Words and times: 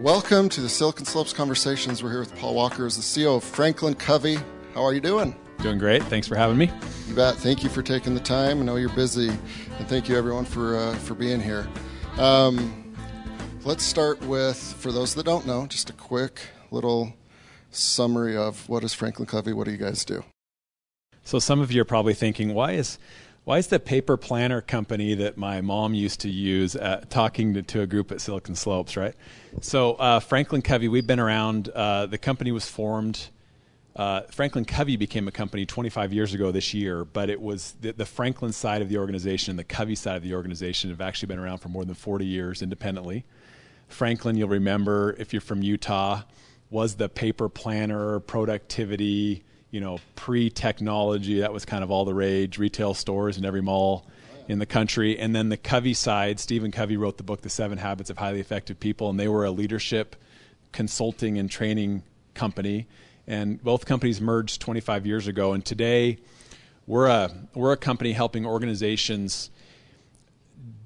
Welcome 0.00 0.48
to 0.50 0.60
the 0.60 0.68
Silicon 0.68 1.04
Slopes 1.04 1.32
Conversations. 1.32 2.04
We're 2.04 2.10
here 2.10 2.20
with 2.20 2.32
Paul 2.36 2.54
Walker, 2.54 2.86
as 2.86 2.94
the 2.94 3.02
CEO 3.02 3.36
of 3.36 3.42
Franklin 3.42 3.94
Covey. 3.94 4.38
How 4.72 4.84
are 4.84 4.94
you 4.94 5.00
doing? 5.00 5.34
Doing 5.60 5.76
great. 5.76 6.04
Thanks 6.04 6.28
for 6.28 6.36
having 6.36 6.56
me. 6.56 6.70
You 7.08 7.16
bet. 7.16 7.34
Thank 7.34 7.64
you 7.64 7.68
for 7.68 7.82
taking 7.82 8.14
the 8.14 8.20
time. 8.20 8.60
I 8.60 8.62
know 8.62 8.76
you're 8.76 8.90
busy, 8.90 9.28
and 9.28 9.88
thank 9.88 10.08
you 10.08 10.16
everyone 10.16 10.44
for 10.44 10.76
uh, 10.76 10.94
for 10.98 11.14
being 11.14 11.40
here. 11.40 11.66
Um, 12.16 12.94
let's 13.64 13.82
start 13.82 14.20
with, 14.20 14.56
for 14.78 14.92
those 14.92 15.16
that 15.16 15.26
don't 15.26 15.48
know, 15.48 15.66
just 15.66 15.90
a 15.90 15.94
quick 15.94 16.42
little 16.70 17.12
summary 17.72 18.36
of 18.36 18.68
what 18.68 18.84
is 18.84 18.94
Franklin 18.94 19.26
Covey. 19.26 19.52
What 19.52 19.64
do 19.64 19.72
you 19.72 19.78
guys 19.78 20.04
do? 20.04 20.22
So 21.24 21.40
some 21.40 21.60
of 21.60 21.72
you 21.72 21.82
are 21.82 21.84
probably 21.84 22.14
thinking, 22.14 22.54
why 22.54 22.72
is 22.74 23.00
why 23.48 23.56
is 23.56 23.68
the 23.68 23.80
paper 23.80 24.18
planner 24.18 24.60
company 24.60 25.14
that 25.14 25.38
my 25.38 25.62
mom 25.62 25.94
used 25.94 26.20
to 26.20 26.28
use 26.28 26.76
uh, 26.76 27.02
talking 27.08 27.54
to, 27.54 27.62
to, 27.62 27.80
a 27.80 27.86
group 27.86 28.12
at 28.12 28.20
Silicon 28.20 28.54
Slopes, 28.54 28.94
right? 28.94 29.14
So 29.62 29.94
uh, 29.94 30.20
Franklin 30.20 30.60
Covey, 30.60 30.86
we've 30.88 31.06
been 31.06 31.18
around. 31.18 31.70
Uh, 31.70 32.04
the 32.04 32.18
company 32.18 32.52
was 32.52 32.68
formed. 32.68 33.28
Uh, 33.96 34.20
Franklin 34.30 34.66
Covey 34.66 34.98
became 34.98 35.28
a 35.28 35.30
company 35.30 35.64
25 35.64 36.12
years 36.12 36.34
ago 36.34 36.52
this 36.52 36.74
year, 36.74 37.06
but 37.06 37.30
it 37.30 37.40
was 37.40 37.74
the, 37.80 37.92
the, 37.92 38.04
Franklin 38.04 38.52
side 38.52 38.82
of 38.82 38.90
the 38.90 38.98
organization 38.98 39.52
and 39.52 39.58
the 39.58 39.64
Covey 39.64 39.94
side 39.94 40.16
of 40.16 40.22
the 40.22 40.34
organization 40.34 40.90
have 40.90 41.00
actually 41.00 41.28
been 41.28 41.38
around 41.38 41.56
for 41.56 41.70
more 41.70 41.86
than 41.86 41.94
40 41.94 42.26
years 42.26 42.60
independently. 42.60 43.24
Franklin, 43.88 44.36
you'll 44.36 44.50
remember 44.50 45.16
if 45.18 45.32
you're 45.32 45.40
from 45.40 45.62
Utah, 45.62 46.20
was 46.68 46.96
the 46.96 47.08
paper 47.08 47.48
planner, 47.48 48.20
productivity, 48.20 49.42
you 49.70 49.80
know, 49.80 49.98
pre-technology, 50.16 51.40
that 51.40 51.52
was 51.52 51.64
kind 51.64 51.84
of 51.84 51.90
all 51.90 52.04
the 52.04 52.14
rage. 52.14 52.58
Retail 52.58 52.94
stores 52.94 53.36
in 53.36 53.44
every 53.44 53.60
mall 53.60 54.06
in 54.48 54.58
the 54.58 54.66
country, 54.66 55.18
and 55.18 55.36
then 55.36 55.50
the 55.50 55.58
Covey 55.58 55.92
side. 55.94 56.40
Stephen 56.40 56.70
Covey 56.70 56.96
wrote 56.96 57.18
the 57.18 57.22
book, 57.22 57.42
The 57.42 57.50
Seven 57.50 57.76
Habits 57.76 58.08
of 58.08 58.16
Highly 58.16 58.40
Effective 58.40 58.80
People, 58.80 59.10
and 59.10 59.20
they 59.20 59.28
were 59.28 59.44
a 59.44 59.50
leadership 59.50 60.16
consulting 60.72 61.38
and 61.38 61.50
training 61.50 62.02
company. 62.34 62.86
And 63.26 63.62
both 63.62 63.84
companies 63.84 64.22
merged 64.22 64.60
25 64.62 65.06
years 65.06 65.26
ago, 65.26 65.52
and 65.52 65.62
today 65.62 66.18
we're 66.86 67.08
a 67.08 67.30
we're 67.54 67.72
a 67.72 67.76
company 67.76 68.12
helping 68.12 68.46
organizations 68.46 69.50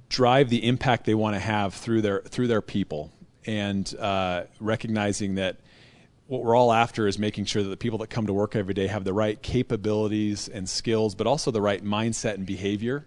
drive 0.08 0.50
the 0.50 0.66
impact 0.66 1.06
they 1.06 1.14
want 1.14 1.36
to 1.36 1.40
have 1.40 1.72
through 1.72 2.02
their 2.02 2.20
through 2.22 2.48
their 2.48 2.60
people, 2.60 3.12
and 3.46 3.94
uh, 4.00 4.42
recognizing 4.58 5.36
that 5.36 5.58
what 6.32 6.44
we're 6.44 6.56
all 6.56 6.72
after 6.72 7.06
is 7.06 7.18
making 7.18 7.44
sure 7.44 7.62
that 7.62 7.68
the 7.68 7.76
people 7.76 7.98
that 7.98 8.08
come 8.08 8.26
to 8.26 8.32
work 8.32 8.56
every 8.56 8.72
day 8.72 8.86
have 8.86 9.04
the 9.04 9.12
right 9.12 9.42
capabilities 9.42 10.48
and 10.48 10.66
skills, 10.66 11.14
but 11.14 11.26
also 11.26 11.50
the 11.50 11.60
right 11.60 11.84
mindset 11.84 12.34
and 12.36 12.46
behavior 12.46 13.04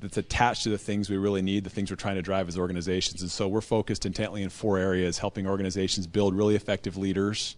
that's 0.00 0.16
attached 0.16 0.64
to 0.64 0.68
the 0.68 0.76
things 0.76 1.08
we 1.08 1.16
really 1.16 1.40
need, 1.40 1.62
the 1.62 1.70
things 1.70 1.88
we're 1.88 1.96
trying 1.96 2.16
to 2.16 2.22
drive 2.22 2.48
as 2.48 2.58
organizations. 2.58 3.22
And 3.22 3.30
so 3.30 3.46
we're 3.46 3.60
focused 3.60 4.04
intently 4.06 4.42
in 4.42 4.48
four 4.48 4.76
areas 4.76 5.18
helping 5.18 5.46
organizations 5.46 6.08
build 6.08 6.34
really 6.34 6.56
effective 6.56 6.96
leaders, 6.96 7.54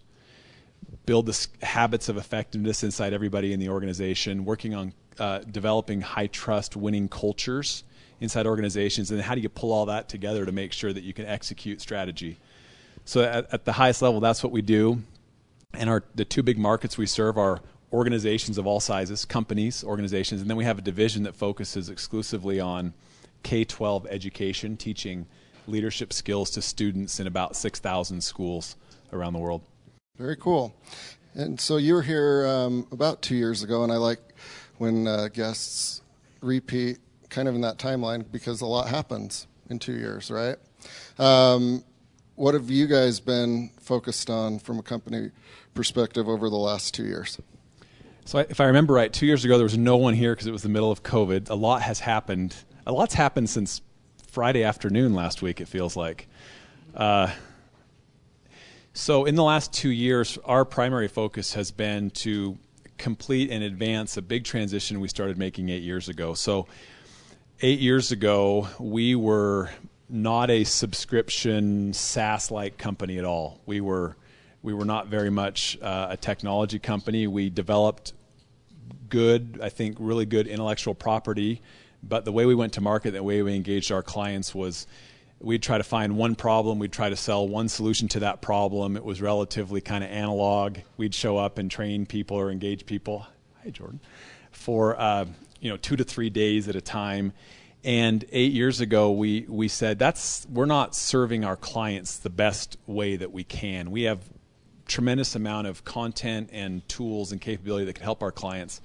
build 1.07 1.25
the 1.25 1.47
habits 1.63 2.11
of 2.11 2.19
effectiveness 2.19 2.83
inside 2.83 3.15
everybody 3.15 3.55
in 3.55 3.59
the 3.59 3.71
organization, 3.71 4.45
working 4.45 4.75
on 4.75 4.93
uh, 5.19 5.39
developing 5.39 6.03
high 6.03 6.27
trust, 6.27 6.77
winning 6.77 7.09
cultures 7.09 7.85
inside 8.21 8.47
organizations, 8.47 9.11
and 9.11 9.23
how 9.23 9.35
do 9.35 9.41
you 9.41 9.49
pull 9.49 9.73
all 9.73 9.87
that 9.87 10.11
together 10.11 10.45
to 10.45 10.53
make 10.53 10.75
sure 10.75 10.93
that 10.93 11.05
you 11.05 11.15
can 11.15 11.25
execute 11.25 11.81
strategy. 11.81 12.39
So 13.11 13.25
at, 13.25 13.53
at 13.53 13.65
the 13.65 13.73
highest 13.73 14.03
level, 14.03 14.21
that's 14.21 14.41
what 14.41 14.53
we 14.53 14.63
do. 14.63 15.03
And 15.75 15.91
our 15.91 16.05
the 16.15 16.25
two 16.25 16.45
big 16.45 16.59
markets 16.59 16.97
we 16.97 17.07
serve 17.07 17.39
are 17.39 17.59
organizations 17.93 18.57
of 18.57 18.69
all 18.69 18.79
sizes, 18.79 19.25
companies, 19.25 19.83
organizations, 19.83 20.41
and 20.41 20.49
then 20.49 20.57
we 20.57 20.63
have 20.63 20.79
a 20.79 20.81
division 20.81 21.25
that 21.25 21.35
focuses 21.35 21.89
exclusively 21.89 22.61
on 22.61 22.95
K 23.43 23.65
12 23.65 24.07
education, 24.09 24.77
teaching 24.77 25.27
leadership 25.67 26.13
skills 26.13 26.51
to 26.51 26.63
students 26.63 27.19
in 27.19 27.27
about 27.27 27.57
6,000 27.57 28.23
schools 28.23 28.77
around 29.13 29.33
the 29.33 29.41
world. 29.41 29.63
Very 30.17 30.37
cool. 30.37 30.73
And 31.35 31.61
so 31.61 31.79
you 31.79 31.95
were 31.95 32.03
here 32.03 32.47
um, 32.47 32.87
about 32.93 33.23
two 33.23 33.35
years 33.35 33.65
ago, 33.65 33.83
and 33.83 33.91
I 33.91 33.97
like 33.97 34.21
when 34.79 35.09
uh, 35.09 35.27
guests 35.33 36.03
repeat 36.43 36.99
kind 37.29 37.49
of 37.49 37.57
in 37.57 37.63
that 37.63 37.77
timeline 37.77 38.25
because 38.31 38.61
a 38.61 38.67
lot 38.67 38.87
happens 38.87 39.49
in 39.69 39.81
two 39.81 39.95
years, 39.95 40.31
right? 40.31 40.59
Um, 41.19 41.83
what 42.41 42.55
have 42.55 42.71
you 42.71 42.87
guys 42.87 43.21
been 43.21 43.71
focused 43.83 44.31
on 44.31 44.59
from 44.59 44.79
a 44.79 44.83
company 44.83 45.31
perspective 45.75 46.27
over 46.27 46.49
the 46.49 46.57
last 46.57 46.95
two 46.95 47.05
years? 47.05 47.39
So, 48.25 48.39
if 48.39 48.61
I 48.61 48.65
remember 48.65 48.95
right, 48.95 49.13
two 49.13 49.27
years 49.27 49.45
ago 49.45 49.59
there 49.59 49.65
was 49.65 49.77
no 49.77 49.99
one 49.99 50.15
here 50.15 50.33
because 50.33 50.47
it 50.47 50.51
was 50.51 50.63
the 50.63 50.71
middle 50.71 50.91
of 50.91 51.03
COVID. 51.03 51.51
A 51.51 51.55
lot 51.55 51.83
has 51.83 52.01
happened. 52.01 52.57
A 52.87 52.93
lot's 52.93 53.13
happened 53.13 53.51
since 53.51 53.83
Friday 54.27 54.65
afternoon 54.65 55.13
last 55.13 55.43
week. 55.43 55.61
It 55.61 55.69
feels 55.69 55.97
like. 55.97 56.29
Uh, 56.95 57.31
so, 58.95 59.27
in 59.27 59.35
the 59.35 59.45
last 59.45 59.75
two 59.75 59.91
years, 59.91 60.39
our 60.47 60.65
primary 60.65 61.09
focus 61.09 61.53
has 61.53 61.71
been 61.71 62.09
to 62.11 62.57
complete 62.97 63.51
and 63.51 63.63
advance 63.63 64.17
a 64.17 64.23
big 64.23 64.45
transition 64.45 65.01
we 65.01 65.09
started 65.09 65.37
making 65.37 65.69
eight 65.69 65.83
years 65.83 66.09
ago. 66.09 66.33
So, 66.33 66.69
eight 67.61 67.81
years 67.81 68.13
ago, 68.13 68.67
we 68.79 69.15
were 69.15 69.69
not 70.11 70.51
a 70.51 70.65
subscription 70.65 71.93
SaaS 71.93 72.51
like 72.51 72.79
company 72.79 73.19
at 73.19 73.25
all. 73.25 73.61
We 73.67 73.81
were 73.81 74.17
we 74.63 74.75
were 74.75 74.85
not 74.85 75.07
very 75.07 75.31
much 75.31 75.79
uh, 75.81 76.09
a 76.11 76.17
technology 76.17 76.79
company. 76.79 77.27
We 77.27 77.49
developed 77.49 78.13
good, 79.09 79.59
I 79.63 79.71
think, 79.71 79.97
really 79.99 80.27
good 80.27 80.47
intellectual 80.47 80.95
property, 80.95 81.63
but 82.03 82.25
the 82.25 82.33
way 82.33 82.45
we 82.45 82.55
went 82.55 82.75
to 82.75 82.81
market, 82.81 83.13
the 83.13 83.23
way 83.23 83.43
we 83.43 83.55
engaged 83.55 83.91
our 83.91 84.03
clients 84.03 84.55
was 84.55 84.87
we'd 85.41 85.63
try 85.63 85.79
to 85.79 85.85
find 85.85 86.17
one 86.17 86.35
problem, 86.35 86.79
we'd 86.79 86.93
try 86.93 87.09
to 87.09 87.17
sell 87.17 87.49
one 87.49 87.69
solution 87.69 88.07
to 88.09 88.21
that 88.21 88.43
problem. 88.43 88.97
It 88.97 89.05
was 89.05 89.23
relatively 89.23 89.81
kind 89.81 90.05
of 90.05 90.11
analog. 90.11 90.79
We'd 90.99 91.15
show 91.15 91.39
up 91.39 91.57
and 91.57 91.71
train 91.71 92.05
people 92.05 92.37
or 92.37 92.51
engage 92.51 92.85
people. 92.85 93.27
Hi, 93.65 93.71
Jordan. 93.71 94.01
For 94.51 95.01
uh, 95.01 95.25
you 95.61 95.71
know 95.71 95.77
two 95.77 95.97
to 95.97 96.05
three 96.05 96.31
days 96.31 96.69
at 96.69 96.77
a 96.77 96.81
time 96.81 97.33
and 97.83 98.25
eight 98.31 98.53
years 98.53 98.81
ago, 98.81 99.11
we, 99.11 99.47
we 99.49 99.69
said 99.69 99.99
that's 99.99 100.47
we're 100.51 100.67
not 100.67 100.95
serving 100.95 101.45
our 101.45 101.57
clients 101.57 102.19
the 102.19 102.31
best 102.31 102.77
way 102.87 103.17
that 103.17 103.33
we 103.33 103.45
can. 103.45 103.91
We 103.91 104.03
have 104.03 104.21
tremendous 104.87 105.35
amount 105.35 105.67
of 105.67 105.85
content 105.85 106.51
and 106.53 106.87
tools 106.89 107.33
and 107.33 107.41
capability 107.41 107.87
that 107.87 107.95
can 107.95 108.05
help 108.05 108.23
our 108.23 108.33
clients, 108.33 108.83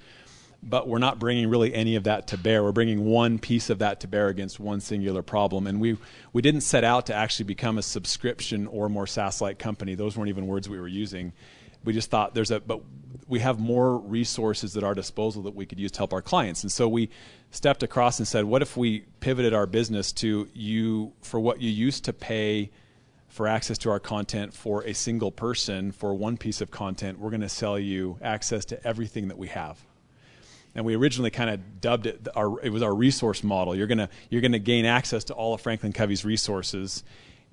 but 0.64 0.88
we're 0.88 1.00
not 1.00 1.20
bringing 1.20 1.50
really 1.50 1.74
any 1.74 1.96
of 1.96 2.06
that 2.06 2.28
to 2.28 2.38
bear. 2.38 2.64
We're 2.64 2.72
bringing 2.72 3.06
one 3.06 3.38
piece 3.40 3.70
of 3.70 3.80
that 3.80 4.00
to 4.02 4.08
bear 4.08 4.30
against 4.30 4.60
one 4.60 4.80
singular 4.80 5.22
problem, 5.22 5.68
and 5.68 5.82
we 5.82 5.98
we 6.32 6.42
didn't 6.42 6.62
set 6.62 6.84
out 6.84 7.08
to 7.08 7.14
actually 7.14 7.46
become 7.46 7.78
a 7.78 7.82
subscription 7.84 8.68
or 8.68 8.88
more 8.88 9.08
SaaS-like 9.08 9.60
company. 9.60 9.96
Those 9.96 10.16
weren't 10.16 10.30
even 10.30 10.48
words 10.48 10.70
we 10.70 10.80
were 10.80 10.88
using. 10.88 11.34
We 11.86 11.94
just 11.94 12.10
thought 12.10 12.34
there's 12.34 12.52
a 12.52 12.60
but 12.60 12.82
we 13.28 13.40
have 13.40 13.60
more 13.60 13.98
resources 13.98 14.76
at 14.78 14.84
our 14.84 14.94
disposal 14.94 15.44
that 15.44 15.56
we 15.56 15.66
could 15.66 15.80
use 15.80 15.92
to 15.92 16.00
help 16.00 16.14
our 16.14 16.22
clients, 16.22 16.64
and 16.64 16.72
so 16.72 16.88
we 16.88 17.10
stepped 17.52 17.84
across 17.84 18.20
and 18.20 18.28
said, 18.28 18.44
what 18.44 18.62
if 18.62 18.76
we 18.76 19.06
pivoted 19.22 19.54
our 19.54 19.66
business 19.66 20.12
to 20.12 20.50
you 20.54 21.14
for 21.22 21.40
what 21.40 21.62
you 21.62 21.70
used 21.70 22.04
to 22.06 22.14
pay 22.14 22.70
for 23.30 23.48
access 23.48 23.78
to 23.78 23.90
our 23.90 24.00
content 24.00 24.54
for 24.54 24.84
a 24.84 24.94
single 24.94 25.32
person 25.32 25.92
for 25.92 26.14
one 26.14 26.38
piece 26.38 26.62
of 26.62 26.72
content, 26.72 27.20
we're 27.20 27.30
going 27.30 27.42
to 27.42 27.50
sell 27.50 27.78
you 27.78 28.18
access 28.22 28.64
to 28.66 28.88
everything 28.88 29.28
that 29.28 29.38
we 29.38 29.48
have. 29.48 29.78
And 30.74 30.86
we 30.86 30.96
originally 30.96 31.32
kind 31.32 31.50
of 31.50 31.82
dubbed 31.82 32.06
it 32.06 32.28
our 32.36 32.60
it 32.62 32.70
was 32.70 32.82
our 32.82 32.94
resource 32.94 33.44
model. 33.44 33.76
You're 33.76 33.88
going 33.88 33.98
to 33.98 34.10
you're 34.30 34.42
going 34.42 34.52
to 34.52 34.60
gain 34.60 34.86
access 34.86 35.24
to 35.26 35.34
all 35.34 35.54
of 35.54 35.62
Franklin 35.62 35.94
Covey's 35.94 36.26
resources. 36.26 37.04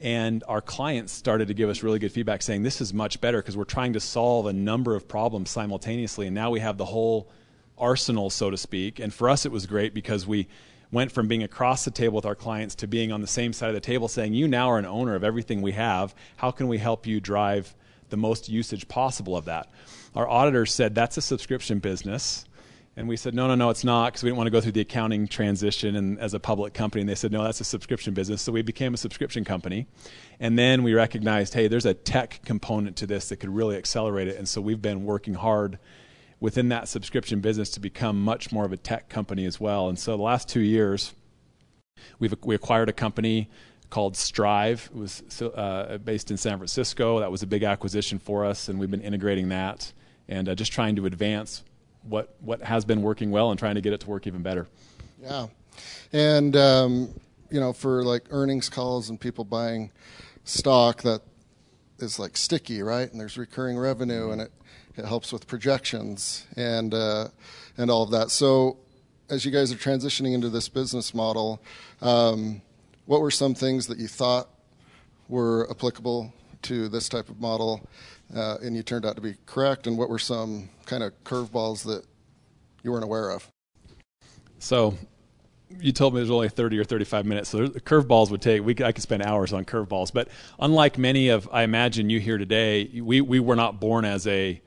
And 0.02 0.42
our 0.48 0.60
clients 0.60 1.12
started 1.12 1.46
to 1.48 1.54
give 1.54 1.70
us 1.70 1.84
really 1.84 2.00
good 2.00 2.10
feedback 2.10 2.42
saying 2.42 2.64
this 2.64 2.80
is 2.80 2.92
much 2.92 3.20
better 3.20 3.38
because 3.38 3.56
we're 3.56 3.64
trying 3.64 3.92
to 3.92 4.00
solve 4.00 4.46
a 4.46 4.52
number 4.52 4.96
of 4.96 5.06
problems 5.06 5.48
simultaneously 5.48 6.26
and 6.26 6.34
now 6.34 6.50
we 6.50 6.58
have 6.58 6.76
the 6.76 6.84
whole 6.84 7.30
arsenal, 7.78 8.28
so 8.28 8.50
to 8.50 8.56
speak. 8.56 8.98
And 8.98 9.14
for 9.14 9.30
us, 9.30 9.46
it 9.46 9.52
was 9.52 9.66
great 9.66 9.94
because 9.94 10.26
we 10.26 10.48
went 10.90 11.12
from 11.12 11.28
being 11.28 11.42
across 11.42 11.84
the 11.84 11.90
table 11.90 12.16
with 12.16 12.26
our 12.26 12.34
clients 12.34 12.74
to 12.76 12.86
being 12.86 13.12
on 13.12 13.20
the 13.20 13.26
same 13.26 13.52
side 13.52 13.68
of 13.68 13.74
the 13.74 13.80
table 13.80 14.08
saying, 14.08 14.34
You 14.34 14.48
now 14.48 14.70
are 14.70 14.78
an 14.78 14.86
owner 14.86 15.14
of 15.14 15.24
everything 15.24 15.62
we 15.62 15.72
have. 15.72 16.14
How 16.36 16.50
can 16.50 16.68
we 16.68 16.78
help 16.78 17.06
you 17.06 17.20
drive 17.20 17.74
the 18.10 18.16
most 18.16 18.48
usage 18.48 18.88
possible 18.88 19.36
of 19.36 19.46
that? 19.46 19.70
Our 20.14 20.28
auditors 20.28 20.74
said, 20.74 20.94
That's 20.94 21.16
a 21.16 21.22
subscription 21.22 21.78
business. 21.78 22.44
And 22.94 23.08
we 23.08 23.16
said, 23.16 23.34
no, 23.34 23.48
no, 23.48 23.54
no, 23.54 23.70
it's 23.70 23.84
not, 23.84 24.12
because 24.12 24.22
we 24.22 24.28
didn't 24.28 24.36
want 24.36 24.48
to 24.48 24.50
go 24.50 24.60
through 24.60 24.72
the 24.72 24.82
accounting 24.82 25.26
transition 25.26 25.96
and 25.96 26.18
as 26.18 26.34
a 26.34 26.40
public 26.40 26.74
company. 26.74 27.00
And 27.00 27.08
they 27.08 27.14
said, 27.14 27.32
no, 27.32 27.42
that's 27.42 27.60
a 27.60 27.64
subscription 27.64 28.12
business. 28.12 28.42
So 28.42 28.52
we 28.52 28.60
became 28.60 28.92
a 28.92 28.98
subscription 28.98 29.44
company. 29.44 29.86
And 30.38 30.58
then 30.58 30.82
we 30.82 30.92
recognized, 30.92 31.54
hey, 31.54 31.68
there's 31.68 31.86
a 31.86 31.94
tech 31.94 32.40
component 32.44 32.96
to 32.96 33.06
this 33.06 33.30
that 33.30 33.36
could 33.36 33.48
really 33.48 33.76
accelerate 33.76 34.28
it. 34.28 34.36
And 34.36 34.46
so 34.46 34.60
we've 34.60 34.82
been 34.82 35.04
working 35.04 35.34
hard 35.34 35.78
within 36.38 36.68
that 36.68 36.86
subscription 36.86 37.40
business 37.40 37.70
to 37.70 37.80
become 37.80 38.22
much 38.22 38.52
more 38.52 38.66
of 38.66 38.72
a 38.72 38.76
tech 38.76 39.08
company 39.08 39.46
as 39.46 39.58
well. 39.58 39.88
And 39.88 39.98
so 39.98 40.14
the 40.16 40.22
last 40.22 40.48
two 40.48 40.60
years, 40.60 41.14
we've 42.18 42.34
we 42.42 42.54
acquired 42.54 42.90
a 42.90 42.92
company 42.92 43.48
called 43.88 44.16
Strive. 44.16 44.90
It 44.94 44.98
was 44.98 45.22
uh, 45.40 45.98
based 45.98 46.30
in 46.30 46.36
San 46.36 46.58
Francisco. 46.58 47.20
That 47.20 47.30
was 47.30 47.42
a 47.42 47.46
big 47.46 47.62
acquisition 47.62 48.18
for 48.18 48.44
us, 48.44 48.68
and 48.68 48.78
we've 48.78 48.90
been 48.90 49.02
integrating 49.02 49.50
that 49.50 49.92
and 50.28 50.48
uh, 50.48 50.54
just 50.54 50.72
trying 50.72 50.96
to 50.96 51.06
advance 51.06 51.62
what 52.02 52.34
what 52.40 52.62
has 52.62 52.84
been 52.84 53.02
working 53.02 53.30
well 53.30 53.50
and 53.50 53.58
trying 53.58 53.74
to 53.74 53.80
get 53.80 53.92
it 53.92 54.00
to 54.00 54.10
work 54.10 54.26
even 54.26 54.42
better. 54.42 54.66
Yeah, 55.20 55.46
and 56.12 56.56
um, 56.56 57.14
you 57.50 57.60
know, 57.60 57.72
for 57.72 58.02
like 58.02 58.24
earnings 58.30 58.68
calls 58.68 59.10
and 59.10 59.20
people 59.20 59.44
buying 59.44 59.90
stock, 60.44 61.02
that 61.02 61.22
is 61.98 62.18
like 62.18 62.36
sticky, 62.36 62.82
right? 62.82 63.10
And 63.10 63.20
there's 63.20 63.38
recurring 63.38 63.78
revenue, 63.78 64.30
and 64.30 64.40
it 64.40 64.52
it 64.96 65.04
helps 65.04 65.32
with 65.32 65.46
projections 65.46 66.46
and 66.56 66.92
uh, 66.92 67.28
and 67.76 67.90
all 67.90 68.02
of 68.02 68.10
that. 68.10 68.30
So, 68.30 68.78
as 69.30 69.44
you 69.44 69.50
guys 69.50 69.72
are 69.72 69.76
transitioning 69.76 70.34
into 70.34 70.48
this 70.48 70.68
business 70.68 71.14
model, 71.14 71.62
um, 72.00 72.62
what 73.06 73.20
were 73.20 73.30
some 73.30 73.54
things 73.54 73.86
that 73.86 73.98
you 73.98 74.08
thought 74.08 74.48
were 75.28 75.68
applicable 75.70 76.32
to 76.62 76.88
this 76.88 77.08
type 77.08 77.28
of 77.28 77.40
model, 77.40 77.88
uh, 78.34 78.58
and 78.62 78.76
you 78.76 78.82
turned 78.82 79.04
out 79.04 79.16
to 79.16 79.22
be 79.22 79.34
correct? 79.46 79.86
And 79.86 79.96
what 79.98 80.08
were 80.08 80.18
some 80.18 80.68
kind 80.86 81.02
of 81.02 81.12
curveballs 81.24 81.84
that 81.84 82.04
you 82.82 82.92
weren't 82.92 83.04
aware 83.04 83.30
of? 83.30 83.50
So 84.58 84.94
you 85.80 85.92
told 85.92 86.14
me 86.14 86.20
there's 86.20 86.30
only 86.30 86.48
30 86.48 86.78
or 86.78 86.84
35 86.84 87.26
minutes, 87.26 87.48
so 87.50 87.68
curveballs 87.68 88.30
would 88.30 88.42
take. 88.42 88.64
We 88.64 88.72
I 88.82 88.92
could 88.92 89.02
spend 89.02 89.22
hours 89.22 89.52
on 89.52 89.64
curveballs, 89.64 90.12
but 90.12 90.28
unlike 90.58 90.98
many 90.98 91.28
of 91.28 91.48
I 91.52 91.62
imagine 91.62 92.10
you 92.10 92.20
here 92.20 92.38
today, 92.38 93.00
we 93.02 93.20
we 93.20 93.40
were 93.40 93.56
not 93.56 93.80
born 93.80 94.04
as 94.04 94.26
a 94.26 94.60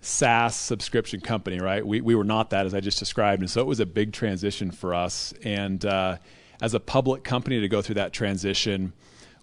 SaaS 0.00 0.56
subscription 0.56 1.20
company, 1.20 1.58
right? 1.58 1.86
We 1.86 2.00
we 2.00 2.14
were 2.14 2.24
not 2.24 2.50
that 2.50 2.66
as 2.66 2.74
I 2.74 2.80
just 2.80 2.98
described, 2.98 3.42
and 3.42 3.50
so 3.50 3.60
it 3.60 3.66
was 3.66 3.80
a 3.80 3.86
big 3.86 4.12
transition 4.12 4.70
for 4.70 4.94
us. 4.94 5.34
And 5.42 5.84
uh, 5.84 6.18
as 6.60 6.74
a 6.74 6.80
public 6.80 7.24
company 7.24 7.60
to 7.60 7.68
go 7.68 7.82
through 7.82 7.96
that 7.96 8.12
transition, 8.12 8.92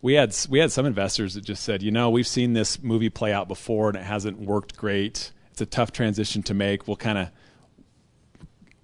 we 0.06 0.14
had 0.14 0.38
we 0.52 0.60
had 0.60 0.72
some 0.72 0.86
investors 0.86 1.34
that 1.34 1.44
just 1.44 1.64
said, 1.64 1.82
you 1.82 1.90
know, 1.90 2.12
we've 2.12 2.28
seen 2.28 2.54
this 2.54 2.84
movie 2.84 3.10
play 3.10 3.34
out 3.34 3.48
before 3.48 3.88
and 3.88 3.98
it 3.98 4.04
hasn't 4.04 4.40
worked 4.40 4.78
great. 4.78 5.32
It's 5.50 5.62
a 5.62 5.66
tough 5.66 5.92
transition 5.92 6.44
to 6.44 6.54
make. 6.54 6.88
We'll 6.88 6.96
kind 6.96 7.18
of 7.18 7.32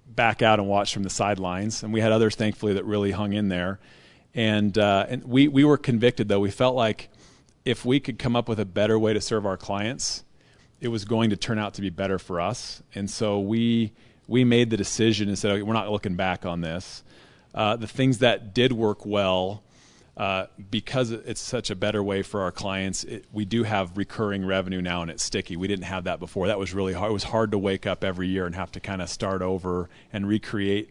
back 0.04 0.42
out 0.42 0.58
and 0.58 0.68
watch 0.68 0.92
from 0.92 1.04
the 1.04 1.10
sidelines. 1.10 1.84
And 1.84 1.92
we 1.92 2.00
had 2.00 2.10
others, 2.10 2.34
thankfully, 2.34 2.72
that 2.72 2.84
really 2.84 3.12
hung 3.12 3.34
in 3.34 3.50
there. 3.50 3.78
And 4.34 4.76
uh, 4.76 5.06
and 5.08 5.22
we 5.22 5.46
we 5.46 5.62
were 5.62 5.76
convicted 5.76 6.26
though. 6.26 6.40
We 6.40 6.50
felt 6.50 6.74
like 6.74 7.08
if 7.64 7.84
we 7.84 8.00
could 8.00 8.18
come 8.18 8.34
up 8.34 8.48
with 8.48 8.58
a 8.58 8.66
better 8.66 8.98
way 8.98 9.12
to 9.12 9.20
serve 9.20 9.46
our 9.46 9.56
clients, 9.56 10.24
it 10.80 10.88
was 10.88 11.04
going 11.04 11.30
to 11.30 11.36
turn 11.36 11.56
out 11.56 11.74
to 11.74 11.82
be 11.82 11.90
better 11.90 12.18
for 12.18 12.40
us. 12.40 12.82
And 12.96 13.08
so 13.08 13.38
we 13.38 13.92
we 14.26 14.42
made 14.42 14.70
the 14.70 14.76
decision 14.76 15.28
and 15.28 15.38
said, 15.38 15.52
okay, 15.52 15.62
we're 15.62 15.72
not 15.72 15.88
looking 15.88 16.16
back 16.16 16.44
on 16.44 16.62
this. 16.62 17.04
Uh, 17.54 17.76
the 17.76 17.86
things 17.86 18.18
that 18.18 18.52
did 18.52 18.72
work 18.72 19.06
well 19.06 19.62
uh, 20.16 20.46
because 20.70 21.10
it's 21.10 21.40
such 21.40 21.70
a 21.70 21.74
better 21.74 22.02
way 22.02 22.22
for 22.22 22.42
our 22.42 22.52
clients, 22.52 23.02
it, 23.04 23.24
we 23.32 23.44
do 23.44 23.62
have 23.62 23.96
recurring 23.96 24.44
revenue 24.44 24.82
now 24.82 25.02
and 25.02 25.10
it's 25.10 25.22
sticky. 25.22 25.56
We 25.56 25.68
didn't 25.68 25.86
have 25.86 26.04
that 26.04 26.20
before. 26.20 26.48
That 26.48 26.58
was 26.58 26.74
really 26.74 26.92
hard. 26.92 27.10
It 27.10 27.14
was 27.14 27.24
hard 27.24 27.50
to 27.52 27.58
wake 27.58 27.86
up 27.86 28.04
every 28.04 28.28
year 28.28 28.44
and 28.44 28.54
have 28.54 28.70
to 28.72 28.80
kind 28.80 29.00
of 29.00 29.08
start 29.08 29.40
over 29.40 29.88
and 30.12 30.28
recreate 30.28 30.90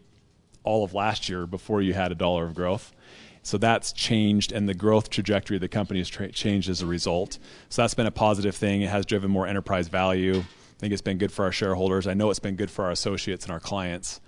all 0.64 0.84
of 0.84 0.92
last 0.92 1.28
year 1.28 1.46
before 1.46 1.82
you 1.82 1.94
had 1.94 2.10
a 2.10 2.14
dollar 2.16 2.44
of 2.44 2.54
growth. 2.54 2.92
So 3.44 3.58
that's 3.58 3.92
changed, 3.92 4.52
and 4.52 4.68
the 4.68 4.74
growth 4.74 5.10
trajectory 5.10 5.56
of 5.56 5.60
the 5.60 5.68
company 5.68 5.98
has 5.98 6.08
tra- 6.08 6.30
changed 6.30 6.68
as 6.68 6.80
a 6.80 6.86
result. 6.86 7.38
So 7.70 7.82
that's 7.82 7.94
been 7.94 8.06
a 8.06 8.12
positive 8.12 8.54
thing. 8.54 8.82
It 8.82 8.90
has 8.90 9.04
driven 9.04 9.32
more 9.32 9.48
enterprise 9.48 9.88
value. 9.88 10.38
I 10.38 10.78
think 10.78 10.92
it's 10.92 11.02
been 11.02 11.18
good 11.18 11.32
for 11.32 11.44
our 11.44 11.52
shareholders. 11.52 12.06
I 12.06 12.14
know 12.14 12.30
it's 12.30 12.38
been 12.38 12.54
good 12.54 12.70
for 12.70 12.84
our 12.84 12.92
associates 12.92 13.44
and 13.44 13.52
our 13.52 13.58
clients. 13.58 14.20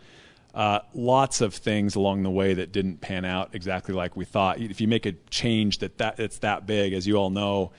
Uh, 0.55 0.79
lots 0.95 1.41
of 1.41 1.53
things 1.53 1.97
along 1.97 2.23
the 2.23 2.31
way 2.31 2.55
that 2.55 2.71
didn't 2.71 3.01
pan 3.01 3.25
out 3.25 3.51
exactly 3.55 3.93
like 3.93 4.15
we 4.15 4.25
thought. 4.25 4.61
If 4.61 4.81
you 4.81 4.87
make 4.87 5.05
a 5.05 5.13
change 5.29 5.79
that, 5.79 5.99
that 5.99 6.21
it's 6.21 6.39
that 6.39 6.65
big, 6.65 6.93
as 6.93 7.09
you 7.09 7.17
all 7.17 7.31
know, 7.31 7.73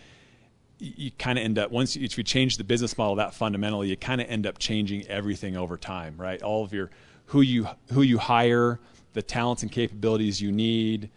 you, 0.77 0.94
you 0.98 1.12
kind 1.12 1.39
of 1.39 1.45
end 1.45 1.57
up 1.57 1.72
once 1.72 1.95
you, 1.95 2.04
if 2.04 2.18
you 2.18 2.24
change 2.25 2.57
the 2.57 2.66
business 2.66 2.98
model 2.98 3.16
that 3.16 3.33
fundamentally, 3.33 3.88
you 3.88 3.95
kind 3.95 4.19
of 4.19 4.30
end 4.30 4.45
up 4.45 4.57
changing 4.57 5.07
everything 5.07 5.56
over 5.56 5.77
time, 5.77 6.16
right? 6.18 6.42
All 6.42 6.66
of 6.66 6.74
your 6.74 6.92
who 7.27 7.39
you 7.39 7.69
who 7.94 8.01
you 8.01 8.18
hire, 8.18 8.81
the 9.13 9.22
talents 9.22 9.63
and 9.63 9.72
capabilities 9.72 10.42
you 10.42 10.51
need, 10.51 11.10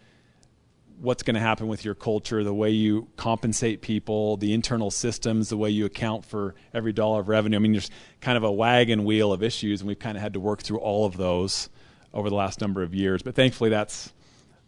what's 0.99 1.23
going 1.23 1.35
to 1.35 1.39
happen 1.39 1.67
with 1.67 1.85
your 1.85 1.95
culture, 1.95 2.43
the 2.43 2.53
way 2.53 2.69
you 2.69 3.07
compensate 3.15 3.81
people, 3.81 4.37
the 4.37 4.53
internal 4.53 4.91
systems, 4.91 5.49
the 5.49 5.57
way 5.57 5.69
you 5.69 5.85
account 5.85 6.25
for 6.25 6.55
every 6.73 6.91
dollar 6.93 7.21
of 7.21 7.29
revenue. 7.29 7.55
I 7.55 7.59
mean, 7.59 7.71
there's 7.71 7.89
kind 8.21 8.37
of 8.37 8.43
a 8.43 8.51
wagon 8.51 9.05
wheel 9.05 9.31
of 9.31 9.41
issues, 9.41 9.81
and 9.81 9.87
we've 9.87 9.99
kind 9.99 10.17
of 10.17 10.21
had 10.21 10.33
to 10.33 10.39
work 10.39 10.61
through 10.61 10.79
all 10.79 11.05
of 11.05 11.17
those 11.17 11.69
over 12.13 12.29
the 12.29 12.35
last 12.35 12.61
number 12.61 12.83
of 12.83 12.93
years. 12.93 13.21
But 13.21 13.35
thankfully, 13.35 13.69
that's 13.69 14.13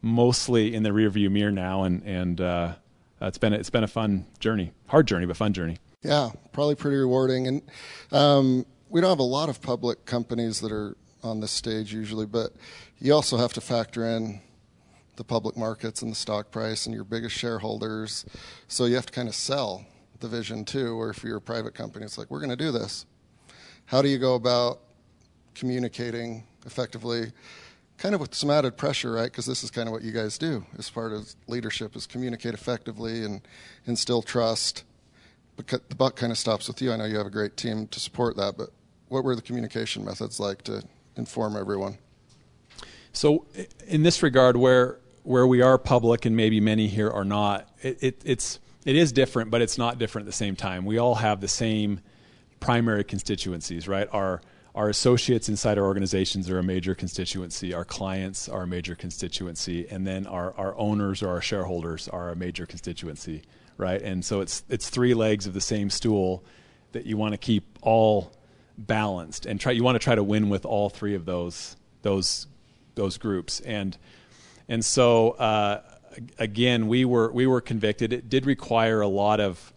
mostly 0.01 0.74
in 0.74 0.83
the 0.83 0.89
rearview 0.89 1.30
mirror 1.30 1.51
now, 1.51 1.83
and 1.83 2.04
and 2.04 2.42
uh, 2.42 2.74
it's 3.22 3.38
been 3.38 3.54
it's 3.54 3.69
been 3.69 3.83
a 3.83 3.88
fun 3.88 4.25
journey, 4.39 4.72
hard 4.88 5.07
journey, 5.07 5.25
but 5.25 5.38
fun 5.38 5.54
journey. 5.54 5.78
Yeah, 6.01 6.31
probably 6.51 6.75
pretty 6.75 6.98
rewarding. 6.98 7.48
And 7.48 7.62
um, 8.12 8.66
we 8.89 9.01
don't 9.01 9.10
have 9.10 9.19
a 9.19 9.24
lot 9.24 9.50
of 9.50 9.62
public 9.62 10.06
companies 10.06 10.62
that 10.62 10.72
are 10.72 10.95
on 11.24 11.39
this 11.39 11.51
stage 11.51 11.94
usually, 11.94 12.25
but 12.25 12.54
you 13.00 13.13
also 13.13 13.38
have 13.38 13.54
to 13.54 13.62
factor 13.62 14.06
in 14.06 14.42
the 15.21 15.25
public 15.25 15.56
markets 15.56 16.01
and 16.01 16.12
the 16.12 16.15
stock 16.15 16.50
price 16.50 16.88
and 16.88 16.95
your 16.95 17.03
biggest 17.03 17.35
shareholders. 17.35 18.25
So 18.68 18.85
you 18.85 18.95
have 18.95 19.06
to 19.06 19.13
kind 19.13 19.29
of 19.29 19.35
sell 19.35 19.85
the 20.19 20.27
vision 20.27 20.65
too, 20.65 21.00
or 21.00 21.12
if 21.12 21.23
you're 21.23 21.38
a 21.38 21.41
private 21.41 21.75
company, 21.75 22.06
it's 22.06 22.18
like, 22.18 22.31
we're 22.31 22.39
going 22.39 22.50
to 22.50 22.56
do 22.56 22.71
this. 22.71 23.06
How 23.85 24.01
do 24.01 24.09
you 24.09 24.18
go 24.18 24.33
about 24.33 24.79
communicating 25.53 26.44
effectively? 26.65 27.33
Kind 28.00 28.15
of 28.15 28.21
with 28.21 28.33
some 28.33 28.50
added 28.50 28.77
pressure, 28.77 29.12
right? 29.12 29.25
Because 29.25 29.45
this 29.45 29.63
is 29.63 29.69
kind 29.69 29.88
of 29.88 29.94
what 29.94 30.01
you 30.01 30.12
guys 30.12 30.39
do 30.39 30.65
as 30.79 30.89
part 30.89 31.13
of 31.13 31.35
leadership 31.45 31.95
is 31.95 32.07
communicate 32.07 32.56
effectively 32.56 33.23
and 33.23 33.41
instill 33.85 34.23
trust. 34.23 34.85
But 35.56 35.68
the 35.68 35.95
buck 35.95 36.15
kind 36.15 36.31
of 36.31 36.39
stops 36.39 36.68
with 36.68 36.81
you. 36.81 36.91
I 36.91 36.95
know 36.95 37.06
you 37.06 37.18
have 37.18 37.27
a 37.27 37.31
great 37.31 37.57
team 37.57 37.85
to 37.89 38.00
support 38.00 38.38
that, 38.38 38.57
but 38.57 38.71
what 39.09 39.23
were 39.23 39.35
the 39.35 39.44
communication 39.44 40.03
methods 40.03 40.39
like 40.39 40.63
to 40.63 40.83
inform 41.15 41.56
everyone? 41.56 42.00
So, 43.13 43.45
in 43.88 44.03
this 44.03 44.23
regard, 44.23 44.56
where 44.56 45.00
where 45.23 45.45
we 45.45 45.62
are 45.62 45.77
public 45.77 46.25
and 46.25 46.35
maybe 46.35 46.59
many 46.59 46.88
here 46.88 47.09
are 47.09 47.25
not, 47.25 47.69
it, 47.81 47.97
it, 48.01 48.21
it's 48.25 48.59
it 48.85 48.95
is 48.95 49.12
different, 49.12 49.51
but 49.51 49.62
it's 49.62 49.77
not 49.77 50.00
different 50.00 50.25
at 50.25 50.29
the 50.31 50.35
same 50.35 50.56
time. 50.56 50.85
We 50.85 50.97
all 50.97 51.15
have 51.15 51.39
the 51.39 51.47
same 51.47 52.01
primary 52.59 53.03
constituencies, 53.03 53.88
right? 53.88 54.07
Our 54.12 54.41
our 54.73 54.88
associates 54.88 55.50
inside 55.50 55.77
our 55.77 55.83
organizations 55.83 56.50
are 56.50 56.57
a 56.57 56.63
major 56.63 56.95
constituency. 56.95 57.73
Our 57.73 57.83
clients 57.83 58.47
are 58.47 58.63
a 58.63 58.68
major 58.68 58.95
constituency, 58.95 59.85
and 59.89 60.07
then 60.07 60.25
our, 60.25 60.53
our 60.57 60.77
owners 60.77 61.21
or 61.21 61.27
our 61.27 61.41
shareholders 61.41 62.07
are 62.07 62.29
a 62.29 62.38
major 62.38 62.65
constituency, 62.65 63.41
right? 63.77 64.01
And 64.01 64.23
so 64.23 64.39
it's 64.39 64.63
it's 64.69 64.89
three 64.89 65.13
legs 65.13 65.45
of 65.45 65.53
the 65.53 65.62
same 65.62 65.89
stool 65.89 66.44
that 66.94 67.06
you 67.06 67.18
want 67.18 67.33
to 67.33 67.38
keep 67.38 67.79
all 67.81 68.31
balanced 68.77 69.45
and 69.45 69.59
try. 69.59 69.73
You 69.73 69.83
want 69.83 69.95
to 69.95 70.03
try 70.03 70.15
to 70.15 70.23
win 70.23 70.50
with 70.50 70.65
all 70.65 70.89
three 70.89 71.15
of 71.15 71.25
those 71.25 71.75
those 72.01 72.47
those 72.95 73.18
groups. 73.18 73.59
And 73.59 73.97
and 74.68 74.83
so 74.83 75.31
uh, 75.31 75.81
again, 76.37 76.87
we 76.87 77.06
were 77.06 77.31
we 77.31 77.47
were 77.47 77.61
convicted. 77.61 78.13
It 78.13 78.30
did 78.30 78.45
require 78.45 79.01
a 79.01 79.07
lot 79.07 79.39
of 79.39 79.73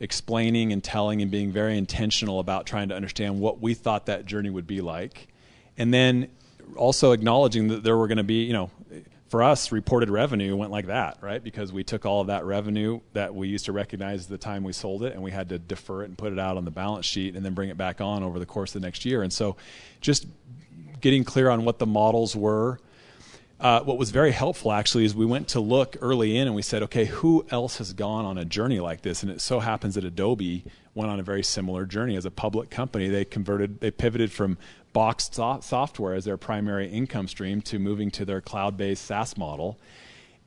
explaining 0.00 0.72
and 0.72 0.82
telling 0.82 1.22
and 1.22 1.30
being 1.30 1.52
very 1.52 1.78
intentional 1.78 2.40
about 2.40 2.66
trying 2.66 2.88
to 2.88 2.94
understand 2.94 3.40
what 3.40 3.60
we 3.60 3.74
thought 3.74 4.06
that 4.06 4.26
journey 4.26 4.50
would 4.50 4.66
be 4.66 4.80
like, 4.80 5.28
and 5.78 5.92
then 5.92 6.28
also 6.76 7.12
acknowledging 7.12 7.68
that 7.68 7.82
there 7.82 7.96
were 7.96 8.08
going 8.08 8.18
to 8.18 8.24
be 8.24 8.44
you 8.44 8.52
know 8.52 8.70
for 9.34 9.42
us, 9.42 9.72
reported 9.72 10.10
revenue 10.10 10.54
went 10.54 10.70
like 10.70 10.86
that, 10.86 11.18
right? 11.20 11.42
Because 11.42 11.72
we 11.72 11.82
took 11.82 12.06
all 12.06 12.20
of 12.20 12.28
that 12.28 12.44
revenue 12.44 13.00
that 13.14 13.34
we 13.34 13.48
used 13.48 13.64
to 13.64 13.72
recognize 13.72 14.28
the 14.28 14.38
time 14.38 14.62
we 14.62 14.72
sold 14.72 15.02
it, 15.02 15.12
and 15.12 15.20
we 15.24 15.32
had 15.32 15.48
to 15.48 15.58
defer 15.58 16.02
it 16.02 16.04
and 16.04 16.16
put 16.16 16.32
it 16.32 16.38
out 16.38 16.56
on 16.56 16.64
the 16.64 16.70
balance 16.70 17.04
sheet, 17.04 17.34
and 17.34 17.44
then 17.44 17.52
bring 17.52 17.68
it 17.68 17.76
back 17.76 18.00
on 18.00 18.22
over 18.22 18.38
the 18.38 18.46
course 18.46 18.72
of 18.74 18.80
the 18.80 18.86
next 18.86 19.04
year. 19.04 19.24
And 19.24 19.32
so, 19.32 19.56
just 20.00 20.26
getting 21.00 21.24
clear 21.24 21.50
on 21.50 21.64
what 21.64 21.80
the 21.80 21.86
models 21.86 22.36
were. 22.36 22.78
Uh, 23.64 23.82
what 23.82 23.96
was 23.96 24.10
very 24.10 24.30
helpful 24.30 24.70
actually 24.70 25.06
is 25.06 25.14
we 25.14 25.24
went 25.24 25.48
to 25.48 25.58
look 25.58 25.96
early 26.02 26.36
in 26.36 26.46
and 26.46 26.54
we 26.54 26.60
said, 26.60 26.82
okay, 26.82 27.06
who 27.06 27.46
else 27.50 27.78
has 27.78 27.94
gone 27.94 28.26
on 28.26 28.36
a 28.36 28.44
journey 28.44 28.78
like 28.78 29.00
this? 29.00 29.22
And 29.22 29.32
it 29.32 29.40
so 29.40 29.58
happens 29.58 29.94
that 29.94 30.04
Adobe 30.04 30.66
went 30.94 31.10
on 31.10 31.18
a 31.18 31.22
very 31.22 31.42
similar 31.42 31.86
journey 31.86 32.14
as 32.14 32.26
a 32.26 32.30
public 32.30 32.68
company. 32.68 33.08
They 33.08 33.24
converted, 33.24 33.80
they 33.80 33.90
pivoted 33.90 34.30
from 34.30 34.58
boxed 34.92 35.34
so- 35.34 35.60
software 35.62 36.12
as 36.12 36.26
their 36.26 36.36
primary 36.36 36.88
income 36.88 37.26
stream 37.26 37.62
to 37.62 37.78
moving 37.78 38.10
to 38.10 38.26
their 38.26 38.42
cloud-based 38.42 39.02
SaaS 39.02 39.38
model, 39.38 39.80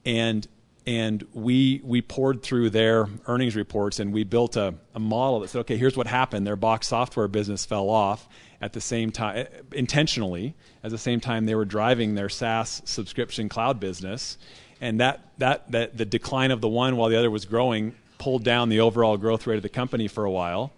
and 0.06 0.48
and 0.86 1.26
we 1.34 1.82
we 1.84 2.04
poured 2.04 2.44
through 2.44 2.70
their 2.70 3.08
earnings 3.26 3.56
reports 3.56 4.00
and 4.00 4.14
we 4.14 4.24
built 4.24 4.56
a, 4.56 4.76
a 4.94 5.00
model 5.00 5.40
that 5.40 5.50
said, 5.50 5.60
okay, 5.62 5.76
here's 5.76 5.98
what 5.98 6.06
happened. 6.08 6.46
Their 6.46 6.56
box 6.56 6.88
software 6.88 7.28
business 7.28 7.66
fell 7.66 7.90
off 7.90 8.30
at 8.62 8.74
the 8.74 8.82
same 8.82 9.12
time 9.12 9.46
intentionally 9.72 10.56
at 10.84 10.92
the 10.92 10.98
same 10.98 11.20
time 11.20 11.46
they 11.46 11.56
were 11.56 11.66
driving 11.66 12.16
their 12.16 12.30
SaaS 12.30 12.82
subscription 12.86 13.50
cloud 13.50 13.80
business. 13.80 14.38
And 14.80 15.00
that 15.00 15.32
that 15.38 15.72
that 15.72 15.98
the 15.98 16.06
decline 16.06 16.52
of 16.52 16.62
the 16.62 16.68
one 16.68 16.98
while 16.98 17.10
the 17.10 17.18
other 17.18 17.32
was 17.32 17.46
growing 17.46 17.96
pulled 18.18 18.44
down 18.44 18.70
the 18.70 18.80
overall 18.80 19.18
growth 19.18 19.46
rate 19.48 19.58
of 19.58 19.64
the 19.64 19.70
company 19.70 20.08
for 20.08 20.26
a 20.26 20.32
while. 20.32 20.72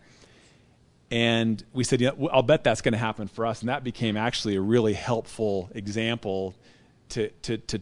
And 1.12 1.64
we 1.74 1.84
said 1.84 2.02
yeah, 2.02 2.12
I'll 2.32 2.44
bet 2.44 2.64
that's 2.64 2.82
going 2.82 2.94
to 2.94 3.00
happen 3.00 3.28
for 3.28 3.46
us. 3.46 3.62
And 3.62 3.70
that 3.70 3.84
became 3.84 4.16
actually 4.18 4.56
a 4.56 4.62
really 4.62 4.94
helpful 4.94 5.70
example 5.74 6.56
to 7.10 7.30
to 7.44 7.58
to 7.58 7.82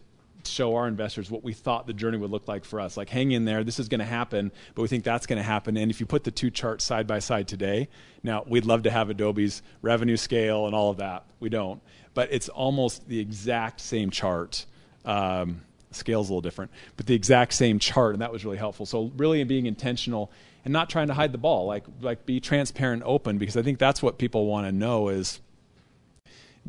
show 0.50 0.76
our 0.76 0.88
investors 0.88 1.30
what 1.30 1.44
we 1.44 1.52
thought 1.52 1.86
the 1.86 1.92
journey 1.92 2.18
would 2.18 2.30
look 2.30 2.48
like 2.48 2.64
for 2.64 2.80
us. 2.80 2.96
Like, 2.96 3.08
hang 3.08 3.32
in 3.32 3.44
there, 3.44 3.64
this 3.64 3.78
is 3.78 3.88
going 3.88 4.00
to 4.00 4.06
happen, 4.06 4.52
but 4.74 4.82
we 4.82 4.88
think 4.88 5.04
that's 5.04 5.26
going 5.26 5.38
to 5.38 5.42
happen. 5.42 5.76
And 5.76 5.90
if 5.90 6.00
you 6.00 6.06
put 6.06 6.24
the 6.24 6.30
two 6.30 6.50
charts 6.50 6.84
side 6.84 7.06
by 7.06 7.18
side 7.18 7.48
today, 7.48 7.88
now 8.22 8.44
we'd 8.46 8.64
love 8.64 8.82
to 8.82 8.90
have 8.90 9.10
Adobe's 9.10 9.62
revenue 9.82 10.16
scale 10.16 10.66
and 10.66 10.74
all 10.74 10.90
of 10.90 10.98
that. 10.98 11.24
We 11.40 11.48
don't. 11.48 11.80
But 12.14 12.32
it's 12.32 12.48
almost 12.48 13.08
the 13.08 13.20
exact 13.20 13.80
same 13.80 14.10
chart. 14.10 14.66
Um, 15.04 15.62
scale's 15.90 16.28
a 16.28 16.32
little 16.32 16.42
different, 16.42 16.70
but 16.96 17.06
the 17.06 17.14
exact 17.14 17.52
same 17.54 17.78
chart, 17.78 18.14
and 18.14 18.22
that 18.22 18.32
was 18.32 18.44
really 18.44 18.58
helpful. 18.58 18.86
So 18.86 19.10
really 19.16 19.42
being 19.44 19.66
intentional 19.66 20.30
and 20.64 20.72
not 20.72 20.90
trying 20.90 21.06
to 21.06 21.14
hide 21.14 21.32
the 21.32 21.38
ball, 21.38 21.66
like 21.66 21.84
like 22.00 22.26
be 22.26 22.40
transparent, 22.40 23.02
open, 23.06 23.38
because 23.38 23.56
I 23.56 23.62
think 23.62 23.78
that's 23.78 24.02
what 24.02 24.18
people 24.18 24.46
want 24.46 24.66
to 24.66 24.72
know 24.72 25.08
is, 25.08 25.40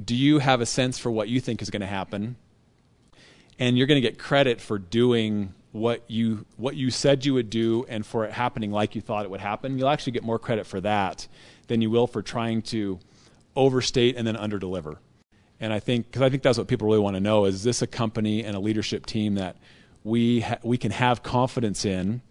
do 0.01 0.15
you 0.15 0.39
have 0.39 0.61
a 0.61 0.65
sense 0.65 0.97
for 0.97 1.11
what 1.11 1.27
you 1.27 1.41
think 1.41 1.61
is 1.61 1.69
going 1.69 1.81
to 1.81 1.87
happen, 1.87 2.37
and 3.59 3.77
you're 3.77 3.87
going 3.87 4.01
to 4.01 4.07
get 4.07 4.17
credit 4.17 4.61
for 4.61 4.79
doing 4.79 5.53
what 5.71 6.03
you 6.07 6.45
what 6.57 6.75
you 6.75 6.89
said 6.89 7.25
you 7.25 7.35
would 7.35 7.49
do 7.49 7.85
and 7.89 8.03
for 8.03 8.25
it 8.25 8.31
happening 8.31 8.71
like 8.71 8.95
you 8.95 9.01
thought 9.01 9.25
it 9.25 9.29
would 9.29 9.41
happen. 9.41 9.77
You'll 9.77 9.89
actually 9.89 10.13
get 10.13 10.23
more 10.23 10.39
credit 10.39 10.65
for 10.65 10.81
that 10.81 11.27
than 11.67 11.81
you 11.81 11.91
will 11.91 12.07
for 12.07 12.23
trying 12.23 12.63
to 12.63 12.99
overstate 13.55 14.15
and 14.15 14.25
then 14.25 14.35
underdeliver. 14.35 14.97
And 15.59 15.73
I 15.73 15.79
think 15.79 16.07
because 16.07 16.21
I 16.21 16.29
think 16.29 16.41
that's 16.41 16.57
what 16.57 16.67
people 16.67 16.87
really 16.87 16.99
want 16.99 17.15
to 17.17 17.19
know 17.19 17.45
is, 17.45 17.55
is 17.55 17.63
this 17.63 17.81
a 17.81 17.87
company 17.87 18.43
and 18.43 18.55
a 18.55 18.59
leadership 18.59 19.05
team 19.05 19.35
that 19.35 19.57
we 20.03 20.39
ha- 20.39 20.57
we 20.63 20.77
can 20.77 20.91
have 20.91 21.21
confidence 21.21 21.85
in. 21.85 22.21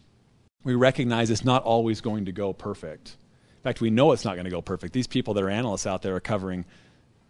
We 0.64 0.74
recognize 0.74 1.30
it's 1.30 1.44
not 1.44 1.62
always 1.62 2.00
going 2.00 2.24
to 2.24 2.32
go 2.32 2.52
perfect. 2.52 3.16
In 3.58 3.62
fact, 3.62 3.80
we 3.80 3.90
know 3.90 4.12
it's 4.12 4.24
not 4.24 4.34
going 4.34 4.44
to 4.44 4.50
go 4.50 4.62
perfect. 4.62 4.92
These 4.92 5.06
people 5.06 5.34
that 5.34 5.44
are 5.44 5.50
analysts 5.50 5.86
out 5.86 6.02
there 6.02 6.16
are 6.16 6.20
covering 6.20 6.64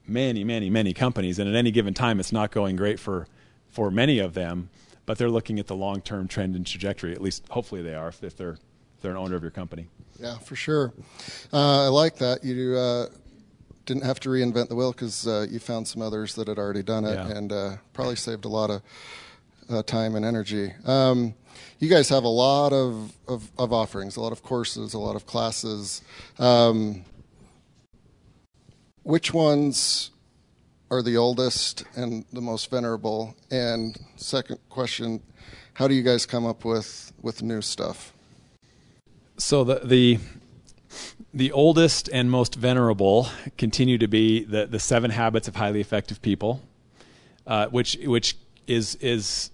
many, 0.06 0.44
many, 0.44 0.70
many 0.70 0.94
companies, 0.94 1.38
and 1.38 1.48
at 1.48 1.54
any 1.54 1.70
given 1.70 1.94
time, 1.94 2.20
it's 2.20 2.32
not 2.32 2.50
going 2.50 2.76
great 2.76 2.98
for 2.98 3.26
for 3.70 3.90
many 3.90 4.18
of 4.18 4.34
them. 4.34 4.70
But 5.06 5.16
they're 5.16 5.30
looking 5.30 5.58
at 5.58 5.66
the 5.66 5.74
long 5.76 6.02
term 6.02 6.28
trend 6.28 6.54
and 6.54 6.66
trajectory. 6.66 7.12
At 7.12 7.22
least, 7.22 7.46
hopefully, 7.48 7.80
they 7.82 7.94
are 7.94 8.08
if, 8.08 8.22
if 8.22 8.36
they're 8.36 8.52
if 8.96 9.02
they're 9.02 9.12
an 9.12 9.16
owner 9.16 9.36
of 9.36 9.42
your 9.42 9.50
company. 9.50 9.86
Yeah, 10.20 10.36
for 10.38 10.54
sure. 10.56 10.92
Uh, 11.52 11.84
I 11.84 11.88
like 11.88 12.16
that. 12.16 12.44
You 12.44 12.76
uh, 12.76 13.06
didn't 13.86 14.02
have 14.04 14.20
to 14.20 14.28
reinvent 14.28 14.68
the 14.68 14.74
wheel 14.74 14.92
because 14.92 15.26
uh, 15.26 15.46
you 15.48 15.60
found 15.60 15.86
some 15.88 16.02
others 16.02 16.34
that 16.34 16.48
had 16.48 16.58
already 16.58 16.82
done 16.82 17.04
it 17.04 17.14
Yeah. 17.14 17.28
and 17.30 17.52
uh, 17.52 17.76
probably 17.94 18.16
saved 18.16 18.44
a 18.44 18.48
lot 18.48 18.68
of 18.70 18.82
uh, 19.70 19.82
time 19.84 20.14
and 20.16 20.24
energy. 20.26 20.72
Um, 20.84 21.34
you 21.78 21.88
guys 21.88 22.08
have 22.08 22.24
a 22.24 22.28
lot 22.28 22.72
of, 22.72 23.12
of, 23.28 23.50
of 23.58 23.72
offerings, 23.72 24.16
a 24.16 24.20
lot 24.20 24.32
of 24.32 24.42
courses, 24.42 24.92
a 24.92 24.98
lot 24.98 25.14
of 25.16 25.24
classes. 25.24 26.02
Um, 26.38 27.04
which 29.04 29.32
ones 29.32 30.10
are 30.90 31.02
the 31.02 31.16
oldest 31.16 31.84
and 31.96 32.24
the 32.32 32.40
most 32.40 32.70
venerable? 32.70 33.36
And 33.50 33.98
second 34.16 34.58
question, 34.68 35.22
how 35.74 35.88
do 35.88 35.94
you 35.94 36.02
guys 36.02 36.26
come 36.26 36.46
up 36.46 36.64
with, 36.64 37.12
with 37.22 37.42
new 37.42 37.62
stuff? 37.62 38.12
So 39.36 39.62
the 39.62 39.80
the 39.84 40.18
the 41.32 41.52
oldest 41.52 42.08
and 42.12 42.30
most 42.30 42.56
venerable 42.56 43.28
continue 43.56 43.98
to 43.98 44.08
be 44.08 44.42
the 44.44 44.66
the 44.66 44.80
seven 44.80 45.12
habits 45.12 45.46
of 45.46 45.54
highly 45.54 45.80
effective 45.80 46.20
people, 46.20 46.60
uh, 47.46 47.66
which 47.68 47.96
which 48.04 48.36
is 48.66 48.96
is 48.96 49.50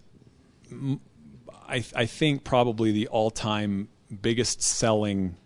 I 1.69 1.85
I 1.95 2.07
think 2.07 2.45
probably 2.45 2.93
the 2.93 3.09
all 3.09 3.31
time 3.31 3.89
biggest 4.23 4.63
selling 4.63 5.37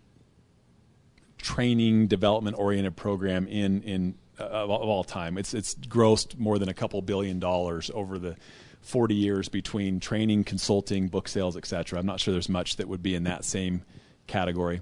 training 1.37 2.07
development 2.07 2.57
oriented 2.57 2.95
program 2.95 3.47
in 3.47 3.83
in 3.83 4.15
of, 4.39 4.69
of 4.69 4.89
all 4.89 5.03
time. 5.03 5.37
It's 5.37 5.53
it's 5.53 5.75
grossed 5.75 6.37
more 6.37 6.59
than 6.59 6.69
a 6.69 6.73
couple 6.73 7.01
billion 7.01 7.39
dollars 7.39 7.91
over 7.93 8.17
the 8.17 8.35
40 8.81 9.15
years 9.15 9.49
between 9.49 9.99
training, 9.99 10.45
consulting, 10.45 11.09
book 11.09 11.27
sales, 11.27 11.57
etc. 11.57 11.99
I'm 11.99 12.05
not 12.05 12.19
sure 12.19 12.31
there's 12.31 12.49
much 12.49 12.77
that 12.77 12.87
would 12.87 13.03
be 13.03 13.15
in 13.15 13.23
that 13.25 13.43
same 13.43 13.83
category. 14.27 14.81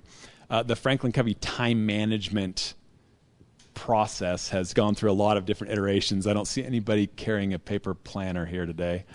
Uh, 0.50 0.64
the 0.64 0.76
Franklin 0.76 1.12
Covey 1.12 1.34
time 1.34 1.86
management 1.86 2.74
process 3.74 4.50
has 4.50 4.74
gone 4.74 4.96
through 4.96 5.12
a 5.12 5.14
lot 5.14 5.38
of 5.38 5.46
different 5.46 5.74
iterations. 5.74 6.26
I 6.26 6.34
don't 6.34 6.48
see 6.48 6.64
anybody 6.64 7.08
carrying 7.08 7.54
a 7.54 7.60
paper 7.60 7.94
planner 7.94 8.46
here 8.46 8.66
today. 8.66 9.06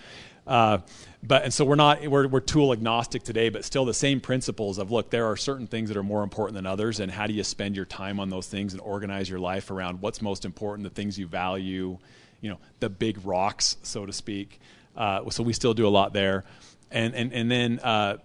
Uh, 0.47 0.79
but 1.23 1.45
and 1.45 1.55
so 1.55 1.65
we're 1.65 1.77
not 1.77 2.07
we're, 2.07 2.27
we're 2.27 2.41
tool 2.41 2.73
agnostic 2.73 3.23
today, 3.23 3.49
but 3.49 3.65
still 3.65 3.85
the 3.85 3.95
same 3.95 4.21
principles 4.21 4.79
of 4.79 4.91
look, 4.91 5.11
there 5.11 5.27
are 5.27 5.37
certain 5.37 5.67
things 5.67 5.89
that 5.89 5.97
are 5.97 6.03
more 6.03 6.23
important 6.23 6.57
than 6.57 6.67
others, 6.67 6.99
and 6.99 7.13
how 7.13 7.27
do 7.27 7.33
you 7.33 7.45
spend 7.45 7.77
your 7.77 7.85
time 7.85 8.19
on 8.19 8.29
those 8.29 8.49
things 8.49 8.73
and 8.73 8.83
organize 8.83 9.29
your 9.29 9.39
life 9.39 9.71
around 9.71 10.01
what's 10.01 10.21
most 10.21 10.45
important, 10.45 10.83
the 10.89 10.95
things 10.95 11.19
you 11.19 11.27
value, 11.29 11.97
you 12.41 12.51
know, 12.51 12.59
the 12.81 12.91
big 12.91 13.25
rocks, 13.25 13.77
so 13.83 14.05
to 14.05 14.13
speak. 14.13 14.61
Uh, 14.97 15.31
so 15.31 15.43
we 15.43 15.53
still 15.53 15.75
do 15.75 15.87
a 15.87 15.91
lot 15.91 16.13
there, 16.13 16.45
and 16.91 17.15
and 17.15 17.33
and 17.33 17.51
then. 17.51 17.79
Uh, 17.81 18.19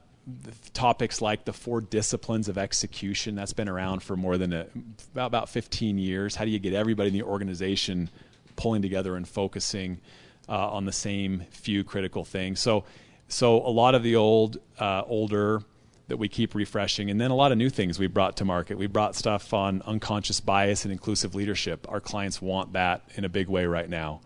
topics 0.73 1.21
like 1.21 1.45
the 1.45 1.53
four 1.53 1.79
disciplines 1.79 2.49
of 2.49 2.57
execution 2.57 3.33
that's 3.33 3.53
been 3.53 3.69
around 3.69 4.03
for 4.03 4.17
more 4.17 4.37
than 4.37 4.51
a, 4.51 4.67
about 5.13 5.27
about 5.27 5.47
15 5.47 5.97
years 5.97 6.35
how 6.35 6.43
do 6.43 6.51
you 6.51 6.59
get 6.59 6.73
everybody 6.73 7.07
in 7.07 7.13
the 7.13 7.23
organization 7.23 8.09
pulling 8.57 8.81
together 8.81 9.15
and 9.15 9.25
focusing 9.25 10.01
uh, 10.49 10.69
on 10.69 10.85
the 10.85 10.91
same 10.91 11.43
few 11.51 11.83
critical 11.83 12.23
things. 12.23 12.59
So 12.59 12.85
so 13.27 13.57
a 13.57 13.69
lot 13.69 13.95
of 13.95 14.03
the 14.03 14.15
old 14.15 14.57
uh, 14.79 15.03
older 15.05 15.61
that 16.07 16.17
we 16.17 16.29
keep 16.29 16.55
refreshing 16.55 17.09
and 17.09 17.19
then 17.19 17.31
a 17.31 17.35
lot 17.35 17.51
of 17.51 17.57
new 17.57 17.69
things 17.69 17.99
we 17.99 18.07
brought 18.07 18.37
to 18.37 18.45
market. 18.45 18.77
We 18.77 18.87
brought 18.87 19.15
stuff 19.15 19.53
on 19.53 19.81
unconscious 19.85 20.39
bias 20.39 20.85
and 20.85 20.91
inclusive 20.91 21.35
leadership. 21.35 21.85
Our 21.89 21.99
clients 21.99 22.41
want 22.41 22.73
that 22.73 23.01
in 23.15 23.25
a 23.25 23.29
big 23.29 23.49
way 23.49 23.65
right 23.65 23.89
now. 23.89 24.21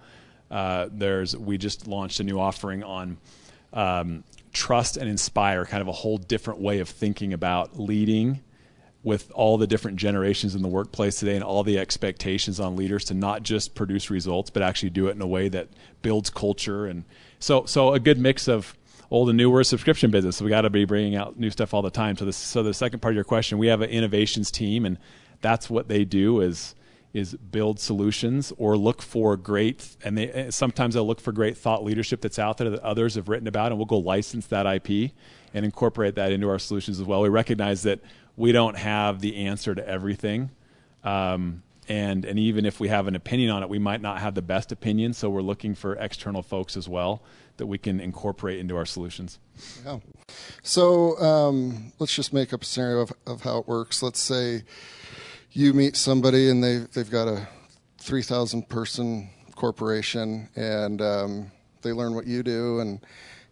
Uh, 0.51 0.89
there's 0.91 1.35
we 1.35 1.57
just 1.57 1.87
launched 1.87 2.19
a 2.19 2.23
new 2.23 2.39
offering 2.39 2.83
on 2.83 3.17
um, 3.73 4.23
trust 4.51 4.97
and 4.97 5.09
inspire, 5.09 5.65
kind 5.65 5.81
of 5.81 5.87
a 5.87 5.93
whole 5.93 6.17
different 6.17 6.59
way 6.59 6.79
of 6.79 6.89
thinking 6.89 7.33
about 7.33 7.79
leading 7.79 8.41
with 9.03 9.31
all 9.33 9.57
the 9.57 9.65
different 9.65 9.97
generations 9.97 10.53
in 10.53 10.61
the 10.61 10.67
workplace 10.67 11.19
today 11.19 11.35
and 11.35 11.43
all 11.43 11.63
the 11.63 11.79
expectations 11.79 12.59
on 12.59 12.75
leaders 12.75 13.03
to 13.05 13.13
not 13.13 13.41
just 13.41 13.73
produce 13.73 14.11
results, 14.11 14.49
but 14.49 14.61
actually 14.61 14.91
do 14.91 15.07
it 15.07 15.15
in 15.15 15.21
a 15.21 15.27
way 15.27 15.49
that 15.49 15.67
builds 16.03 16.29
culture. 16.29 16.85
And 16.85 17.03
so, 17.39 17.65
so 17.65 17.93
a 17.93 17.99
good 17.99 18.19
mix 18.19 18.47
of 18.47 18.77
old 19.09 19.29
and 19.29 19.37
new. 19.37 19.49
We're 19.49 19.61
a 19.61 19.65
subscription 19.65 20.11
business, 20.11 20.37
so 20.37 20.45
we 20.45 20.49
got 20.49 20.61
to 20.61 20.69
be 20.69 20.85
bringing 20.85 21.15
out 21.15 21.39
new 21.39 21.49
stuff 21.49 21.73
all 21.73 21.81
the 21.81 21.89
time. 21.89 22.15
So, 22.15 22.25
this, 22.25 22.37
so 22.37 22.61
the 22.61 22.73
second 22.73 23.01
part 23.01 23.13
of 23.13 23.15
your 23.15 23.23
question, 23.23 23.57
we 23.57 23.67
have 23.67 23.81
an 23.81 23.89
innovations 23.89 24.51
team, 24.51 24.85
and 24.85 24.97
that's 25.41 25.69
what 25.69 25.87
they 25.87 26.05
do 26.05 26.41
is 26.41 26.75
is 27.13 27.33
build 27.33 27.77
solutions 27.77 28.53
or 28.57 28.77
look 28.77 29.01
for 29.01 29.35
great 29.35 29.97
and 30.01 30.17
they 30.17 30.47
sometimes 30.49 30.93
they'll 30.93 31.05
look 31.05 31.19
for 31.19 31.33
great 31.33 31.57
thought 31.57 31.83
leadership 31.83 32.21
that's 32.21 32.39
out 32.39 32.57
there 32.57 32.69
that 32.69 32.79
others 32.79 33.15
have 33.15 33.27
written 33.27 33.49
about 33.49 33.69
and 33.69 33.77
we'll 33.77 33.85
go 33.85 33.97
license 33.97 34.47
that 34.47 34.65
IP 34.65 35.11
and 35.53 35.65
incorporate 35.65 36.15
that 36.15 36.31
into 36.31 36.47
our 36.47 36.57
solutions 36.57 37.01
as 37.01 37.05
well. 37.05 37.21
We 37.21 37.27
recognize 37.27 37.83
that 37.83 37.99
we 38.41 38.51
don't 38.51 38.75
have 38.75 39.21
the 39.21 39.45
answer 39.45 39.75
to 39.75 39.87
everything. 39.87 40.49
Um, 41.03 41.61
and 41.87 42.25
and 42.25 42.39
even 42.39 42.65
if 42.65 42.79
we 42.79 42.87
have 42.87 43.07
an 43.07 43.15
opinion 43.15 43.51
on 43.51 43.61
it, 43.61 43.69
we 43.69 43.77
might 43.77 44.01
not 44.01 44.19
have 44.19 44.33
the 44.33 44.41
best 44.41 44.71
opinion. 44.71 45.13
So 45.13 45.29
we're 45.29 45.41
looking 45.41 45.75
for 45.75 45.95
external 45.95 46.41
folks 46.41 46.75
as 46.75 46.89
well 46.89 47.21
that 47.57 47.67
we 47.67 47.77
can 47.77 47.99
incorporate 47.99 48.59
into 48.59 48.75
our 48.75 48.85
solutions. 48.85 49.37
Yeah. 49.85 49.99
So 50.63 51.19
um, 51.19 51.93
let's 51.99 52.15
just 52.15 52.33
make 52.33 52.51
up 52.51 52.63
a 52.63 52.65
scenario 52.65 53.01
of, 53.01 53.13
of 53.27 53.41
how 53.41 53.59
it 53.59 53.67
works. 53.67 54.01
Let's 54.01 54.19
say 54.19 54.63
you 55.51 55.73
meet 55.73 55.95
somebody 55.95 56.49
and 56.49 56.63
they 56.63 56.77
they've 56.93 57.11
got 57.11 57.27
a 57.27 57.47
three 57.99 58.23
thousand 58.23 58.69
person 58.69 59.29
corporation 59.55 60.49
and 60.55 60.99
um, 61.01 61.51
they 61.83 61.91
learn 61.91 62.15
what 62.15 62.25
you 62.25 62.41
do 62.41 62.79
and 62.79 63.05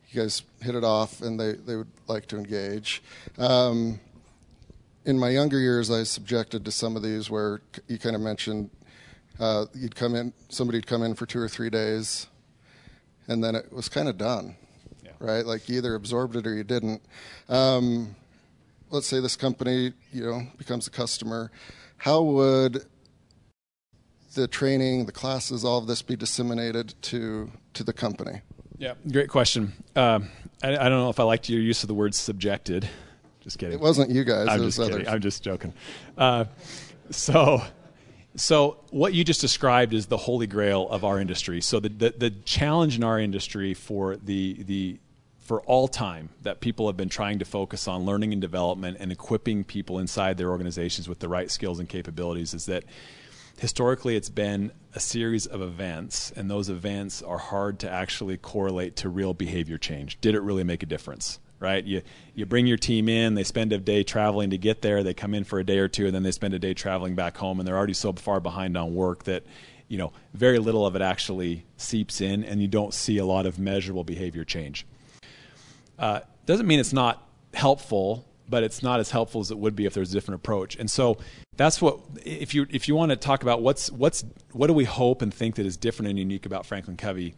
you 0.10 0.22
guys 0.22 0.42
hit 0.62 0.74
it 0.74 0.84
off 0.84 1.22
and 1.22 1.40
they, 1.40 1.54
they 1.54 1.76
would 1.76 1.92
like 2.08 2.26
to 2.28 2.38
engage. 2.38 3.04
Um, 3.38 4.00
in 5.06 5.18
my 5.18 5.30
younger 5.30 5.60
years, 5.60 5.90
I 5.90 6.00
was 6.00 6.10
subjected 6.10 6.66
to 6.66 6.72
some 6.72 6.96
of 6.96 7.02
these 7.04 7.30
where 7.30 7.62
you 7.88 7.98
kind 7.98 8.16
of 8.16 8.22
mentioned 8.22 8.70
uh, 9.40 9.66
you'd 9.74 9.96
come 9.96 10.16
in, 10.16 10.34
somebody'd 10.50 10.86
come 10.86 11.02
in 11.04 11.16
for 11.16 11.26
two 11.26 11.40
or 11.40 11.48
three 11.48 11.70
days, 11.70 12.28
and 13.28 13.44
then 13.44 13.56
it 13.56 13.72
was 13.72 13.88
kind 13.88 14.10
of 14.10 14.18
done, 14.18 14.56
Yeah. 15.04 15.12
right? 15.20 15.46
Like 15.46 15.70
you 15.70 15.78
either 15.78 15.96
absorbed 15.96 16.36
it 16.36 16.46
or 16.46 16.54
you 16.54 16.64
didn't. 16.66 17.02
Um, 17.48 18.16
let's 18.90 19.08
say 19.08 19.20
this 19.22 19.36
company, 19.38 19.94
you 20.12 20.24
know, 20.24 20.42
becomes 20.58 20.88
a 20.88 20.92
customer. 20.92 21.52
How 21.98 22.22
would 22.22 22.86
the 24.36 24.48
training, 24.48 25.06
the 25.06 25.12
classes, 25.12 25.64
all 25.64 25.78
of 25.80 25.88
this 25.88 26.02
be 26.02 26.16
disseminated 26.16 26.94
to 27.04 27.52
to 27.74 27.84
the 27.84 27.94
company? 27.94 28.42
Yeah, 28.78 28.94
great 29.12 29.30
question. 29.30 29.74
Um, 29.96 30.30
I, 30.64 30.70
I 30.76 30.90
don't 30.90 31.00
know 31.00 31.10
if 31.10 31.20
I 31.20 31.24
liked 31.24 31.50
your 31.50 31.62
use 31.62 31.84
of 31.84 31.88
the 31.88 31.94
word 31.94 32.14
subjected. 32.16 32.90
Just 33.50 33.58
kidding. 33.58 33.74
It 33.74 33.82
wasn't 33.82 34.12
you 34.12 34.24
guys; 34.24 34.48
I'm 34.48 34.62
just 34.62 34.78
kidding. 34.78 34.94
others. 34.94 35.08
I'm 35.08 35.22
just 35.22 35.42
joking. 35.42 35.74
Uh, 36.16 36.46
so, 37.10 37.64
so 38.36 38.78
what 38.92 39.16
you 39.16 39.24
just 39.24 39.42
described 39.42 39.92
is 39.96 40.06
the 40.06 40.18
holy 40.18 40.46
grail 40.46 40.88
of 40.88 41.04
our 41.04 41.20
industry. 41.20 41.60
So 41.60 41.80
the, 41.80 41.90
the 41.90 42.14
the 42.16 42.30
challenge 42.30 42.96
in 42.96 43.04
our 43.04 43.20
industry 43.20 43.74
for 43.74 44.18
the 44.18 44.62
the 44.62 45.00
for 45.40 45.62
all 45.62 45.88
time 45.88 46.30
that 46.44 46.60
people 46.60 46.86
have 46.86 46.96
been 46.96 47.10
trying 47.10 47.40
to 47.40 47.46
focus 47.46 47.88
on 47.88 48.06
learning 48.06 48.34
and 48.34 48.40
development 48.40 48.98
and 49.00 49.12
equipping 49.12 49.64
people 49.64 49.98
inside 49.98 50.38
their 50.38 50.52
organizations 50.52 51.10
with 51.10 51.18
the 51.18 51.28
right 51.28 51.50
skills 51.50 51.80
and 51.80 51.90
capabilities 51.90 52.54
is 52.54 52.68
that 52.68 52.84
historically 53.58 54.16
it's 54.16 54.30
been 54.30 54.72
a 54.94 55.00
series 55.00 55.48
of 55.48 55.64
events 55.64 56.32
and 56.36 56.52
those 56.52 56.70
events 56.70 57.24
are 57.24 57.40
hard 57.40 57.80
to 57.80 57.90
actually 57.90 58.38
correlate 58.38 58.96
to 58.96 59.10
real 59.10 59.34
behavior 59.34 59.80
change 59.80 60.22
did 60.22 60.36
it 60.36 60.42
really 60.42 60.64
make 60.64 60.84
a 60.84 60.86
difference 60.86 61.40
right 61.60 61.84
you 61.86 62.02
you 62.36 62.46
bring 62.46 62.66
your 62.66 62.78
team 62.78 63.10
in 63.10 63.36
they 63.36 63.44
spend 63.44 63.74
a 63.74 63.78
day 63.78 64.04
traveling 64.04 64.50
to 64.50 64.58
get 64.58 64.82
there 64.82 65.04
they 65.04 65.14
come 65.14 65.34
in 65.34 65.44
for 65.44 65.60
a 65.60 65.64
day 65.64 65.78
or 65.78 65.88
two 65.88 66.06
and 66.06 66.16
then 66.16 66.24
they 66.24 66.32
spend 66.32 66.54
a 66.54 66.60
day 66.60 66.74
traveling 66.74 67.16
back 67.16 67.38
home 67.38 67.60
and 67.60 67.68
they're 67.68 67.78
already 67.78 67.94
so 67.94 68.14
far 68.14 68.40
behind 68.40 68.78
on 68.78 68.96
work 68.96 69.24
that 69.26 69.44
you 69.90 69.98
know, 69.98 70.14
very 70.34 70.60
little 70.60 70.86
of 70.86 70.96
it 70.96 71.02
actually 71.02 71.66
seeps 71.76 72.22
in, 72.22 72.44
and 72.46 72.62
you 72.62 72.68
don't 72.68 72.94
see 72.94 73.18
a 73.18 73.26
lot 73.26 73.46
of 73.46 73.60
measurable 73.60 74.04
behavior 74.04 74.46
change. 74.46 74.86
Uh, 75.98 76.22
doesn't 76.46 76.68
mean 76.68 76.80
it's 76.80 76.94
not 76.94 77.28
helpful, 77.54 78.26
but 78.48 78.64
it's 78.64 78.82
not 78.82 79.00
as 79.00 79.10
helpful 79.10 79.42
as 79.42 79.52
it 79.52 79.58
would 79.58 79.76
be 79.76 79.86
if 79.86 79.94
there's 79.96 80.12
a 80.12 80.14
different 80.14 80.40
approach. 80.40 80.76
And 80.78 80.90
so 80.90 81.18
that's 81.58 81.82
what 81.82 82.00
if 82.24 82.54
you 82.54 82.68
if 82.70 82.88
you 82.88 82.96
want 82.96 83.10
to 83.10 83.16
talk 83.16 83.42
about 83.42 83.62
what's 83.62 83.92
what's 83.92 84.24
what 84.52 84.68
do 84.68 84.74
we 84.74 84.86
hope 84.86 85.22
and 85.22 85.34
think 85.34 85.56
that 85.56 85.66
is 85.66 85.76
different 85.76 86.10
and 86.10 86.18
unique 86.20 86.46
about 86.46 86.66
Franklin 86.66 86.96
Covey. 86.96 87.36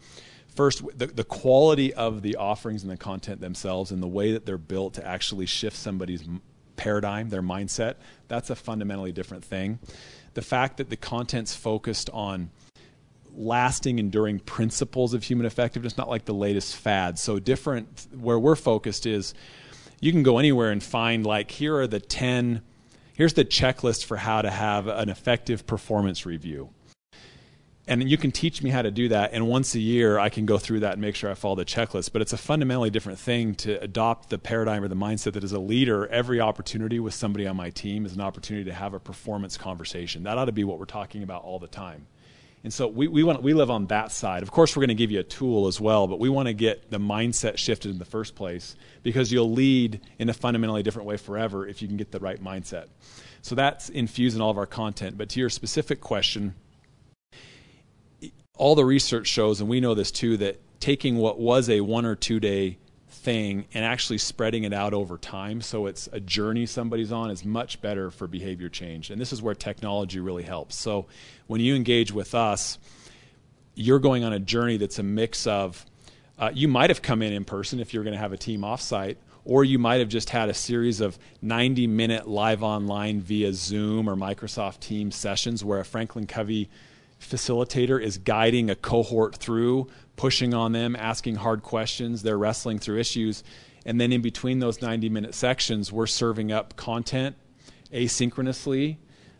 First, 0.55 0.83
the, 0.97 1.07
the 1.07 1.23
quality 1.23 1.93
of 1.93 2.21
the 2.21 2.35
offerings 2.35 2.83
and 2.83 2.91
the 2.91 2.97
content 2.97 3.39
themselves 3.39 3.91
and 3.91 4.03
the 4.03 4.07
way 4.07 4.33
that 4.33 4.45
they're 4.45 4.57
built 4.57 4.95
to 4.95 5.07
actually 5.07 5.45
shift 5.45 5.77
somebody's 5.77 6.23
paradigm, 6.75 7.29
their 7.29 7.41
mindset, 7.41 7.95
that's 8.27 8.49
a 8.49 8.55
fundamentally 8.55 9.11
different 9.11 9.45
thing. 9.45 9.79
The 10.33 10.41
fact 10.41 10.77
that 10.77 10.89
the 10.89 10.97
content's 10.97 11.55
focused 11.55 12.09
on 12.11 12.49
lasting, 13.33 13.97
enduring 13.97 14.39
principles 14.39 15.13
of 15.13 15.23
human 15.23 15.45
effectiveness, 15.45 15.97
not 15.97 16.09
like 16.09 16.25
the 16.25 16.33
latest 16.33 16.75
fad. 16.75 17.17
So 17.17 17.39
different. 17.39 18.07
Where 18.19 18.39
we're 18.39 18.57
focused 18.57 19.05
is, 19.05 19.33
you 20.01 20.11
can 20.11 20.23
go 20.23 20.37
anywhere 20.37 20.71
and 20.71 20.83
find 20.83 21.25
like 21.25 21.51
here 21.51 21.77
are 21.77 21.87
the 21.87 22.01
ten. 22.01 22.61
Here's 23.13 23.33
the 23.33 23.45
checklist 23.45 24.03
for 24.03 24.17
how 24.17 24.41
to 24.41 24.49
have 24.49 24.87
an 24.87 25.09
effective 25.09 25.65
performance 25.65 26.25
review. 26.25 26.71
And 27.87 28.07
you 28.09 28.17
can 28.17 28.31
teach 28.31 28.61
me 28.61 28.69
how 28.69 28.83
to 28.83 28.91
do 28.91 29.09
that, 29.09 29.31
and 29.33 29.47
once 29.47 29.73
a 29.73 29.79
year 29.79 30.19
I 30.19 30.29
can 30.29 30.45
go 30.45 30.59
through 30.59 30.81
that 30.81 30.93
and 30.93 31.01
make 31.01 31.15
sure 31.15 31.31
I 31.31 31.33
follow 31.33 31.55
the 31.55 31.65
checklist. 31.65 32.13
But 32.13 32.21
it's 32.21 32.31
a 32.31 32.37
fundamentally 32.37 32.91
different 32.91 33.17
thing 33.17 33.55
to 33.55 33.81
adopt 33.81 34.29
the 34.29 34.37
paradigm 34.37 34.83
or 34.83 34.87
the 34.87 34.95
mindset 34.95 35.33
that 35.33 35.43
as 35.43 35.51
a 35.51 35.59
leader, 35.59 36.07
every 36.07 36.39
opportunity 36.39 36.99
with 36.99 37.15
somebody 37.15 37.47
on 37.47 37.55
my 37.55 37.71
team 37.71 38.05
is 38.05 38.13
an 38.13 38.21
opportunity 38.21 38.65
to 38.65 38.73
have 38.73 38.93
a 38.93 38.99
performance 38.99 39.57
conversation. 39.57 40.23
That 40.23 40.37
ought 40.37 40.45
to 40.45 40.51
be 40.51 40.63
what 40.63 40.77
we're 40.77 40.85
talking 40.85 41.23
about 41.23 41.43
all 41.43 41.57
the 41.57 41.67
time. 41.67 42.05
And 42.63 42.71
so 42.71 42.87
we, 42.87 43.07
we, 43.07 43.23
want, 43.23 43.41
we 43.41 43.53
live 43.53 43.71
on 43.71 43.87
that 43.87 44.11
side. 44.11 44.43
Of 44.43 44.51
course, 44.51 44.75
we're 44.75 44.81
going 44.81 44.89
to 44.89 44.95
give 44.95 45.09
you 45.09 45.19
a 45.19 45.23
tool 45.23 45.65
as 45.65 45.81
well, 45.81 46.05
but 46.05 46.19
we 46.19 46.29
want 46.29 46.47
to 46.47 46.53
get 46.53 46.91
the 46.91 46.99
mindset 46.99 47.57
shifted 47.57 47.89
in 47.89 47.97
the 47.97 48.05
first 48.05 48.35
place 48.35 48.75
because 49.01 49.31
you'll 49.31 49.51
lead 49.51 49.99
in 50.19 50.29
a 50.29 50.33
fundamentally 50.33 50.83
different 50.83 51.07
way 51.07 51.17
forever 51.17 51.67
if 51.67 51.81
you 51.81 51.87
can 51.87 51.97
get 51.97 52.11
the 52.11 52.19
right 52.19 52.43
mindset. 52.43 52.85
So 53.41 53.55
that's 53.55 53.89
infused 53.89 54.35
in 54.35 54.41
all 54.41 54.51
of 54.51 54.59
our 54.59 54.67
content. 54.67 55.17
But 55.17 55.29
to 55.29 55.39
your 55.39 55.49
specific 55.49 56.01
question, 56.01 56.53
all 58.61 58.75
the 58.75 58.85
research 58.85 59.25
shows, 59.25 59.59
and 59.59 59.67
we 59.67 59.79
know 59.79 59.95
this 59.95 60.11
too, 60.11 60.37
that 60.37 60.61
taking 60.79 61.17
what 61.17 61.39
was 61.39 61.67
a 61.67 61.81
one 61.81 62.05
or 62.05 62.15
two 62.15 62.39
day 62.39 62.77
thing 63.09 63.65
and 63.73 63.83
actually 63.83 64.19
spreading 64.19 64.65
it 64.65 64.71
out 64.71 64.93
over 64.93 65.17
time 65.17 65.61
so 65.61 65.87
it's 65.87 66.07
a 66.11 66.19
journey 66.19 66.67
somebody's 66.67 67.11
on 67.11 67.31
is 67.31 67.43
much 67.43 67.81
better 67.81 68.11
for 68.11 68.27
behavior 68.27 68.69
change. 68.69 69.09
And 69.09 69.19
this 69.19 69.33
is 69.33 69.41
where 69.41 69.55
technology 69.55 70.19
really 70.19 70.43
helps. 70.43 70.75
So 70.75 71.07
when 71.47 71.59
you 71.59 71.75
engage 71.75 72.11
with 72.11 72.35
us, 72.35 72.77
you're 73.73 73.97
going 73.97 74.23
on 74.23 74.31
a 74.31 74.39
journey 74.39 74.77
that's 74.77 74.99
a 74.99 75.03
mix 75.03 75.47
of 75.47 75.83
uh, 76.37 76.51
you 76.53 76.67
might 76.67 76.91
have 76.91 77.01
come 77.01 77.23
in 77.23 77.33
in 77.33 77.43
person 77.43 77.79
if 77.79 77.95
you're 77.95 78.03
going 78.03 78.13
to 78.13 78.19
have 78.19 78.31
a 78.31 78.37
team 78.37 78.61
offsite, 78.61 79.15
or 79.43 79.63
you 79.63 79.79
might 79.79 80.01
have 80.01 80.09
just 80.09 80.29
had 80.29 80.49
a 80.49 80.53
series 80.53 81.01
of 81.01 81.17
90 81.41 81.87
minute 81.87 82.27
live 82.27 82.61
online 82.61 83.21
via 83.21 83.53
Zoom 83.53 84.07
or 84.07 84.15
Microsoft 84.15 84.81
Teams 84.81 85.15
sessions 85.15 85.65
where 85.65 85.79
a 85.79 85.85
Franklin 85.85 86.27
Covey 86.27 86.69
facilitator 87.21 88.01
is 88.01 88.17
guiding 88.17 88.69
a 88.69 88.75
cohort 88.75 89.35
through 89.35 89.87
pushing 90.15 90.53
on 90.53 90.71
them, 90.71 90.95
asking 90.95 91.35
hard 91.35 91.63
questions. 91.63 92.23
They're 92.23 92.37
wrestling 92.37 92.79
through 92.79 92.99
issues. 92.99 93.43
And 93.85 93.99
then 93.99 94.11
in 94.11 94.21
between 94.21 94.59
those 94.59 94.81
90 94.81 95.09
minute 95.09 95.33
sections, 95.33 95.91
we're 95.91 96.07
serving 96.07 96.51
up 96.51 96.75
content 96.75 97.35
asynchronously. 97.91 98.97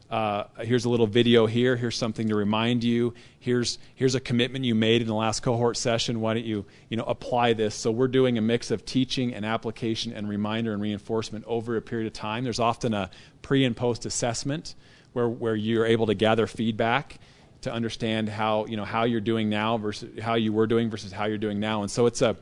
Uh, 0.09 0.43
here's 0.59 0.83
a 0.83 0.89
little 0.89 1.07
video 1.07 1.45
here. 1.45 1.77
Here's 1.77 1.95
something 1.95 2.27
to 2.27 2.35
remind 2.35 2.83
you. 2.83 3.13
Here's 3.39 3.79
here's 3.95 4.13
a 4.13 4.19
commitment 4.19 4.65
you 4.65 4.75
made 4.75 5.01
in 5.01 5.07
the 5.07 5.13
last 5.13 5.41
cohort 5.41 5.77
session. 5.77 6.19
Why 6.19 6.33
don't 6.33 6.45
you 6.45 6.65
you 6.89 6.97
know 6.97 7.05
apply 7.05 7.53
this? 7.53 7.75
So 7.75 7.91
we're 7.91 8.09
doing 8.09 8.37
a 8.37 8.41
mix 8.41 8.71
of 8.71 8.83
teaching 8.83 9.33
and 9.33 9.45
application 9.45 10.11
and 10.11 10.27
reminder 10.27 10.73
and 10.73 10.81
reinforcement 10.81 11.45
over 11.47 11.77
a 11.77 11.81
period 11.81 12.07
of 12.07 12.13
time. 12.13 12.43
There's 12.43 12.59
often 12.59 12.93
a 12.93 13.09
pre 13.41 13.63
and 13.63 13.77
post 13.77 14.05
assessment 14.05 14.75
where 15.13 15.29
where 15.29 15.55
you're 15.55 15.85
able 15.85 16.07
to 16.07 16.13
gather 16.13 16.45
feedback 16.45 17.19
to 17.61 17.71
understand 17.71 18.29
how 18.29 18.65
you 18.65 18.77
know 18.77 18.85
how 18.85 19.03
you're 19.03 19.21
doing 19.21 19.49
now 19.49 19.77
versus 19.77 20.19
how 20.19 20.35
you 20.35 20.51
were 20.53 20.67
doing 20.67 20.89
versus 20.89 21.11
how 21.11 21.25
you're 21.25 21.37
doing 21.37 21.59
now. 21.59 21.81
And 21.81 21.91
so 21.91 22.05
it's 22.05 22.21
a 22.21 22.35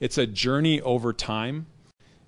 it's 0.00 0.18
a 0.18 0.26
journey 0.26 0.80
over 0.80 1.12
time 1.12 1.66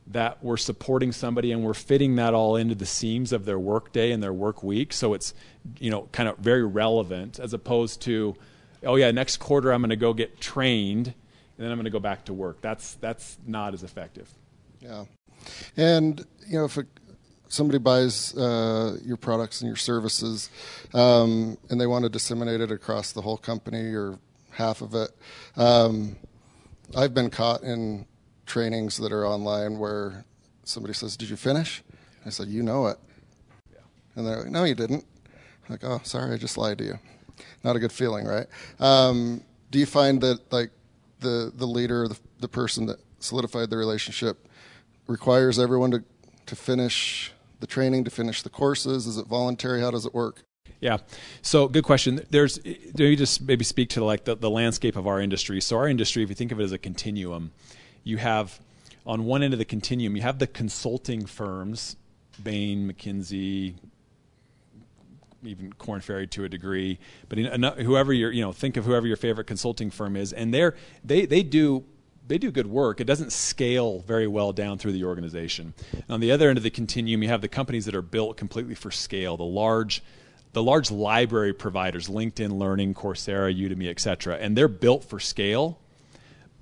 that 0.09 0.43
we're 0.43 0.57
supporting 0.57 1.13
somebody 1.13 1.53
and 1.53 1.63
we're 1.63 1.75
fitting 1.75 2.17
that 2.17 2.33
all 2.33 2.57
into 2.57 2.75
the 2.75 2.87
seams 2.87 3.33
of 3.33 3.45
their 3.45 3.59
work 3.59 3.93
day 3.93 4.11
and 4.11 4.23
their 4.23 4.33
work 4.33 4.63
week. 4.63 4.93
So 4.93 5.15
it's 5.15 5.35
you 5.79 5.91
know 5.91 6.09
kind 6.13 6.29
of 6.29 6.39
very 6.39 6.65
relevant 6.65 7.39
as 7.39 7.53
opposed 7.53 8.01
to 8.03 8.35
oh 8.85 8.97
yeah 8.97 9.11
next 9.11 9.39
quarter 9.39 9.73
I'm 9.73 9.83
going 9.83 9.91
to 9.91 9.97
go 9.97 10.15
get 10.15 10.41
trained 10.41 11.09
and 11.09 11.65
then 11.65 11.73
I'm 11.73 11.77
going 11.77 11.85
to 11.85 11.91
go 11.91 12.01
back 12.01 12.25
to 12.27 12.33
work. 12.33 12.61
That's 12.61 12.95
that's 12.95 13.39
not 13.47 13.75
as 13.75 13.83
effective. 13.83 14.33
Yeah, 14.81 15.05
and 15.77 16.25
you 16.47 16.59
know 16.59 16.65
if 16.65 16.77
a 16.77 16.87
somebody 17.49 17.79
buys 17.79 18.37
uh, 18.37 18.99
your 19.05 19.17
products 19.17 19.61
and 19.61 19.69
your 19.69 19.77
services 19.77 20.51
um, 20.95 21.57
and 21.71 21.81
they 21.81 21.87
want 21.87 22.05
to 22.05 22.09
disseminate 22.09 22.61
it 22.61 22.71
across 22.71 23.13
the 23.13 23.23
whole 23.23 23.39
company 23.39 23.95
or 23.95 24.19
half 24.51 24.83
of 24.83 24.95
it. 24.95 25.11
Um, 25.57 26.17
I've 26.97 27.15
been 27.15 27.31
caught 27.31 27.63
in 27.63 28.07
trainings 28.47 28.97
that 28.99 29.13
are 29.13 29.27
online 29.27 29.79
where 29.79 30.25
somebody 30.65 30.95
says, 30.95 31.17
Did 31.17 31.31
you 31.31 31.37
finish? 31.37 31.83
I 32.25 32.31
said, 32.31 32.49
You 32.49 32.63
know 32.63 32.87
it. 32.87 32.99
Yeah. 33.73 33.81
And 34.15 34.27
they're 34.27 34.43
like, 34.43 34.51
No, 34.51 34.65
you 34.65 34.75
didn't. 34.75 35.05
I'm 35.69 35.75
like, 35.75 35.85
oh, 35.85 36.01
sorry, 36.03 36.33
I 36.33 36.39
just 36.39 36.57
lied 36.57 36.79
to 36.79 36.85
you. 36.85 36.99
Not 37.63 37.77
a 37.77 37.79
good 37.79 37.93
feeling, 37.93 38.27
right? 38.27 38.47
Um, 38.81 39.43
do 39.71 39.79
you 39.79 39.87
find 39.87 40.21
that 40.23 40.51
like 40.51 40.71
the 41.21 41.53
the 41.55 41.67
leader, 41.67 42.09
the, 42.09 42.19
the 42.41 42.49
person 42.49 42.87
that 42.87 42.99
solidified 43.21 43.71
the 43.71 43.77
relationship, 43.77 44.49
requires 45.07 45.59
everyone 45.59 45.91
to 45.91 46.05
to 46.47 46.57
finish 46.57 47.33
the 47.61 47.67
training 47.67 48.05
to 48.05 48.11
finish 48.11 48.43
the 48.43 48.51
courses? 48.51 49.07
Is 49.07 49.19
it 49.19 49.27
voluntary? 49.27 49.81
How 49.81 49.91
does 49.91 50.07
it 50.07 50.15
work? 50.15 50.45
Yeah. 50.81 50.99
So 51.43 51.69
good 51.69 51.85
question. 51.85 52.21
There's 52.31 52.59
do 52.59 53.05
you 53.05 53.17
just 53.17 53.43
maybe 53.43 53.65
speak 53.65 53.91
to 53.91 54.05
like 54.05 54.25
the, 54.25 54.37
the 54.37 54.51
landscape 54.51 54.97
of 54.97 55.07
our 55.07 55.21
industry. 55.21 55.61
So 55.61 55.77
our 55.77 55.89
industry, 55.89 56.23
if 56.23 56.29
you 56.29 56.35
think 56.35 56.53
of 56.53 56.61
it 56.61 56.65
as 56.65 56.73
a 56.73 56.79
continuum, 56.79 57.51
you 58.05 58.19
have 58.19 58.61
on 59.07 59.25
one 59.25 59.43
end 59.43 59.55
of 59.55 59.59
the 59.59 59.65
continuum, 59.65 60.15
you 60.17 60.23
have 60.23 60.39
the 60.39 60.47
consulting 60.47 61.27
firms, 61.27 61.97
Bain, 62.43 62.91
McKinsey, 62.91 63.75
even 65.43 65.73
Korn 65.73 66.01
Ferry 66.01 66.27
to 66.29 66.45
a 66.45 66.49
degree, 66.49 66.99
but 67.29 67.39
in, 67.39 67.63
whoever 67.63 68.13
your 68.13 68.31
you 68.31 68.43
know 68.43 68.53
think 68.53 68.77
of 68.77 68.85
whoever 68.85 69.07
your 69.07 69.17
favorite 69.17 69.47
consulting 69.47 69.91
firm 69.91 70.17
is, 70.17 70.33
and 70.33 70.53
they're 70.53 70.75
they 71.05 71.27
they 71.27 71.43
do 71.43 71.85
they 72.29 72.39
do 72.39 72.51
good 72.51 72.67
work. 72.67 73.01
It 73.01 73.05
doesn't 73.05 73.33
scale 73.33 74.01
very 74.01 74.27
well 74.27 74.53
down 74.53 74.79
through 74.79 74.93
the 74.93 75.05
organization. 75.05 75.75
And 75.93 76.11
on 76.11 76.21
the 76.21 76.31
other 76.31 76.49
end 76.49 76.59
of 76.59 76.63
the 76.63 76.71
continuum, 76.71 77.23
you 77.23 77.29
have 77.29 77.41
the 77.41 77.49
companies 77.49 77.87
that 77.87 77.95
are 77.95 78.03
built 78.03 78.37
completely 78.37 78.75
for 78.75 78.91
scale, 78.91 79.37
the 79.37 79.45
large 79.45 80.03
the 80.55 80.63
large 80.63 80.91
library 80.91 81.53
providers, 81.53 82.09
LinkedIn 82.09 82.59
Learning, 82.59 82.95
Coursera, 82.95 83.55
Udemy, 83.55 83.89
etc. 83.91 84.39
And 84.39 84.57
they're 84.57 84.67
built 84.67 85.05
for 85.05 85.21
scale, 85.21 85.79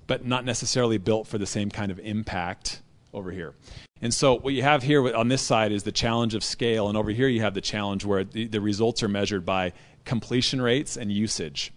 but 0.07 0.25
not 0.25 0.43
necessarily 0.43 0.97
built 0.97 1.25
for 1.25 1.37
the 1.37 1.45
same 1.45 1.71
kind 1.71 1.89
of 1.89 1.97
impact 1.99 2.81
over 3.13 3.31
here. 3.31 3.53
And 4.01 4.13
so 4.13 4.37
what 4.37 4.53
you 4.53 4.61
have 4.61 4.83
here 4.83 5.15
on 5.15 5.29
this 5.29 5.41
side 5.41 5.71
is 5.71 5.83
the 5.83 5.93
challenge 5.93 6.35
of 6.35 6.43
scale, 6.43 6.89
and 6.89 6.97
over 6.97 7.11
here 7.11 7.29
you 7.29 7.41
have 7.41 7.53
the 7.53 7.61
challenge 7.61 8.03
where 8.03 8.25
the, 8.25 8.47
the 8.47 8.59
results 8.59 9.01
are 9.03 9.07
measured 9.07 9.45
by 9.45 9.71
completion 10.03 10.61
rates 10.61 10.97
and 10.97 11.11
usage 11.11 11.71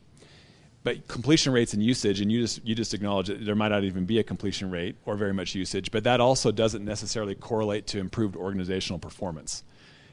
but 0.83 1.07
completion 1.09 1.53
rates 1.53 1.75
and 1.75 1.83
usage, 1.83 2.21
and 2.21 2.33
you 2.33 2.41
just 2.41 2.65
you 2.65 2.75
just 2.75 2.95
acknowledge 2.95 3.27
that 3.27 3.45
there 3.45 3.55
might 3.55 3.69
not 3.69 3.85
even 3.85 4.07
be 4.07 4.19
a 4.19 4.23
completion 4.23 4.71
rate 4.71 4.97
or 5.05 5.15
very 5.17 5.35
much 5.35 5.55
usage, 5.55 5.91
but 5.91 6.05
that 6.05 6.21
also 6.21 6.51
doesn't 6.51 6.85
necessarily 6.85 7.35
correlate 7.35 7.87
to 7.89 7.99
improved 7.99 8.35
organizational 8.35 8.99
performance, 8.99 9.63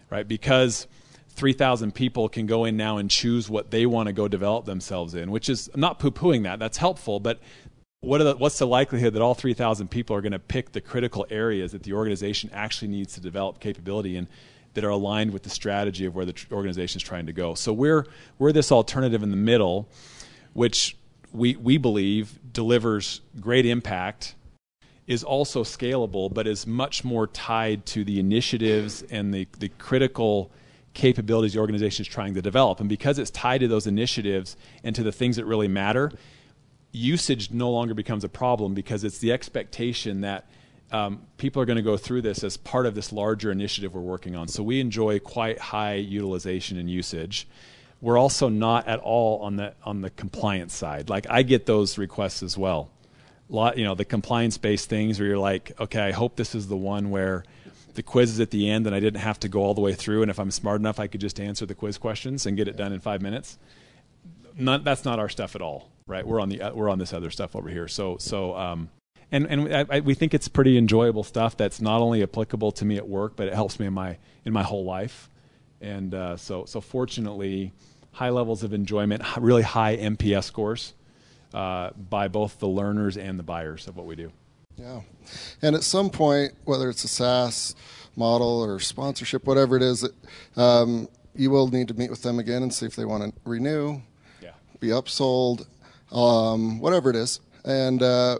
right? 0.10 0.28
Because 0.28 0.88
3,000 1.30 1.94
people 1.94 2.28
can 2.28 2.48
go 2.48 2.66
in 2.66 2.76
now 2.76 2.98
and 2.98 3.10
choose 3.10 3.50
what 3.50 3.72
they 3.72 3.86
want 3.86 4.08
to 4.08 4.14
go 4.14 4.28
develop 4.28 4.66
themselves 4.66 5.16
in, 5.16 5.32
which 5.32 5.48
is 5.48 5.70
I'm 5.74 5.80
not 5.80 6.00
poo-pooing 6.00 6.44
that. 6.44 6.60
That's 6.60 6.78
helpful, 6.78 7.20
but 7.20 7.40
what 8.02 8.18
the, 8.18 8.36
what's 8.36 8.58
the 8.58 8.68
likelihood 8.68 9.14
that 9.14 9.22
all 9.22 9.36
3,000 9.36 9.90
people 9.90 10.16
are 10.16 10.22
going 10.22 10.32
to 10.34 10.40
pick 10.40 10.72
the 10.74 10.82
critical 10.82 11.26
areas 11.30 11.72
that 11.72 11.84
the 11.84 11.94
organization 11.94 12.50
actually 12.54 12.90
needs 12.90 13.14
to 13.14 13.22
develop 13.22 13.60
capability 13.60 14.18
in? 14.18 14.28
that 14.74 14.84
are 14.84 14.90
aligned 14.90 15.32
with 15.32 15.42
the 15.42 15.50
strategy 15.50 16.06
of 16.06 16.14
where 16.14 16.24
the 16.24 16.36
organization 16.52 17.00
is 17.00 17.04
trying 17.04 17.26
to 17.26 17.34
go. 17.34 17.56
So 17.56 17.74
we're 17.74 18.06
we're 18.38 18.52
this 18.52 18.72
alternative 18.72 19.24
in 19.24 19.32
the 19.32 19.36
middle 19.36 19.90
which 20.58 20.98
we, 21.32 21.56
we 21.58 21.78
believe 21.78 22.39
delivers 22.52 23.22
great 23.39 23.63
impact, 23.63 24.34
is 25.06 25.24
also 25.24 25.63
scalable, 25.63 26.34
but 26.34 26.48
is 26.48 26.65
much 26.65 27.04
more 27.04 27.28
tied 27.28 27.86
to 27.86 28.04
the 28.04 28.20
initiatives 28.20 29.04
and 29.04 29.32
the, 29.32 29.48
the 29.60 29.70
critical 29.78 30.50
capabilities 30.96 31.54
the 31.54 31.60
organization 31.60 32.02
is 32.02 32.08
trying 32.08 32.34
to 32.34 32.41
develop. 32.41 32.80
And 32.80 32.89
because 32.89 33.20
it's 33.20 33.30
tied 33.30 33.60
to 33.60 33.67
those 33.67 33.86
initiatives 33.86 34.58
and 34.84 34.96
to 34.96 35.04
the 35.04 35.12
things 35.12 35.36
that 35.36 35.46
really 35.46 35.67
matter, 35.67 36.12
usage 36.91 37.52
no 37.52 37.70
longer 37.70 37.93
becomes 37.93 38.24
a 38.24 38.30
problem 38.30 38.74
because 38.74 39.04
it's 39.04 39.20
the 39.20 39.34
expectation 39.34 40.22
that 40.22 40.50
um, 40.91 41.22
people 41.38 41.62
are 41.62 41.65
going 41.65 41.78
to 41.78 41.84
go 41.84 41.98
through 41.98 42.24
this 42.24 42.43
as 42.43 42.58
part 42.58 42.88
of 42.88 42.96
this 42.96 43.12
larger 43.12 43.52
initiative 43.52 43.93
we're 43.93 44.02
working 44.02 44.36
on. 44.36 44.48
So 44.48 44.63
we 44.63 44.80
enjoy 44.80 45.20
quite 45.20 45.60
high 45.60 45.93
utilization 45.93 46.80
and 46.80 46.89
usage 46.89 47.48
we're 48.02 48.18
also 48.18 48.50
not 48.50 48.88
at 48.88 49.00
all 49.00 49.42
on 49.42 49.56
the 49.56 49.74
on 49.84 50.02
the 50.02 50.10
compliance 50.10 50.74
side. 50.74 51.10
Like 51.10 51.26
I 51.30 51.44
get 51.44 51.66
those 51.66 51.98
requests 51.98 52.44
as 52.44 52.58
well. 52.58 52.90
Lot, 53.50 53.78
you 53.78 53.86
know, 53.86 53.96
the 53.96 54.06
compliance 54.06 54.58
based 54.58 54.90
things 54.90 55.20
where 55.20 55.30
you're 55.30 55.38
like, 55.38 55.72
okay, 55.80 56.02
I 56.02 56.12
hope 56.12 56.36
this 56.36 56.54
is 56.54 56.68
the 56.68 56.76
one 56.76 57.10
where 57.10 57.44
the 57.94 58.04
quiz 58.04 58.32
is 58.32 58.40
at 58.40 58.52
the 58.52 58.70
end 58.70 58.86
and 58.86 58.96
I 58.96 59.00
didn't 59.00 59.22
have 59.22 59.40
to 59.40 59.50
go 59.50 59.62
all 59.62 59.74
the 59.74 59.82
way 59.82 59.94
through. 59.94 60.22
And 60.22 60.30
if 60.30 60.40
I'm 60.40 60.52
smart 60.52 60.80
enough, 60.80 61.00
I 61.00 61.08
could 61.08 61.22
just 61.22 61.40
answer 61.40 61.66
the 61.66 61.74
quiz 61.74 61.98
questions 61.98 62.46
and 62.46 62.58
get 62.58 62.68
it 62.68 62.76
done 62.76 62.94
in 62.94 63.00
five 63.00 63.22
minutes. 63.22 63.58
Not, 64.56 64.84
that's 64.84 65.06
not 65.06 65.18
our 65.18 65.30
stuff 65.30 65.56
at 65.56 65.62
all, 65.62 65.90
right? 66.08 66.28
We're 66.28 66.42
on 66.42 66.50
the 66.50 66.62
uh, 66.62 66.74
we're 66.74 66.90
on 66.90 67.00
this 67.00 67.14
other 67.14 67.32
stuff 67.32 67.56
over 67.56 67.70
here. 67.70 67.88
So 67.88 68.18
so 68.18 68.56
um, 68.56 68.90
and 69.32 69.46
and 69.48 69.74
I, 69.74 69.86
I, 69.90 70.00
we 70.02 70.14
think 70.14 70.34
it's 70.34 70.48
pretty 70.48 70.78
enjoyable 70.78 71.24
stuff 71.24 71.58
that's 71.58 71.82
not 71.82 72.02
only 72.02 72.22
applicable 72.22 72.72
to 72.74 72.86
me 72.86 72.98
at 72.98 73.08
work, 73.08 73.36
but 73.36 73.48
it 73.48 73.54
helps 73.54 73.80
me 73.80 73.86
in 73.86 73.94
my 73.94 74.18
in 74.46 74.54
my 74.54 74.64
whole 74.64 74.84
life. 74.84 75.30
And 75.82 76.13
uh, 76.13 76.38
so 76.38 76.66
so 76.66 76.82
fortunately, 76.82 77.74
high 78.12 78.30
levels 78.30 78.63
of 78.63 78.74
enjoyment, 78.74 79.24
really 79.38 79.63
high 79.63 79.98
NPS 79.98 80.46
scores 80.46 80.94
uh, 81.54 81.92
by 81.92 82.28
both 82.28 82.60
the 82.60 82.68
learners 82.68 83.18
and 83.18 83.38
the 83.38 83.44
buyers 83.44 83.88
of 83.88 83.96
what 83.96 84.06
we 84.06 84.16
do. 84.16 84.32
Yeah. 84.76 85.02
And 85.62 85.76
at 85.76 85.84
some 85.84 86.10
point, 86.10 86.54
whether 86.66 86.90
it's 86.90 87.04
a 87.04 87.08
SaaS 87.08 87.76
model 88.16 88.63
or 88.63 88.80
sponsorship, 88.80 89.46
whatever 89.46 89.76
it 89.76 89.84
is, 89.84 90.08
um, 90.56 91.08
you 91.36 91.50
will 91.50 91.68
need 91.68 91.88
to 91.88 91.94
meet 91.94 92.10
with 92.10 92.22
them 92.22 92.40
again 92.40 92.63
and 92.63 92.74
see 92.74 92.86
if 92.86 92.96
they 92.96 93.06
want 93.06 93.24
to 93.24 93.42
renew, 93.50 94.02
yeah. 94.42 94.52
be 94.80 94.90
upsold, 94.90 95.68
um, 96.12 96.80
whatever 96.80 97.10
it 97.10 97.16
is. 97.16 97.40
And 97.66 98.02
uh, 98.02 98.40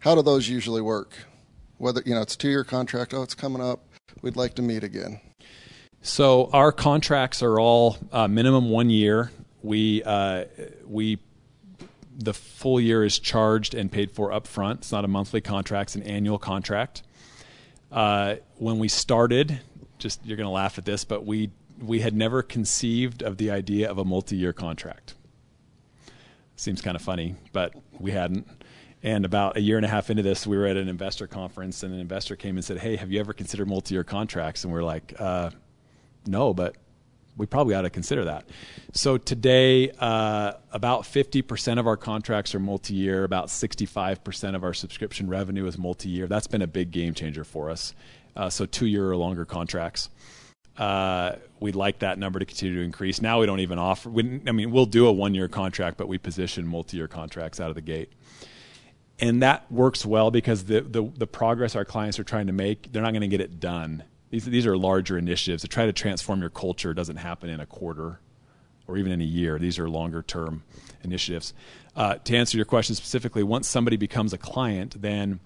how 0.00 0.14
do 0.14 0.22
those 0.22 0.48
usually 0.48 0.82
work? 0.82 1.14
Whether 1.78 2.02
you 2.06 2.14
know 2.14 2.22
it's 2.22 2.34
a 2.34 2.38
two-year 2.38 2.64
contract, 2.64 3.14
oh, 3.14 3.22
it's 3.22 3.34
coming 3.34 3.62
up, 3.62 3.80
we'd 4.22 4.36
like 4.36 4.54
to 4.54 4.62
meet 4.62 4.84
again. 4.84 5.20
So 6.04 6.50
our 6.52 6.70
contracts 6.70 7.42
are 7.42 7.58
all 7.58 7.96
uh, 8.12 8.28
minimum 8.28 8.68
one 8.68 8.90
year. 8.90 9.30
We 9.62 10.02
uh, 10.02 10.44
we 10.86 11.18
the 12.14 12.34
full 12.34 12.78
year 12.78 13.04
is 13.04 13.18
charged 13.18 13.74
and 13.74 13.90
paid 13.90 14.12
for 14.12 14.28
upfront. 14.28 14.74
It's 14.74 14.92
not 14.92 15.06
a 15.06 15.08
monthly 15.08 15.40
contract; 15.40 15.88
it's 15.88 15.96
an 15.96 16.02
annual 16.02 16.38
contract. 16.38 17.02
Uh, 17.90 18.36
when 18.58 18.78
we 18.78 18.86
started, 18.86 19.60
just 19.96 20.20
you're 20.26 20.36
going 20.36 20.46
to 20.46 20.52
laugh 20.52 20.76
at 20.76 20.84
this, 20.84 21.04
but 21.04 21.24
we 21.24 21.50
we 21.80 22.00
had 22.00 22.14
never 22.14 22.42
conceived 22.42 23.22
of 23.22 23.38
the 23.38 23.50
idea 23.50 23.90
of 23.90 23.96
a 23.96 24.04
multi-year 24.04 24.52
contract. 24.52 25.14
Seems 26.56 26.82
kind 26.82 26.96
of 26.96 27.02
funny, 27.02 27.34
but 27.54 27.72
we 27.98 28.10
hadn't. 28.10 28.46
And 29.02 29.24
about 29.24 29.56
a 29.56 29.60
year 29.62 29.78
and 29.78 29.86
a 29.86 29.88
half 29.88 30.10
into 30.10 30.22
this, 30.22 30.46
we 30.46 30.58
were 30.58 30.66
at 30.66 30.76
an 30.76 30.88
investor 30.88 31.26
conference, 31.26 31.82
and 31.82 31.94
an 31.94 32.00
investor 32.00 32.36
came 32.36 32.56
and 32.56 32.64
said, 32.64 32.76
"Hey, 32.76 32.96
have 32.96 33.10
you 33.10 33.20
ever 33.20 33.32
considered 33.32 33.68
multi-year 33.68 34.04
contracts?" 34.04 34.64
And 34.64 34.72
we're 34.72 34.82
like, 34.82 35.14
uh, 35.18 35.48
"No, 36.26 36.54
but 36.54 36.76
we 37.36 37.46
probably 37.46 37.74
ought 37.74 37.82
to 37.82 37.90
consider 37.90 38.24
that. 38.24 38.48
So 38.92 39.18
today, 39.18 39.90
uh, 39.98 40.52
about 40.72 41.02
50% 41.02 41.78
of 41.78 41.86
our 41.86 41.96
contracts 41.96 42.54
are 42.54 42.60
multi-year. 42.60 43.24
About 43.24 43.46
65% 43.46 44.54
of 44.54 44.62
our 44.62 44.74
subscription 44.74 45.28
revenue 45.28 45.66
is 45.66 45.76
multi-year. 45.76 46.26
That's 46.26 46.46
been 46.46 46.62
a 46.62 46.66
big 46.66 46.90
game 46.90 47.14
changer 47.14 47.44
for 47.44 47.70
us. 47.70 47.94
Uh, 48.36 48.50
so 48.50 48.66
two-year 48.66 49.10
or 49.10 49.16
longer 49.16 49.44
contracts. 49.44 50.10
Uh, 50.76 51.36
we'd 51.60 51.76
like 51.76 52.00
that 52.00 52.18
number 52.18 52.38
to 52.38 52.44
continue 52.44 52.76
to 52.76 52.82
increase. 52.82 53.22
Now 53.22 53.40
we 53.40 53.46
don't 53.46 53.60
even 53.60 53.78
offer. 53.78 54.10
We, 54.10 54.40
I 54.46 54.52
mean, 54.52 54.70
we'll 54.70 54.86
do 54.86 55.06
a 55.06 55.12
one-year 55.12 55.48
contract, 55.48 55.96
but 55.96 56.08
we 56.08 56.18
position 56.18 56.66
multi-year 56.66 57.08
contracts 57.08 57.60
out 57.60 57.68
of 57.68 57.74
the 57.74 57.80
gate. 57.80 58.12
And 59.20 59.42
that 59.42 59.70
works 59.70 60.04
well 60.04 60.32
because 60.32 60.64
the, 60.64 60.80
the, 60.80 61.08
the 61.16 61.26
progress 61.28 61.76
our 61.76 61.84
clients 61.84 62.18
are 62.18 62.24
trying 62.24 62.48
to 62.48 62.52
make, 62.52 62.92
they're 62.92 63.02
not 63.02 63.12
going 63.12 63.22
to 63.22 63.28
get 63.28 63.40
it 63.40 63.60
done 63.60 64.02
these, 64.34 64.44
these 64.46 64.66
are 64.66 64.76
larger 64.76 65.16
initiatives. 65.16 65.62
To 65.62 65.68
try 65.68 65.86
to 65.86 65.92
transform 65.92 66.40
your 66.40 66.50
culture 66.50 66.92
doesn't 66.92 67.18
happen 67.18 67.48
in 67.48 67.60
a 67.60 67.66
quarter 67.66 68.18
or 68.88 68.96
even 68.96 69.12
in 69.12 69.20
a 69.20 69.24
year. 69.24 69.60
These 69.60 69.78
are 69.78 69.88
longer 69.88 70.22
term 70.22 70.64
initiatives. 71.04 71.54
Uh, 71.94 72.16
to 72.16 72.36
answer 72.36 72.58
your 72.58 72.64
question 72.64 72.96
specifically, 72.96 73.44
once 73.44 73.68
somebody 73.68 73.96
becomes 73.96 74.32
a 74.32 74.38
client, 74.38 75.00
then 75.00 75.38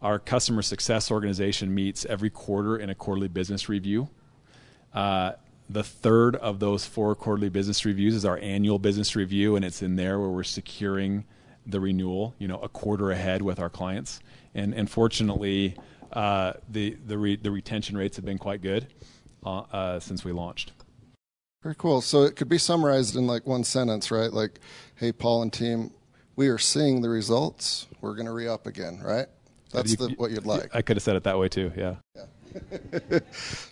our 0.00 0.18
customer 0.18 0.62
success 0.62 1.10
organization 1.10 1.74
meets 1.74 2.06
every 2.06 2.30
quarter 2.30 2.78
in 2.78 2.88
a 2.88 2.94
quarterly 2.94 3.28
business 3.28 3.68
review. 3.68 4.08
Uh, 4.94 5.32
the 5.68 5.84
third 5.84 6.34
of 6.36 6.58
those 6.60 6.86
four 6.86 7.14
quarterly 7.14 7.50
business 7.50 7.84
reviews 7.84 8.14
is 8.14 8.24
our 8.24 8.38
annual 8.38 8.78
business 8.78 9.14
review, 9.14 9.54
and 9.54 9.66
it's 9.66 9.82
in 9.82 9.96
there 9.96 10.18
where 10.18 10.30
we're 10.30 10.42
securing 10.44 11.24
the 11.66 11.78
renewal, 11.78 12.34
you 12.38 12.48
know, 12.48 12.58
a 12.60 12.70
quarter 12.70 13.10
ahead 13.10 13.42
with 13.42 13.60
our 13.60 13.68
clients. 13.68 14.18
And, 14.54 14.74
and 14.74 14.90
fortunately, 14.90 15.76
uh, 16.12 16.54
the 16.68 16.96
the 17.06 17.18
re- 17.18 17.36
the 17.36 17.50
retention 17.50 17.96
rates 17.96 18.16
have 18.16 18.24
been 18.24 18.38
quite 18.38 18.62
good 18.62 18.86
uh, 19.44 19.60
uh, 19.60 20.00
since 20.00 20.24
we 20.24 20.32
launched. 20.32 20.72
Very 21.62 21.74
cool. 21.76 22.00
So 22.00 22.22
it 22.22 22.36
could 22.36 22.48
be 22.48 22.58
summarized 22.58 23.16
in 23.16 23.26
like 23.26 23.46
one 23.46 23.64
sentence, 23.64 24.10
right? 24.10 24.32
Like, 24.32 24.60
hey, 24.94 25.12
Paul 25.12 25.42
and 25.42 25.52
team, 25.52 25.92
we 26.36 26.48
are 26.48 26.58
seeing 26.58 27.02
the 27.02 27.10
results. 27.10 27.86
We're 28.00 28.14
going 28.14 28.26
to 28.26 28.32
re 28.32 28.48
up 28.48 28.66
again, 28.66 29.00
right? 29.04 29.26
That's 29.72 29.90
you, 29.90 29.96
the, 29.96 30.14
what 30.14 30.30
you'd 30.30 30.46
like. 30.46 30.74
I 30.74 30.82
could 30.82 30.96
have 30.96 31.02
said 31.02 31.16
it 31.16 31.24
that 31.24 31.38
way 31.38 31.48
too. 31.48 31.70
Yeah. 31.76 31.96
Yeah. 32.16 32.24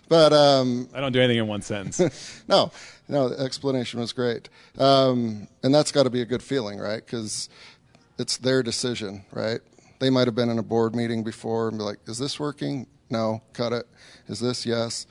but 0.07 0.31
um, 0.31 0.87
I 0.93 1.01
don't 1.01 1.11
do 1.11 1.19
anything 1.19 1.39
in 1.39 1.47
one 1.47 1.61
sentence. 1.61 2.43
no, 2.47 2.71
no. 3.07 3.29
The 3.29 3.43
explanation 3.43 3.99
was 3.99 4.13
great, 4.13 4.49
um, 4.77 5.47
and 5.63 5.73
that's 5.73 5.91
got 5.91 6.03
to 6.03 6.09
be 6.09 6.21
a 6.21 6.25
good 6.25 6.43
feeling, 6.43 6.79
right? 6.79 7.03
Because 7.05 7.49
it's 8.17 8.37
their 8.37 8.63
decision, 8.63 9.25
right? 9.31 9.59
They 9.99 10.09
might 10.09 10.27
have 10.27 10.35
been 10.35 10.49
in 10.49 10.59
a 10.59 10.63
board 10.63 10.95
meeting 10.95 11.23
before 11.23 11.69
and 11.69 11.77
be 11.77 11.83
like, 11.83 11.99
"Is 12.07 12.17
this 12.17 12.39
working? 12.39 12.87
No, 13.09 13.41
cut 13.53 13.73
it. 13.73 13.87
Is 14.27 14.39
this 14.39 14.65
yes?" 14.65 15.05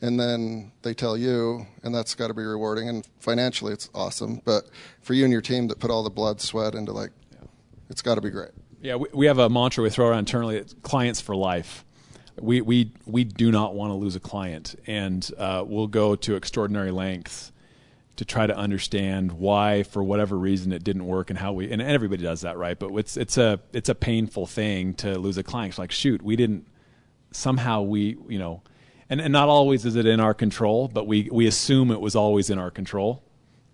And 0.00 0.20
then 0.20 0.72
they 0.82 0.92
tell 0.92 1.16
you, 1.16 1.66
and 1.82 1.94
that's 1.94 2.14
got 2.14 2.28
to 2.28 2.34
be 2.34 2.42
rewarding. 2.42 2.88
And 2.88 3.06
financially, 3.18 3.72
it's 3.72 3.88
awesome. 3.94 4.42
But 4.44 4.68
for 5.00 5.14
you 5.14 5.24
and 5.24 5.32
your 5.32 5.40
team 5.40 5.68
that 5.68 5.78
put 5.78 5.90
all 5.90 6.02
the 6.02 6.10
blood, 6.10 6.40
sweat 6.40 6.74
into 6.74 6.92
like, 6.92 7.12
yeah. 7.32 7.46
it's 7.88 8.02
got 8.02 8.16
to 8.16 8.20
be 8.20 8.28
great. 8.28 8.50
Yeah, 8.82 8.96
we, 8.96 9.08
we 9.14 9.26
have 9.26 9.38
a 9.38 9.48
mantra 9.48 9.82
we 9.82 9.90
throw 9.90 10.08
around 10.08 10.20
internally: 10.20 10.56
it's 10.56 10.74
clients 10.82 11.20
for 11.20 11.34
life. 11.34 11.84
We 12.38 12.60
we 12.60 12.92
we 13.06 13.24
do 13.24 13.50
not 13.50 13.74
want 13.74 13.90
to 13.90 13.94
lose 13.94 14.16
a 14.16 14.20
client, 14.20 14.74
and 14.86 15.28
uh, 15.38 15.64
we'll 15.66 15.86
go 15.86 16.16
to 16.16 16.34
extraordinary 16.34 16.90
lengths 16.90 17.52
to 18.16 18.24
try 18.24 18.46
to 18.46 18.56
understand 18.56 19.32
why, 19.32 19.82
for 19.82 20.02
whatever 20.02 20.36
reason, 20.36 20.72
it 20.72 20.82
didn't 20.82 21.06
work 21.06 21.30
and 21.30 21.38
how 21.38 21.52
we 21.52 21.70
and 21.70 21.82
everybody 21.82 22.22
does 22.22 22.40
that, 22.40 22.56
right? 22.56 22.78
But 22.78 22.92
it's 22.94 23.16
it's 23.16 23.36
a 23.36 23.60
it's 23.72 23.88
a 23.88 23.94
painful 23.94 24.46
thing 24.46 24.94
to 24.94 25.18
lose 25.18 25.38
a 25.38 25.42
client. 25.42 25.72
It's 25.72 25.78
like, 25.78 25.92
shoot, 25.92 26.22
we 26.22 26.36
didn't 26.36 26.66
somehow 27.30 27.82
we 27.82 28.16
you 28.28 28.38
know, 28.38 28.62
and 29.10 29.20
and 29.20 29.32
not 29.32 29.48
always 29.48 29.84
is 29.84 29.96
it 29.96 30.06
in 30.06 30.20
our 30.20 30.34
control, 30.34 30.88
but 30.88 31.06
we 31.06 31.28
we 31.30 31.46
assume 31.46 31.90
it 31.90 32.00
was 32.00 32.16
always 32.16 32.48
in 32.48 32.58
our 32.58 32.70
control, 32.70 33.22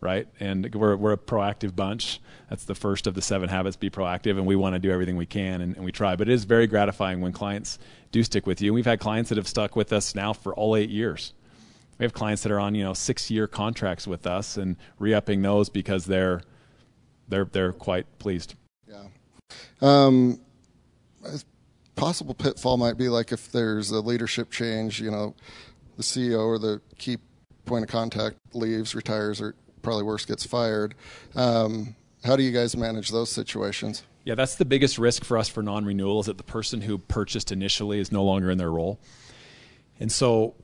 right? 0.01 0.27
And 0.41 0.75
we're 0.75 0.97
we're 0.97 1.13
a 1.13 1.19
proactive 1.19 1.77
bunch. 1.77 2.21
That's 2.51 2.65
the 2.65 2.75
first 2.75 3.07
of 3.07 3.15
the 3.15 3.23
seven 3.23 3.49
habits. 3.49 3.77
Be 3.77 3.91
proactive, 3.91 4.33
and 4.33 4.45
we 4.45 4.57
want 4.57 4.75
to 4.75 4.81
do 4.81 4.91
everything 4.91 5.17
we 5.17 5.27
can, 5.27 5.61
and, 5.61 5.77
and 5.77 5.85
we 5.85 5.93
try. 5.93 6.17
But 6.17 6.29
it 6.29 6.33
is 6.33 6.45
very 6.45 6.67
gratifying 6.67 7.21
when 7.21 7.33
clients 7.33 7.79
do 8.11 8.23
stick 8.25 8.47
with 8.47 8.61
you. 8.61 8.75
We've 8.75 8.85
had 8.85 8.99
clients 8.99 9.29
that 9.29 9.39
have 9.39 9.49
stuck 9.49 9.77
with 9.77 9.93
us 9.93 10.15
now 10.15 10.33
for 10.33 10.53
all 10.53 10.77
eight 10.77 10.91
years 10.91 11.33
we 11.99 12.05
have 12.05 12.13
clients 12.13 12.43
that 12.43 12.53
are 12.53 12.61
on 12.61 12.75
you 12.75 12.85
know 12.85 12.95
six 12.95 13.31
year 13.31 13.47
contracts 13.47 14.07
with 14.07 14.27
us 14.27 14.57
and 14.57 14.77
re-upping 14.99 15.43
those 15.43 15.69
because 15.69 16.07
they're 16.07 16.43
they're 17.29 17.45
they're 17.45 17.73
quite 17.73 18.07
pleased. 18.19 18.55
Yeah. 18.89 19.05
Um, 19.81 20.41
possible 21.95 22.35
pitfall 22.35 22.77
might 22.77 22.97
be 22.97 23.09
like 23.09 23.33
if 23.33 23.53
there's 23.53 23.91
a 23.91 24.01
leadership 24.01 24.51
change, 24.51 25.01
you 25.01 25.11
know, 25.11 25.35
the 25.97 26.03
CEO 26.03 26.41
or 26.41 26.59
the 26.59 26.81
key 26.99 27.19
point 27.65 27.85
of 27.85 27.91
contact 27.91 28.37
leaves, 28.55 28.95
retires, 28.95 29.41
or 29.41 29.55
probably 29.83 30.03
worse, 30.03 30.25
gets 30.25 30.45
fired. 30.45 30.95
Um, 31.35 31.95
how 32.25 32.37
do 32.37 32.43
you 32.43 32.53
guys 32.53 32.77
manage 32.77 33.11
those 33.11 33.31
situations? 33.31 34.05
Yeah, 34.25 34.35
that's 34.37 34.55
the 34.55 34.65
biggest 34.65 34.99
risk 34.99 35.25
for 35.25 35.37
us 35.37 35.49
for 35.49 35.63
non-renewal 35.63 36.21
is 36.21 36.27
that 36.27 36.39
the 36.39 36.45
person 36.45 36.81
who 36.81 36.99
purchased 36.99 37.51
initially 37.51 37.99
is 37.99 38.13
no 38.13 38.23
longer 38.23 38.51
in 38.51 38.59
their 38.59 38.71
role. 38.71 39.01
And 39.99 40.11
so 40.11 40.55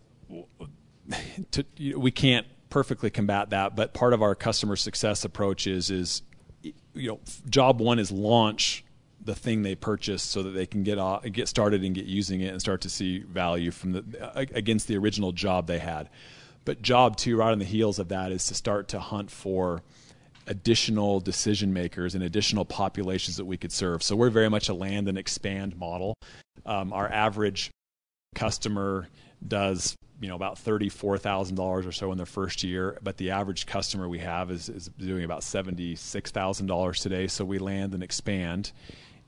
to, 1.52 1.64
we 1.96 2.10
can't 2.10 2.46
perfectly 2.70 3.10
combat 3.10 3.50
that, 3.50 3.76
but 3.76 3.94
part 3.94 4.12
of 4.12 4.22
our 4.22 4.34
customer 4.34 4.76
success 4.76 5.24
approach 5.24 5.66
is 5.66 5.90
is 5.90 6.22
you 6.62 7.08
know 7.08 7.20
job 7.48 7.80
one 7.80 7.98
is 7.98 8.10
launch 8.10 8.84
the 9.24 9.34
thing 9.34 9.62
they 9.62 9.74
purchased 9.74 10.30
so 10.30 10.42
that 10.42 10.50
they 10.50 10.66
can 10.66 10.82
get 10.82 10.98
off, 10.98 11.22
get 11.32 11.48
started 11.48 11.84
and 11.84 11.94
get 11.94 12.06
using 12.06 12.40
it 12.40 12.48
and 12.48 12.60
start 12.60 12.80
to 12.82 12.90
see 12.90 13.18
value 13.20 13.70
from 13.70 13.92
the 13.92 14.04
against 14.34 14.88
the 14.88 14.96
original 14.96 15.32
job 15.32 15.66
they 15.66 15.78
had. 15.78 16.08
But 16.64 16.82
job 16.82 17.16
two, 17.16 17.36
right 17.36 17.52
on 17.52 17.58
the 17.58 17.64
heels 17.64 17.98
of 17.98 18.08
that, 18.08 18.32
is 18.32 18.46
to 18.46 18.54
start 18.54 18.88
to 18.88 19.00
hunt 19.00 19.30
for 19.30 19.82
additional 20.46 21.20
decision 21.20 21.72
makers 21.72 22.14
and 22.14 22.24
additional 22.24 22.64
populations 22.64 23.36
that 23.36 23.44
we 23.44 23.56
could 23.56 23.72
serve. 23.72 24.02
So 24.02 24.16
we're 24.16 24.30
very 24.30 24.48
much 24.48 24.68
a 24.68 24.74
land 24.74 25.08
and 25.08 25.18
expand 25.18 25.76
model. 25.76 26.14
Um, 26.64 26.92
our 26.92 27.10
average 27.10 27.70
customer 28.34 29.08
does 29.46 29.94
you 30.20 30.28
know 30.28 30.34
about 30.34 30.58
thirty 30.58 30.88
four 30.88 31.16
thousand 31.16 31.56
dollars 31.56 31.86
or 31.86 31.92
so 31.92 32.10
in 32.10 32.16
their 32.16 32.26
first 32.26 32.64
year, 32.64 32.98
but 33.02 33.16
the 33.16 33.30
average 33.30 33.66
customer 33.66 34.08
we 34.08 34.18
have 34.18 34.50
is, 34.50 34.68
is 34.68 34.90
doing 34.98 35.24
about 35.24 35.42
seventy 35.42 35.94
six 35.94 36.30
thousand 36.30 36.66
dollars 36.66 37.00
today. 37.00 37.26
So 37.28 37.44
we 37.44 37.58
land 37.58 37.94
and 37.94 38.02
expand, 38.02 38.72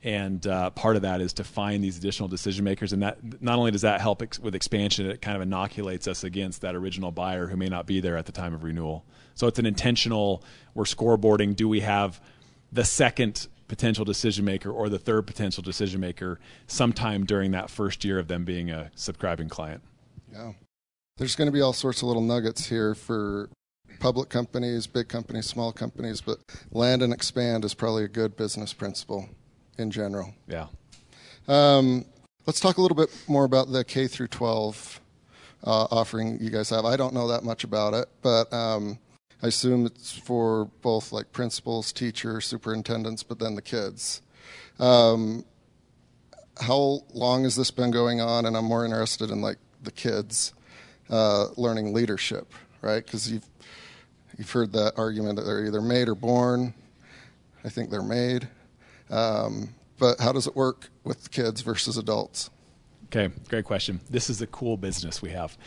and 0.03 0.45
uh, 0.45 0.71
part 0.71 0.97
of 0.97 1.03
that 1.03 1.21
is 1.21 1.33
to 1.33 1.43
find 1.43 1.83
these 1.83 1.97
additional 1.97 2.27
decision 2.27 2.65
makers. 2.65 2.91
And 2.91 3.03
that 3.03 3.41
not 3.41 3.57
only 3.57 3.71
does 3.71 3.83
that 3.83 4.01
help 4.01 4.21
ex- 4.21 4.39
with 4.39 4.53
expansion 4.53 5.09
it 5.09 5.21
kind 5.21 5.35
of 5.35 5.41
inoculates 5.41 6.07
us 6.07 6.23
against 6.23 6.61
that 6.61 6.75
original 6.75 7.11
buyer 7.11 7.47
who 7.47 7.55
may 7.55 7.67
not 7.67 7.85
be 7.85 8.01
there 8.01 8.17
at 8.17 8.25
the 8.25 8.33
time 8.33 8.53
of 8.53 8.63
renewal. 8.63 9.05
So 9.35 9.47
it's 9.47 9.59
an 9.59 9.65
intentional 9.65 10.43
we're 10.73 10.83
scoreboarding 10.83 11.55
do 11.55 11.69
we 11.69 11.81
have 11.81 12.21
the 12.71 12.83
second 12.83 13.47
potential 13.69 14.03
decision 14.03 14.43
maker 14.43 14.69
or 14.69 14.89
the 14.89 14.99
third 14.99 15.25
potential 15.25 15.63
decision 15.63 16.01
maker 16.01 16.37
sometime 16.67 17.25
during 17.25 17.51
that 17.51 17.69
first 17.69 18.03
year 18.03 18.19
of 18.19 18.27
them 18.27 18.43
being 18.43 18.69
a 18.69 18.91
subscribing 18.95 19.47
client? 19.47 19.81
Yeah 20.33 20.51
there's 21.21 21.35
going 21.35 21.47
to 21.47 21.51
be 21.51 21.61
all 21.61 21.71
sorts 21.71 22.01
of 22.01 22.07
little 22.07 22.23
nuggets 22.23 22.65
here 22.65 22.95
for 22.95 23.47
public 23.99 24.27
companies 24.27 24.87
big 24.87 25.07
companies 25.07 25.45
small 25.45 25.71
companies 25.71 26.19
but 26.19 26.39
land 26.71 27.03
and 27.03 27.13
expand 27.13 27.63
is 27.63 27.75
probably 27.75 28.03
a 28.03 28.07
good 28.07 28.35
business 28.35 28.73
principle 28.73 29.29
in 29.77 29.91
general. 29.91 30.33
Yeah. 30.47 30.65
Um, 31.47 32.05
let's 32.47 32.59
talk 32.59 32.77
a 32.77 32.81
little 32.81 32.97
bit 32.97 33.15
more 33.27 33.43
about 33.43 33.71
the 33.71 33.83
K 33.83 34.07
through 34.07 34.29
12 34.29 34.99
uh, 35.63 35.87
offering 35.91 36.39
you 36.41 36.49
guys 36.49 36.71
have. 36.71 36.85
I 36.85 36.97
don't 36.97 37.13
know 37.13 37.27
that 37.27 37.43
much 37.43 37.63
about 37.63 37.93
it, 37.93 38.09
but 38.23 38.51
um, 38.51 38.97
I 39.43 39.47
assume 39.47 39.85
it's 39.85 40.17
for 40.17 40.71
both 40.81 41.11
like 41.11 41.31
principals, 41.31 41.93
teachers, 41.93 42.47
superintendents, 42.47 43.21
but 43.21 43.37
then 43.37 43.53
the 43.53 43.61
kids. 43.61 44.23
Um, 44.79 45.45
how 46.59 47.01
long 47.13 47.43
has 47.43 47.55
this 47.55 47.69
been 47.69 47.91
going 47.91 48.21
on? 48.21 48.47
And 48.47 48.57
I'm 48.57 48.65
more 48.65 48.85
interested 48.85 49.29
in 49.29 49.41
like 49.41 49.57
the 49.83 49.91
kids 49.91 50.53
uh, 51.11 51.47
learning 51.57 51.93
leadership, 51.93 52.51
right? 52.81 53.05
Because 53.05 53.31
you've 53.31 53.45
you've 54.37 54.49
heard 54.49 54.71
that 54.73 54.93
argument 54.97 55.35
that 55.35 55.43
they're 55.43 55.65
either 55.65 55.81
made 55.81 56.07
or 56.07 56.15
born. 56.15 56.73
I 57.63 57.69
think 57.69 57.91
they're 57.91 58.01
made. 58.01 58.47
Um, 59.09 59.75
but 59.99 60.19
how 60.19 60.31
does 60.31 60.47
it 60.47 60.55
work 60.55 60.89
with 61.03 61.29
kids 61.29 61.61
versus 61.61 61.97
adults? 61.97 62.49
Okay, 63.05 63.31
great 63.49 63.65
question. 63.65 63.99
This 64.09 64.29
is 64.29 64.41
a 64.41 64.47
cool 64.47 64.77
business 64.77 65.21
we 65.21 65.29
have. 65.31 65.57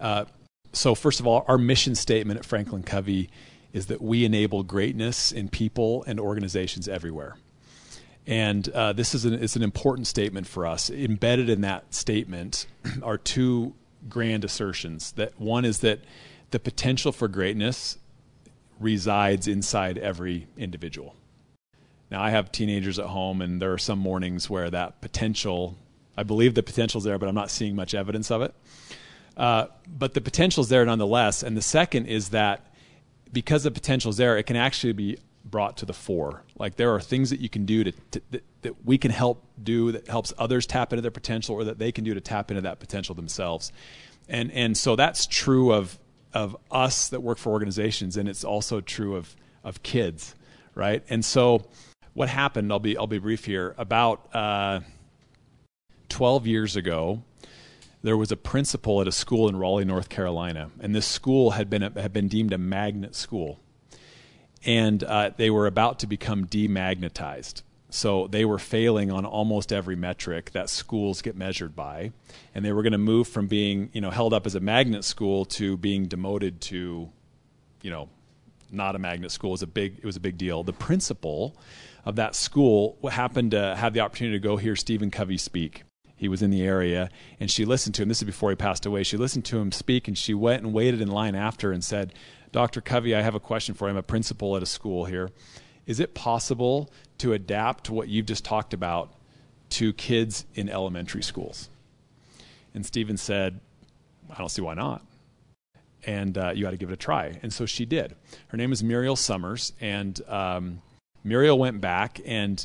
Uh, 0.00 0.24
so, 0.72 0.94
first 0.94 1.20
of 1.20 1.26
all, 1.26 1.44
our 1.48 1.56
mission 1.56 1.94
statement 1.94 2.38
at 2.38 2.44
Franklin 2.44 2.82
Covey 2.82 3.30
is 3.72 3.86
that 3.86 4.02
we 4.02 4.24
enable 4.24 4.62
greatness 4.62 5.32
in 5.32 5.48
people 5.48 6.04
and 6.06 6.18
organizations 6.18 6.88
everywhere. 6.88 7.36
And 8.26 8.68
uh, 8.70 8.92
this 8.92 9.14
is 9.14 9.24
an, 9.24 9.34
is 9.34 9.56
an 9.56 9.62
important 9.62 10.06
statement 10.06 10.46
for 10.46 10.66
us. 10.66 10.90
Embedded 10.90 11.48
in 11.48 11.62
that 11.62 11.94
statement 11.94 12.66
are 13.02 13.16
two 13.16 13.74
grand 14.08 14.44
assertions. 14.44 15.12
That 15.12 15.38
one 15.40 15.64
is 15.64 15.80
that 15.80 16.00
the 16.50 16.58
potential 16.58 17.12
for 17.12 17.28
greatness 17.28 17.98
resides 18.80 19.48
inside 19.48 19.98
every 19.98 20.46
individual. 20.56 21.14
Now, 22.10 22.22
I 22.22 22.30
have 22.30 22.50
teenagers 22.50 22.98
at 22.98 23.06
home, 23.06 23.42
and 23.42 23.60
there 23.60 23.72
are 23.72 23.78
some 23.78 23.98
mornings 23.98 24.48
where 24.48 24.70
that 24.70 25.00
potential, 25.00 25.76
I 26.16 26.22
believe 26.22 26.54
the 26.54 26.62
potential's 26.62 27.04
there, 27.04 27.18
but 27.18 27.28
I'm 27.28 27.34
not 27.34 27.50
seeing 27.50 27.76
much 27.76 27.94
evidence 27.94 28.30
of 28.30 28.42
it. 28.42 28.54
Uh, 29.36 29.66
but 29.86 30.14
the 30.14 30.20
potential's 30.20 30.68
there 30.68 30.84
nonetheless. 30.84 31.42
And 31.42 31.56
the 31.56 31.62
second 31.62 32.06
is 32.06 32.30
that 32.30 32.72
because 33.32 33.64
the 33.64 33.70
potential's 33.70 34.16
there, 34.16 34.38
it 34.38 34.44
can 34.44 34.56
actually 34.56 34.94
be 34.94 35.18
brought 35.44 35.76
to 35.78 35.86
the 35.86 35.92
fore. 35.92 36.44
Like 36.58 36.76
there 36.76 36.94
are 36.94 37.00
things 37.00 37.30
that 37.30 37.40
you 37.40 37.48
can 37.48 37.64
do 37.64 37.84
to, 37.84 37.92
to 37.92 38.22
that, 38.30 38.44
that 38.62 38.84
we 38.84 38.98
can 38.98 39.10
help 39.10 39.44
do 39.62 39.92
that 39.92 40.08
helps 40.08 40.32
others 40.38 40.66
tap 40.66 40.92
into 40.92 41.02
their 41.02 41.10
potential, 41.10 41.54
or 41.54 41.64
that 41.64 41.78
they 41.78 41.92
can 41.92 42.04
do 42.04 42.14
to 42.14 42.20
tap 42.20 42.50
into 42.50 42.62
that 42.62 42.80
potential 42.80 43.14
themselves. 43.14 43.72
And 44.28 44.50
and 44.52 44.76
so 44.76 44.96
that's 44.96 45.26
true 45.26 45.72
of 45.72 45.98
of 46.34 46.56
us 46.70 47.08
that 47.08 47.20
work 47.20 47.38
for 47.38 47.50
organizations, 47.52 48.16
and 48.16 48.28
it's 48.28 48.44
also 48.44 48.80
true 48.80 49.16
of 49.16 49.34
of 49.64 49.82
kids, 49.82 50.34
right? 50.74 51.02
And 51.08 51.24
so 51.24 51.66
what 52.18 52.28
happened, 52.28 52.72
I'll 52.72 52.80
be, 52.80 52.96
I'll 52.96 53.06
be 53.06 53.18
brief 53.18 53.44
here. 53.44 53.76
About 53.78 54.34
uh, 54.34 54.80
12 56.08 56.48
years 56.48 56.74
ago, 56.74 57.22
there 58.02 58.16
was 58.16 58.32
a 58.32 58.36
principal 58.36 59.00
at 59.00 59.06
a 59.06 59.12
school 59.12 59.48
in 59.48 59.54
Raleigh, 59.54 59.84
North 59.84 60.08
Carolina, 60.08 60.72
and 60.80 60.92
this 60.92 61.06
school 61.06 61.52
had 61.52 61.70
been, 61.70 61.82
had 61.82 62.12
been 62.12 62.26
deemed 62.26 62.52
a 62.52 62.58
magnet 62.58 63.14
school. 63.14 63.60
And 64.64 65.02
uh, 65.04 65.30
they 65.36 65.50
were 65.50 65.66
about 65.66 66.00
to 66.00 66.06
become 66.06 66.46
demagnetized. 66.46 67.62
So 67.90 68.26
they 68.26 68.44
were 68.44 68.58
failing 68.58 69.10
on 69.10 69.24
almost 69.24 69.72
every 69.72 69.96
metric 69.96 70.50
that 70.52 70.68
schools 70.68 71.22
get 71.22 71.36
measured 71.36 71.74
by, 71.74 72.12
and 72.54 72.64
they 72.64 72.72
were 72.72 72.82
going 72.82 72.92
to 72.92 72.98
move 72.98 73.28
from 73.28 73.46
being, 73.46 73.88
you 73.94 74.00
know, 74.02 74.10
held 74.10 74.34
up 74.34 74.44
as 74.44 74.54
a 74.54 74.60
magnet 74.60 75.04
school 75.04 75.46
to 75.46 75.76
being 75.78 76.06
demoted 76.06 76.60
to, 76.62 77.08
you 77.80 77.90
know, 77.90 78.10
not 78.70 78.94
a 78.94 78.98
magnet 78.98 79.30
school. 79.30 79.50
It 79.50 79.52
was 79.52 79.62
a 79.62 79.66
big, 79.66 79.98
it 79.98 80.04
was 80.04 80.16
a 80.16 80.20
big 80.20 80.36
deal. 80.36 80.62
The 80.62 80.74
principal 80.74 81.56
of 82.04 82.16
that 82.16 82.34
school 82.34 82.98
happened 83.10 83.52
to 83.52 83.74
have 83.76 83.94
the 83.94 84.00
opportunity 84.00 84.38
to 84.38 84.42
go 84.42 84.58
hear 84.58 84.76
Stephen 84.76 85.10
Covey 85.10 85.38
speak. 85.38 85.84
He 86.14 86.28
was 86.28 86.42
in 86.42 86.50
the 86.50 86.62
area, 86.62 87.08
and 87.38 87.50
she 87.50 87.64
listened 87.64 87.94
to 87.94 88.02
him. 88.02 88.08
This 88.08 88.18
is 88.18 88.26
before 88.26 88.50
he 88.50 88.56
passed 88.56 88.84
away. 88.84 89.02
She 89.04 89.16
listened 89.16 89.44
to 89.46 89.58
him 89.58 89.72
speak, 89.72 90.08
and 90.08 90.18
she 90.18 90.34
went 90.34 90.62
and 90.62 90.74
waited 90.74 91.00
in 91.00 91.08
line 91.08 91.36
after 91.36 91.70
and 91.72 91.82
said, 91.82 92.12
Dr. 92.52 92.80
Covey, 92.80 93.14
I 93.14 93.22
have 93.22 93.34
a 93.34 93.40
question 93.40 93.74
for 93.74 93.86
you. 93.86 93.90
I'm 93.90 93.96
a 93.96 94.02
principal 94.02 94.56
at 94.56 94.62
a 94.62 94.66
school 94.66 95.04
here. 95.04 95.30
Is 95.86 96.00
it 96.00 96.14
possible 96.14 96.90
to 97.18 97.32
adapt 97.32 97.90
what 97.90 98.08
you've 98.08 98.26
just 98.26 98.44
talked 98.44 98.74
about 98.74 99.12
to 99.70 99.92
kids 99.92 100.44
in 100.54 100.68
elementary 100.68 101.22
schools? 101.22 101.68
And 102.74 102.84
Stephen 102.84 103.16
said, 103.16 103.60
I 104.30 104.38
don't 104.38 104.50
see 104.50 104.62
why 104.62 104.74
not. 104.74 105.02
And 106.06 106.36
uh, 106.38 106.52
you 106.54 106.62
got 106.62 106.70
to 106.70 106.76
give 106.76 106.90
it 106.90 106.94
a 106.94 106.96
try. 106.96 107.38
And 107.42 107.52
so 107.52 107.66
she 107.66 107.84
did. 107.84 108.14
Her 108.48 108.56
name 108.56 108.72
is 108.72 108.84
Muriel 108.84 109.16
Summers, 109.16 109.72
and 109.80 110.20
um, 110.28 110.80
Muriel 111.24 111.58
went 111.58 111.80
back 111.80 112.20
and 112.24 112.64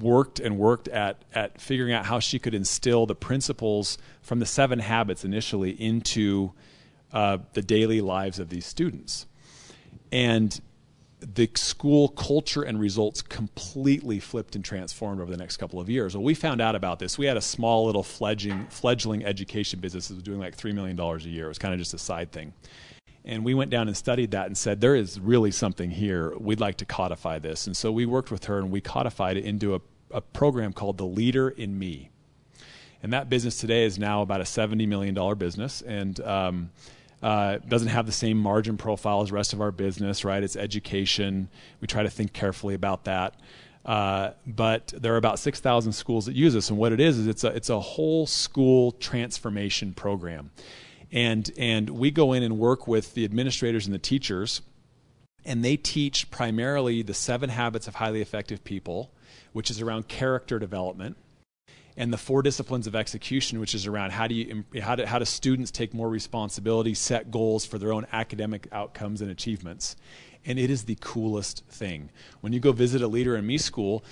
worked 0.00 0.38
and 0.40 0.58
worked 0.58 0.88
at 0.88 1.24
at 1.34 1.60
figuring 1.60 1.92
out 1.92 2.06
how 2.06 2.20
she 2.20 2.38
could 2.38 2.54
instill 2.54 3.04
the 3.04 3.14
principles 3.14 3.98
from 4.20 4.38
the 4.38 4.46
seven 4.46 4.78
habits 4.78 5.24
initially 5.24 5.70
into 5.70 6.52
uh, 7.12 7.38
the 7.52 7.62
daily 7.62 8.00
lives 8.00 8.38
of 8.38 8.48
these 8.48 8.66
students 8.66 9.26
and 10.10 10.60
the 11.20 11.48
school 11.54 12.08
culture 12.08 12.62
and 12.62 12.80
results 12.80 13.22
completely 13.22 14.18
flipped 14.18 14.56
and 14.56 14.64
transformed 14.64 15.20
over 15.20 15.30
the 15.30 15.36
next 15.36 15.56
couple 15.56 15.80
of 15.80 15.88
years. 15.88 16.16
Well, 16.16 16.24
we 16.24 16.34
found 16.34 16.60
out 16.60 16.74
about 16.74 16.98
this. 16.98 17.16
We 17.16 17.26
had 17.26 17.36
a 17.36 17.42
small 17.42 17.86
little 17.86 18.02
fledgling, 18.02 18.66
fledgling 18.68 19.24
education 19.24 19.80
business 19.80 20.08
that 20.08 20.14
was 20.14 20.22
doing 20.22 20.40
like 20.40 20.56
$3 20.56 20.74
million 20.74 20.98
a 20.98 21.18
year. 21.20 21.46
It 21.46 21.48
was 21.48 21.58
kind 21.58 21.72
of 21.72 21.80
just 21.80 21.94
a 21.94 21.98
side 21.98 22.32
thing. 22.32 22.52
And 23.24 23.44
we 23.44 23.54
went 23.54 23.70
down 23.70 23.86
and 23.86 23.96
studied 23.96 24.32
that 24.32 24.46
and 24.46 24.58
said, 24.58 24.80
there 24.80 24.96
is 24.96 25.20
really 25.20 25.52
something 25.52 25.90
here. 25.90 26.36
We'd 26.38 26.60
like 26.60 26.78
to 26.78 26.84
codify 26.84 27.38
this. 27.38 27.68
And 27.68 27.76
so 27.76 27.92
we 27.92 28.04
worked 28.04 28.32
with 28.32 28.44
her 28.46 28.58
and 28.58 28.70
we 28.70 28.80
codified 28.80 29.36
it 29.36 29.44
into 29.44 29.76
a, 29.76 29.80
a 30.10 30.20
program 30.20 30.72
called 30.72 30.98
The 30.98 31.06
Leader 31.06 31.48
in 31.50 31.78
Me. 31.78 32.10
And 33.00 33.12
that 33.12 33.28
business 33.28 33.58
today 33.58 33.84
is 33.84 33.98
now 33.98 34.22
about 34.22 34.40
a 34.40 34.44
$70 34.44 34.88
million 34.88 35.38
business 35.38 35.82
and 35.82 36.18
um, 36.20 36.70
uh, 37.22 37.58
doesn't 37.68 37.88
have 37.88 38.06
the 38.06 38.12
same 38.12 38.36
margin 38.36 38.76
profile 38.76 39.22
as 39.22 39.30
rest 39.30 39.52
of 39.52 39.60
our 39.60 39.70
business, 39.70 40.24
right? 40.24 40.42
It's 40.42 40.56
education. 40.56 41.48
We 41.80 41.86
try 41.86 42.02
to 42.02 42.10
think 42.10 42.32
carefully 42.32 42.74
about 42.74 43.04
that. 43.04 43.34
Uh, 43.84 44.30
but 44.46 44.92
there 44.96 45.14
are 45.14 45.16
about 45.16 45.38
6,000 45.38 45.92
schools 45.92 46.26
that 46.26 46.36
use 46.36 46.54
this. 46.54 46.70
And 46.70 46.78
what 46.78 46.92
it 46.92 47.00
is, 47.00 47.18
is 47.18 47.26
it's 47.26 47.44
a, 47.44 47.48
it's 47.48 47.70
a 47.70 47.80
whole 47.80 48.26
school 48.26 48.92
transformation 48.92 49.92
program 49.92 50.50
and 51.12 51.50
and 51.58 51.90
we 51.90 52.10
go 52.10 52.32
in 52.32 52.42
and 52.42 52.58
work 52.58 52.88
with 52.88 53.14
the 53.14 53.24
administrators 53.24 53.86
and 53.86 53.94
the 53.94 53.98
teachers 53.98 54.62
and 55.44 55.64
they 55.64 55.76
teach 55.76 56.30
primarily 56.30 57.02
the 57.02 57.14
seven 57.14 57.50
habits 57.50 57.86
of 57.86 57.96
highly 57.96 58.22
effective 58.22 58.64
people 58.64 59.12
which 59.52 59.70
is 59.70 59.80
around 59.80 60.08
character 60.08 60.58
development 60.58 61.16
and 61.96 62.12
the 62.12 62.18
four 62.18 62.42
disciplines 62.42 62.86
of 62.86 62.94
execution 62.94 63.60
which 63.60 63.74
is 63.74 63.86
around 63.86 64.10
how 64.10 64.26
do 64.26 64.34
you 64.34 64.64
how 64.80 64.94
do, 64.94 65.04
how 65.04 65.18
do 65.18 65.24
students 65.24 65.70
take 65.70 65.92
more 65.92 66.08
responsibility 66.08 66.94
set 66.94 67.30
goals 67.30 67.64
for 67.64 67.78
their 67.78 67.92
own 67.92 68.06
academic 68.12 68.66
outcomes 68.72 69.20
and 69.20 69.30
achievements 69.30 69.96
and 70.44 70.58
it 70.58 70.70
is 70.70 70.84
the 70.84 70.96
coolest 71.00 71.64
thing 71.66 72.10
when 72.40 72.52
you 72.52 72.60
go 72.60 72.72
visit 72.72 73.02
a 73.02 73.06
leader 73.08 73.36
in 73.36 73.46
me 73.46 73.58
school 73.58 74.04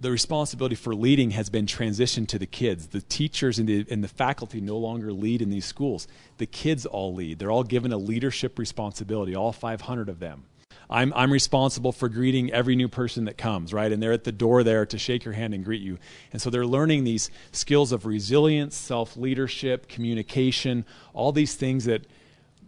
the 0.00 0.10
responsibility 0.10 0.76
for 0.76 0.94
leading 0.94 1.32
has 1.32 1.50
been 1.50 1.66
transitioned 1.66 2.28
to 2.28 2.38
the 2.38 2.46
kids. 2.46 2.88
The 2.88 3.00
teachers 3.00 3.58
and 3.58 3.68
the, 3.68 3.84
and 3.90 4.02
the 4.02 4.08
faculty 4.08 4.60
no 4.60 4.76
longer 4.76 5.12
lead 5.12 5.42
in 5.42 5.50
these 5.50 5.64
schools. 5.64 6.06
The 6.38 6.46
kids 6.46 6.86
all 6.86 7.14
lead. 7.14 7.38
They're 7.38 7.50
all 7.50 7.64
given 7.64 7.92
a 7.92 7.98
leadership 7.98 8.58
responsibility, 8.58 9.34
all 9.34 9.52
500 9.52 10.08
of 10.08 10.20
them. 10.20 10.44
I'm, 10.90 11.12
I'm 11.14 11.32
responsible 11.32 11.92
for 11.92 12.08
greeting 12.08 12.50
every 12.50 12.74
new 12.74 12.88
person 12.88 13.26
that 13.26 13.36
comes, 13.36 13.74
right? 13.74 13.92
And 13.92 14.02
they're 14.02 14.12
at 14.12 14.24
the 14.24 14.32
door 14.32 14.62
there 14.62 14.86
to 14.86 14.98
shake 14.98 15.24
your 15.24 15.34
hand 15.34 15.52
and 15.52 15.64
greet 15.64 15.82
you. 15.82 15.98
And 16.32 16.40
so 16.40 16.48
they're 16.48 16.66
learning 16.66 17.04
these 17.04 17.30
skills 17.52 17.92
of 17.92 18.06
resilience, 18.06 18.74
self 18.74 19.16
leadership, 19.16 19.88
communication, 19.88 20.86
all 21.12 21.32
these 21.32 21.54
things 21.54 21.84
that, 21.84 22.06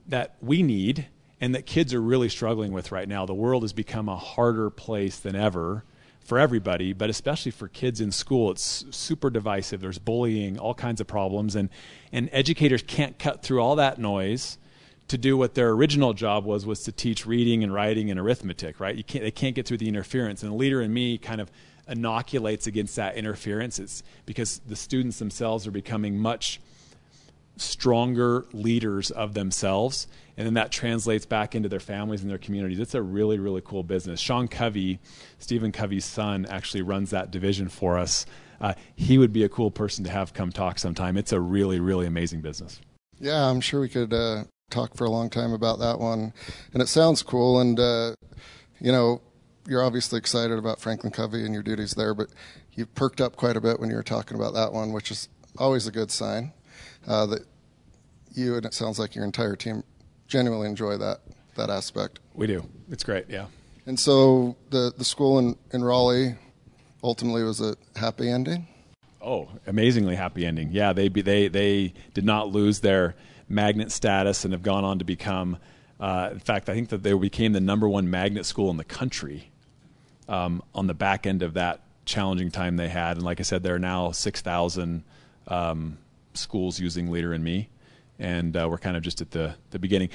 that 0.08 0.36
we 0.42 0.62
need 0.62 1.06
and 1.40 1.54
that 1.54 1.64
kids 1.64 1.94
are 1.94 2.02
really 2.02 2.28
struggling 2.28 2.72
with 2.72 2.92
right 2.92 3.08
now. 3.08 3.24
The 3.24 3.34
world 3.34 3.62
has 3.62 3.72
become 3.72 4.08
a 4.08 4.16
harder 4.16 4.68
place 4.68 5.18
than 5.18 5.34
ever 5.34 5.84
for 6.20 6.38
everybody, 6.38 6.92
but 6.92 7.08
especially 7.08 7.50
for 7.50 7.68
kids 7.68 8.00
in 8.00 8.12
school. 8.12 8.50
It's 8.50 8.84
super 8.90 9.30
divisive. 9.30 9.80
There's 9.80 9.98
bullying, 9.98 10.58
all 10.58 10.74
kinds 10.74 11.00
of 11.00 11.06
problems, 11.06 11.56
and 11.56 11.70
and 12.12 12.28
educators 12.32 12.82
can't 12.82 13.18
cut 13.18 13.42
through 13.42 13.60
all 13.60 13.76
that 13.76 13.98
noise 13.98 14.58
to 15.10 15.18
do 15.18 15.36
what 15.36 15.54
their 15.54 15.70
original 15.70 16.14
job 16.14 16.44
was 16.44 16.64
was 16.64 16.84
to 16.84 16.92
teach 16.92 17.26
reading 17.26 17.64
and 17.64 17.74
writing 17.74 18.12
and 18.12 18.20
arithmetic 18.20 18.78
right? 18.78 18.94
You 18.94 19.02
can't 19.02 19.24
they 19.24 19.32
can't 19.32 19.56
get 19.56 19.66
through 19.66 19.78
the 19.78 19.88
interference. 19.88 20.42
And 20.42 20.52
the 20.52 20.56
leader 20.56 20.80
in 20.80 20.94
me 20.94 21.18
kind 21.18 21.40
of 21.40 21.50
inoculates 21.88 22.68
against 22.68 22.94
that 22.94 23.16
interference. 23.16 23.80
It's 23.80 24.04
because 24.24 24.60
the 24.60 24.76
students 24.76 25.18
themselves 25.18 25.66
are 25.66 25.72
becoming 25.72 26.16
much 26.16 26.60
stronger 27.56 28.46
leaders 28.52 29.10
of 29.10 29.34
themselves. 29.34 30.06
And 30.36 30.46
then 30.46 30.54
that 30.54 30.70
translates 30.70 31.26
back 31.26 31.56
into 31.56 31.68
their 31.68 31.80
families 31.80 32.22
and 32.22 32.30
their 32.30 32.38
communities. 32.38 32.78
It's 32.78 32.94
a 32.94 33.02
really 33.02 33.40
really 33.40 33.62
cool 33.64 33.82
business. 33.82 34.20
Sean 34.20 34.46
covey 34.46 35.00
stephen 35.40 35.72
covey's 35.72 36.04
son 36.04 36.46
actually 36.48 36.82
runs 36.82 37.10
that 37.10 37.32
division 37.32 37.68
for 37.68 37.98
us. 37.98 38.26
Uh, 38.60 38.74
he 38.94 39.18
would 39.18 39.32
be 39.32 39.42
a 39.42 39.48
cool 39.48 39.72
person 39.72 40.04
to 40.04 40.10
have 40.10 40.34
come 40.34 40.52
talk 40.52 40.78
sometime. 40.78 41.16
It's 41.16 41.32
a 41.32 41.40
really 41.40 41.80
really 41.80 42.06
amazing 42.06 42.42
business. 42.42 42.80
Yeah 43.18 43.50
i'm 43.50 43.60
sure 43.60 43.80
we 43.80 43.88
could 43.88 44.14
uh, 44.14 44.44
talk 44.70 44.96
for 44.96 45.04
a 45.04 45.10
long 45.10 45.30
time 45.30 45.52
about 45.52 45.78
that 45.80 45.98
one, 45.98 46.32
and 46.72 46.82
it 46.82 46.88
sounds 46.88 47.22
cool. 47.22 47.60
And 47.60 47.78
uh, 47.78 48.14
you 48.80 48.92
know, 48.92 49.20
you're 49.66 49.82
obviously 49.82 50.18
excited 50.18 50.58
about 50.58 50.80
Franklin 50.80 51.12
Covey 51.12 51.44
and 51.44 51.52
your 51.52 51.62
duties 51.62 51.92
there, 51.92 52.14
but 52.14 52.28
you 52.72 52.86
perked 52.86 53.20
up 53.20 53.36
quite 53.36 53.56
a 53.56 53.60
bit 53.60 53.78
when 53.78 53.90
you 53.90 53.96
were 53.96 54.02
talking 54.02 54.36
about 54.36 54.54
that 54.54 54.72
one, 54.72 54.92
which 54.92 55.10
is 55.10 55.28
always 55.58 55.86
a 55.86 55.90
good 55.90 56.10
sign 56.10 56.52
uh, 57.06 57.26
that 57.26 57.42
you 58.34 58.56
and 58.56 58.64
it 58.64 58.74
sounds 58.74 58.98
like 58.98 59.14
your 59.14 59.24
entire 59.24 59.56
team 59.56 59.82
genuinely 60.26 60.68
enjoy 60.68 60.96
that 60.96 61.20
that 61.56 61.70
aspect. 61.70 62.20
We 62.34 62.46
do. 62.46 62.64
It's 62.90 63.04
great. 63.04 63.26
Yeah. 63.28 63.46
And 63.86 63.98
so 63.98 64.56
the 64.70 64.92
the 64.96 65.04
school 65.04 65.38
in 65.38 65.56
in 65.72 65.82
Raleigh 65.82 66.36
ultimately 67.02 67.42
was 67.42 67.60
a 67.60 67.76
happy 67.96 68.30
ending. 68.30 68.66
Oh, 69.22 69.48
amazingly 69.66 70.14
happy 70.14 70.46
ending. 70.46 70.70
Yeah, 70.72 70.92
they 70.92 71.08
they 71.08 71.48
they 71.48 71.92
did 72.14 72.24
not 72.24 72.48
lose 72.48 72.80
their 72.80 73.16
magnet 73.50 73.90
status 73.90 74.44
and 74.44 74.54
have 74.54 74.62
gone 74.62 74.84
on 74.84 75.00
to 75.00 75.04
become, 75.04 75.58
uh, 75.98 76.30
in 76.32 76.38
fact, 76.38 76.68
I 76.68 76.74
think 76.74 76.88
that 76.90 77.02
they 77.02 77.12
became 77.12 77.52
the 77.52 77.60
number 77.60 77.88
one 77.88 78.08
magnet 78.08 78.46
school 78.46 78.70
in 78.70 78.76
the 78.76 78.84
country 78.84 79.50
um, 80.28 80.62
on 80.74 80.86
the 80.86 80.94
back 80.94 81.26
end 81.26 81.42
of 81.42 81.54
that 81.54 81.82
challenging 82.06 82.50
time 82.50 82.76
they 82.76 82.88
had. 82.88 83.16
And 83.16 83.24
like 83.24 83.40
I 83.40 83.42
said, 83.42 83.62
there 83.62 83.74
are 83.74 83.80
now 83.80 84.12
6,000 84.12 85.02
um, 85.48 85.98
schools 86.34 86.78
using 86.78 87.10
Leader 87.10 87.34
in 87.34 87.42
Me, 87.42 87.68
and 88.18 88.56
uh, 88.56 88.68
we're 88.70 88.78
kind 88.78 88.96
of 88.96 89.02
just 89.02 89.20
at 89.20 89.32
the, 89.32 89.56
the 89.70 89.78
beginning. 89.78 90.10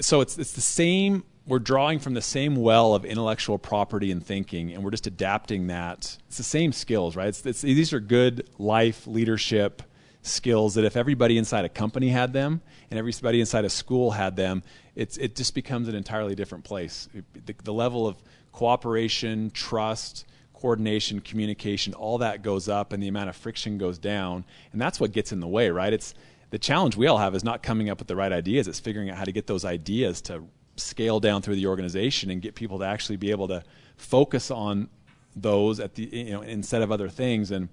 So 0.00 0.22
it's, 0.22 0.38
it's 0.38 0.52
the 0.52 0.62
same, 0.62 1.24
we're 1.46 1.58
drawing 1.58 1.98
from 1.98 2.14
the 2.14 2.22
same 2.22 2.56
well 2.56 2.94
of 2.94 3.04
intellectual 3.04 3.58
property 3.58 4.10
and 4.10 4.24
thinking, 4.24 4.72
and 4.72 4.82
we're 4.82 4.90
just 4.90 5.06
adapting 5.06 5.66
that. 5.66 6.16
It's 6.28 6.38
the 6.38 6.42
same 6.42 6.72
skills, 6.72 7.14
right? 7.14 7.28
It's, 7.28 7.44
it's, 7.44 7.60
these 7.60 7.92
are 7.92 8.00
good 8.00 8.48
life, 8.58 9.06
leadership, 9.06 9.82
skills 10.22 10.74
that 10.74 10.84
if 10.84 10.96
everybody 10.96 11.38
inside 11.38 11.64
a 11.64 11.68
company 11.68 12.08
had 12.08 12.32
them 12.32 12.60
and 12.90 12.98
everybody 12.98 13.40
inside 13.40 13.64
a 13.64 13.70
school 13.70 14.10
had 14.10 14.36
them, 14.36 14.62
it's, 14.94 15.16
it 15.16 15.34
just 15.34 15.54
becomes 15.54 15.88
an 15.88 15.94
entirely 15.94 16.34
different 16.34 16.64
place. 16.64 17.08
The, 17.46 17.54
the 17.64 17.72
level 17.72 18.06
of 18.06 18.16
cooperation, 18.52 19.50
trust, 19.50 20.26
coordination, 20.52 21.20
communication, 21.20 21.94
all 21.94 22.18
that 22.18 22.42
goes 22.42 22.68
up 22.68 22.92
and 22.92 23.02
the 23.02 23.08
amount 23.08 23.30
of 23.30 23.36
friction 23.36 23.78
goes 23.78 23.98
down. 23.98 24.44
And 24.72 24.80
that's 24.80 25.00
what 25.00 25.12
gets 25.12 25.32
in 25.32 25.40
the 25.40 25.48
way, 25.48 25.70
right? 25.70 25.92
It's 25.92 26.14
the 26.50 26.58
challenge 26.58 26.96
we 26.96 27.06
all 27.06 27.18
have 27.18 27.34
is 27.34 27.44
not 27.44 27.62
coming 27.62 27.88
up 27.88 27.98
with 27.98 28.08
the 28.08 28.16
right 28.16 28.32
ideas, 28.32 28.68
it's 28.68 28.80
figuring 28.80 29.08
out 29.08 29.16
how 29.16 29.24
to 29.24 29.32
get 29.32 29.46
those 29.46 29.64
ideas 29.64 30.20
to 30.22 30.44
scale 30.76 31.20
down 31.20 31.42
through 31.42 31.56
the 31.56 31.66
organization 31.66 32.30
and 32.30 32.42
get 32.42 32.54
people 32.54 32.78
to 32.78 32.84
actually 32.84 33.16
be 33.16 33.30
able 33.30 33.48
to 33.48 33.62
focus 33.96 34.50
on 34.50 34.88
those 35.36 35.78
at 35.78 35.94
the 35.94 36.04
you 36.04 36.32
know 36.32 36.42
instead 36.42 36.82
of 36.82 36.90
other 36.90 37.08
things 37.08 37.50
and 37.50 37.68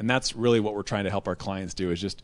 and 0.00 0.08
that's 0.08 0.34
really 0.34 0.60
what 0.60 0.74
we're 0.74 0.82
trying 0.82 1.04
to 1.04 1.10
help 1.10 1.28
our 1.28 1.36
clients 1.36 1.74
do 1.74 1.90
is 1.90 2.00
just 2.00 2.22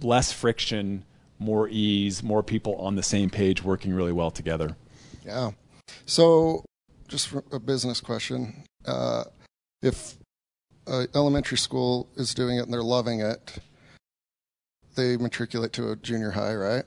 less 0.00 0.32
friction 0.32 1.04
more 1.40 1.68
ease 1.68 2.22
more 2.22 2.44
people 2.44 2.76
on 2.76 2.94
the 2.94 3.02
same 3.02 3.28
page 3.28 3.62
working 3.62 3.92
really 3.92 4.12
well 4.12 4.30
together. 4.30 4.76
Yeah. 5.26 5.50
So 6.06 6.64
just 7.08 7.34
a 7.52 7.58
business 7.58 8.00
question 8.00 8.62
uh, 8.86 9.24
if 9.82 10.16
elementary 10.86 11.58
school 11.58 12.08
is 12.14 12.32
doing 12.34 12.56
it 12.56 12.62
and 12.62 12.72
they're 12.72 12.82
loving 12.82 13.20
it 13.20 13.58
they 14.94 15.16
matriculate 15.16 15.72
to 15.72 15.90
a 15.90 15.96
junior 15.96 16.30
high 16.30 16.54
right? 16.54 16.84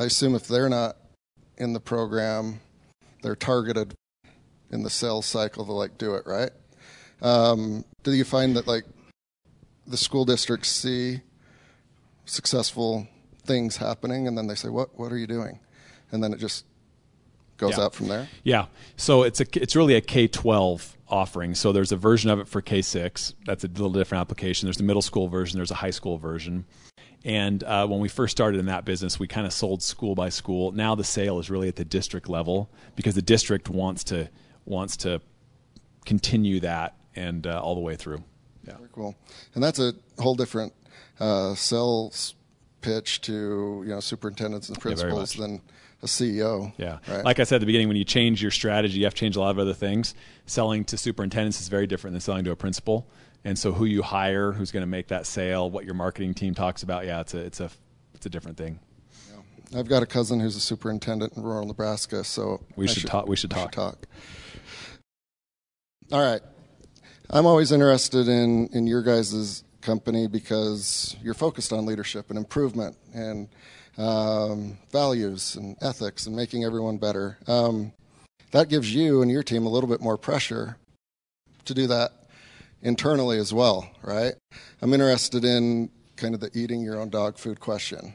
I 0.00 0.04
assume 0.06 0.34
if 0.34 0.48
they're 0.48 0.68
not 0.68 0.96
in 1.56 1.72
the 1.72 1.80
program 1.80 2.60
they're 3.22 3.36
targeted 3.36 3.94
in 4.72 4.82
the 4.82 4.90
sales 4.90 5.24
cycle 5.24 5.64
to 5.64 5.72
like 5.72 5.98
do 5.98 6.14
it 6.14 6.26
right? 6.26 6.50
Um, 7.22 7.84
do 8.02 8.12
you 8.12 8.24
find 8.24 8.56
that 8.56 8.66
like 8.66 8.84
the 9.86 9.96
school 9.96 10.24
districts 10.24 10.68
see 10.68 11.20
successful 12.24 13.08
things 13.44 13.76
happening 13.78 14.28
and 14.28 14.36
then 14.36 14.46
they 14.46 14.54
say, 14.54 14.68
"What 14.68 14.98
what 14.98 15.12
are 15.12 15.18
you 15.18 15.26
doing?" 15.26 15.60
And 16.12 16.22
then 16.22 16.32
it 16.32 16.38
just 16.38 16.64
goes 17.56 17.76
yeah. 17.76 17.84
out 17.84 17.94
from 17.94 18.08
there. 18.08 18.28
Yeah. 18.44 18.66
So 18.96 19.22
it's 19.22 19.40
a 19.40 19.46
it's 19.60 19.76
really 19.76 19.94
a 19.94 20.00
K 20.00 20.28
twelve 20.28 20.96
offering. 21.08 21.54
So 21.54 21.72
there's 21.72 21.92
a 21.92 21.96
version 21.96 22.30
of 22.30 22.38
it 22.38 22.48
for 22.48 22.60
K 22.60 22.82
six. 22.82 23.34
That's 23.46 23.64
a 23.64 23.68
little 23.68 23.90
different 23.90 24.20
application. 24.20 24.66
There's 24.66 24.80
a 24.80 24.84
middle 24.84 25.02
school 25.02 25.28
version. 25.28 25.58
There's 25.58 25.70
a 25.70 25.76
high 25.76 25.90
school 25.90 26.18
version. 26.18 26.64
And 27.24 27.64
uh, 27.64 27.86
when 27.86 27.98
we 27.98 28.08
first 28.08 28.30
started 28.30 28.60
in 28.60 28.66
that 28.66 28.84
business, 28.84 29.18
we 29.18 29.26
kind 29.26 29.44
of 29.44 29.52
sold 29.52 29.82
school 29.82 30.14
by 30.14 30.28
school. 30.28 30.70
Now 30.70 30.94
the 30.94 31.04
sale 31.04 31.40
is 31.40 31.50
really 31.50 31.66
at 31.66 31.74
the 31.74 31.84
district 31.84 32.28
level 32.28 32.70
because 32.94 33.16
the 33.16 33.22
district 33.22 33.68
wants 33.68 34.04
to 34.04 34.30
wants 34.64 34.96
to 34.98 35.20
continue 36.04 36.60
that 36.60 36.97
and 37.18 37.46
uh, 37.46 37.60
all 37.60 37.74
the 37.74 37.80
way 37.80 37.96
through. 37.96 38.22
Yeah. 38.66 38.76
Very 38.76 38.88
cool. 38.92 39.16
And 39.54 39.62
that's 39.62 39.78
a 39.78 39.92
whole 40.18 40.34
different 40.34 40.72
uh, 41.20 41.54
sales 41.54 42.34
pitch 42.80 43.20
to 43.22 43.82
you 43.84 43.90
know 43.90 44.00
superintendents 44.00 44.68
and 44.68 44.80
principals 44.80 45.34
yeah, 45.34 45.42
than 45.42 45.60
a 46.02 46.06
CEO. 46.06 46.72
Yeah. 46.76 46.98
Right? 47.08 47.24
Like 47.24 47.40
I 47.40 47.44
said 47.44 47.56
at 47.56 47.60
the 47.60 47.66
beginning, 47.66 47.88
when 47.88 47.96
you 47.96 48.04
change 48.04 48.40
your 48.40 48.50
strategy, 48.50 48.98
you 48.98 49.04
have 49.04 49.14
to 49.14 49.20
change 49.20 49.36
a 49.36 49.40
lot 49.40 49.50
of 49.50 49.58
other 49.58 49.74
things. 49.74 50.14
Selling 50.46 50.84
to 50.86 50.96
superintendents 50.96 51.60
is 51.60 51.68
very 51.68 51.86
different 51.86 52.14
than 52.14 52.20
selling 52.20 52.44
to 52.44 52.50
a 52.52 52.56
principal. 52.56 53.08
And 53.44 53.58
so, 53.58 53.72
who 53.72 53.84
you 53.84 54.02
hire, 54.02 54.52
who's 54.52 54.72
going 54.72 54.82
to 54.82 54.88
make 54.88 55.08
that 55.08 55.26
sale, 55.26 55.70
what 55.70 55.84
your 55.84 55.94
marketing 55.94 56.34
team 56.34 56.54
talks 56.54 56.82
about, 56.82 57.06
yeah, 57.06 57.20
it's 57.20 57.34
a 57.34 57.38
it's 57.38 57.60
a 57.60 57.70
it's 58.14 58.26
a 58.26 58.30
different 58.30 58.58
thing. 58.58 58.80
Yeah. 59.30 59.78
I've 59.78 59.88
got 59.88 60.02
a 60.02 60.06
cousin 60.06 60.40
who's 60.40 60.56
a 60.56 60.60
superintendent 60.60 61.36
in 61.36 61.42
rural 61.42 61.66
Nebraska, 61.66 62.24
so 62.24 62.64
we 62.76 62.88
should, 62.88 63.02
should, 63.02 63.10
talk. 63.10 63.28
We 63.28 63.36
should 63.36 63.50
talk. 63.50 63.74
Should 63.74 63.80
talk. 63.80 64.06
All 66.10 66.20
right. 66.20 66.40
I'm 67.30 67.44
always 67.44 67.72
interested 67.72 68.26
in, 68.26 68.68
in 68.68 68.86
your 68.86 69.02
guys' 69.02 69.62
company 69.82 70.26
because 70.26 71.14
you're 71.22 71.34
focused 71.34 71.74
on 71.74 71.84
leadership 71.84 72.30
and 72.30 72.38
improvement 72.38 72.96
and 73.12 73.48
um, 73.98 74.78
values 74.90 75.54
and 75.54 75.76
ethics 75.82 76.26
and 76.26 76.34
making 76.34 76.64
everyone 76.64 76.96
better. 76.96 77.36
Um, 77.46 77.92
that 78.52 78.70
gives 78.70 78.94
you 78.94 79.20
and 79.20 79.30
your 79.30 79.42
team 79.42 79.66
a 79.66 79.68
little 79.68 79.90
bit 79.90 80.00
more 80.00 80.16
pressure 80.16 80.78
to 81.66 81.74
do 81.74 81.86
that 81.88 82.12
internally 82.80 83.38
as 83.38 83.52
well, 83.52 83.90
right? 84.02 84.32
I'm 84.80 84.94
interested 84.94 85.44
in 85.44 85.90
kind 86.16 86.34
of 86.34 86.40
the 86.40 86.50
eating 86.54 86.80
your 86.80 86.98
own 86.98 87.10
dog 87.10 87.36
food 87.36 87.60
question 87.60 88.14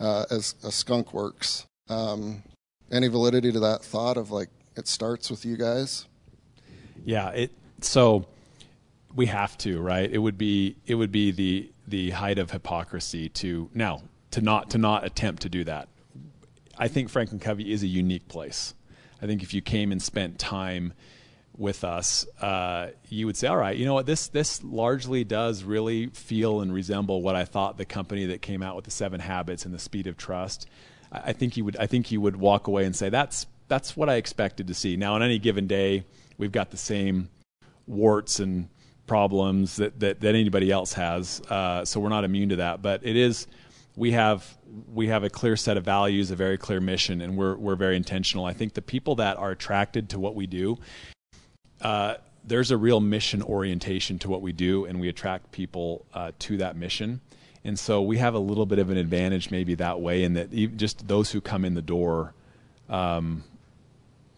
uh, 0.00 0.26
as 0.30 0.54
a 0.62 0.70
skunk 0.70 1.14
works. 1.14 1.64
Um, 1.88 2.42
any 2.92 3.08
validity 3.08 3.52
to 3.52 3.60
that 3.60 3.82
thought 3.82 4.18
of 4.18 4.30
like 4.30 4.50
it 4.76 4.86
starts 4.86 5.30
with 5.30 5.46
you 5.46 5.56
guys? 5.56 6.06
Yeah, 7.06 7.30
it 7.30 7.52
so 7.80 8.26
we 9.14 9.26
have 9.26 9.56
to, 9.58 9.80
right? 9.80 10.10
It 10.10 10.18
would 10.18 10.38
be 10.38 10.76
it 10.86 10.94
would 10.94 11.12
be 11.12 11.30
the 11.30 11.70
the 11.86 12.10
height 12.10 12.38
of 12.38 12.50
hypocrisy 12.50 13.28
to 13.30 13.70
now 13.74 14.02
to 14.30 14.40
not 14.40 14.70
to 14.70 14.78
not 14.78 15.04
attempt 15.04 15.42
to 15.42 15.48
do 15.48 15.64
that. 15.64 15.88
I 16.78 16.88
think 16.88 17.10
Franklin 17.10 17.40
Covey 17.40 17.72
is 17.72 17.82
a 17.82 17.86
unique 17.86 18.28
place. 18.28 18.74
I 19.20 19.26
think 19.26 19.42
if 19.42 19.52
you 19.52 19.60
came 19.60 19.92
and 19.92 20.00
spent 20.00 20.38
time 20.38 20.94
with 21.56 21.84
us, 21.84 22.26
uh, 22.40 22.88
you 23.08 23.26
would 23.26 23.36
say, 23.36 23.48
"All 23.48 23.56
right, 23.56 23.76
you 23.76 23.84
know 23.84 23.94
what? 23.94 24.06
This 24.06 24.28
this 24.28 24.62
largely 24.62 25.24
does 25.24 25.62
really 25.62 26.06
feel 26.06 26.60
and 26.60 26.72
resemble 26.72 27.20
what 27.20 27.36
I 27.36 27.44
thought 27.44 27.76
the 27.76 27.84
company 27.84 28.26
that 28.26 28.40
came 28.40 28.62
out 28.62 28.76
with 28.76 28.86
the 28.86 28.90
Seven 28.90 29.20
Habits 29.20 29.64
and 29.64 29.74
the 29.74 29.78
Speed 29.78 30.06
of 30.06 30.16
Trust." 30.16 30.66
I, 31.12 31.20
I 31.26 31.32
think 31.32 31.56
you 31.56 31.64
would 31.64 31.76
I 31.76 31.86
think 31.86 32.10
you 32.10 32.20
would 32.20 32.36
walk 32.36 32.66
away 32.66 32.84
and 32.84 32.96
say, 32.96 33.10
"That's 33.10 33.46
that's 33.68 33.96
what 33.96 34.08
I 34.08 34.14
expected 34.14 34.68
to 34.68 34.74
see." 34.74 34.96
Now, 34.96 35.14
on 35.14 35.22
any 35.22 35.38
given 35.38 35.66
day, 35.66 36.04
we've 36.38 36.52
got 36.52 36.70
the 36.70 36.76
same 36.78 37.28
warts 37.86 38.38
and 38.40 38.68
problems 39.10 39.74
that, 39.74 39.98
that, 39.98 40.20
that 40.20 40.36
anybody 40.36 40.70
else 40.70 40.92
has. 40.92 41.42
Uh, 41.50 41.84
so 41.84 41.98
we're 41.98 42.08
not 42.08 42.22
immune 42.22 42.48
to 42.50 42.54
that. 42.54 42.80
But 42.80 43.04
it 43.04 43.16
is, 43.16 43.48
we 43.96 44.12
have, 44.12 44.56
we 44.94 45.08
have 45.08 45.24
a 45.24 45.28
clear 45.28 45.56
set 45.56 45.76
of 45.76 45.84
values, 45.84 46.30
a 46.30 46.36
very 46.36 46.56
clear 46.56 46.80
mission, 46.80 47.20
and 47.20 47.36
we're, 47.36 47.56
we're 47.56 47.74
very 47.74 47.96
intentional. 47.96 48.44
I 48.44 48.52
think 48.52 48.74
the 48.74 48.82
people 48.82 49.16
that 49.16 49.36
are 49.36 49.50
attracted 49.50 50.10
to 50.10 50.20
what 50.20 50.36
we 50.36 50.46
do, 50.46 50.78
uh, 51.80 52.14
there's 52.44 52.70
a 52.70 52.76
real 52.76 53.00
mission 53.00 53.42
orientation 53.42 54.16
to 54.20 54.30
what 54.30 54.42
we 54.42 54.52
do, 54.52 54.84
and 54.84 55.00
we 55.00 55.08
attract 55.08 55.50
people 55.50 56.06
uh, 56.14 56.30
to 56.38 56.58
that 56.58 56.76
mission. 56.76 57.20
And 57.64 57.76
so 57.76 58.02
we 58.02 58.18
have 58.18 58.34
a 58.34 58.38
little 58.38 58.64
bit 58.64 58.78
of 58.78 58.90
an 58.90 58.96
advantage 58.96 59.50
maybe 59.50 59.74
that 59.74 60.00
way 60.00 60.22
in 60.22 60.34
that 60.34 60.52
just 60.76 61.08
those 61.08 61.32
who 61.32 61.40
come 61.40 61.64
in 61.64 61.74
the 61.74 61.82
door 61.82 62.32
um, 62.88 63.42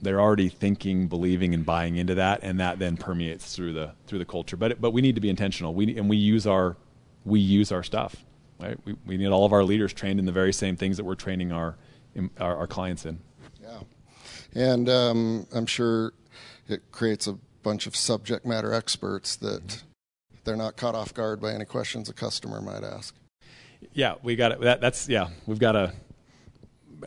they're 0.03 0.21
already 0.21 0.49
thinking, 0.49 1.09
believing, 1.09 1.55
and 1.55 1.65
buying 1.65 1.97
into 1.97 2.17
that, 2.17 2.41
and 2.43 2.61
that 2.61 2.79
then 2.79 2.97
permeates 2.97 3.55
through 3.55 3.73
the 3.73 3.93
through 4.07 4.19
the 4.19 4.25
culture. 4.25 4.57
But 4.57 4.81
but 4.81 4.91
we 4.91 5.01
need 5.01 5.15
to 5.15 5.21
be 5.21 5.31
intentional. 5.31 5.73
We 5.73 5.97
and 5.97 6.11
we 6.11 6.17
use 6.17 6.47
our 6.47 6.77
we 7.25 7.41
use 7.41 7.73
our 7.73 7.83
stuff. 7.83 8.17
Right? 8.61 8.79
We, 8.85 8.95
we 9.07 9.17
need 9.17 9.27
all 9.29 9.45
of 9.45 9.53
our 9.53 9.65
leaders 9.65 9.93
trained 9.93 10.21
in 10.21 10.27
the 10.27 10.33
very 10.33 10.53
same 10.53 10.77
things 10.77 10.97
that 10.97 11.05
we're 11.05 11.17
training 11.17 11.51
our, 11.51 11.77
our, 12.39 12.57
our 12.59 12.67
clients 12.69 13.05
in. 13.05 13.19
Yeah. 13.61 13.81
And 14.55 14.89
um, 14.89 15.47
I'm 15.53 15.67
sure 15.67 16.13
it 16.69 16.83
creates 16.93 17.27
a 17.27 17.39
bunch 17.65 17.89
of 17.89 17.97
subject 17.97 18.47
matter 18.47 18.73
experts 18.73 19.35
that 19.37 19.83
they're 20.45 20.57
not 20.57 20.77
caught 20.77 20.95
off 20.95 21.13
guard 21.13 21.41
by 21.41 21.53
any 21.53 21.65
questions 21.65 22.09
a 22.09 22.13
customer 22.13 22.61
might 22.61 22.85
ask. 22.85 23.17
Yeah, 23.95 24.15
we 24.23 24.37
got 24.37 24.53
it. 24.53 24.61
That, 24.61 24.81
that's 24.81 25.09
yeah, 25.09 25.31
we've 25.47 25.59
got 25.59 25.75
a. 25.75 25.93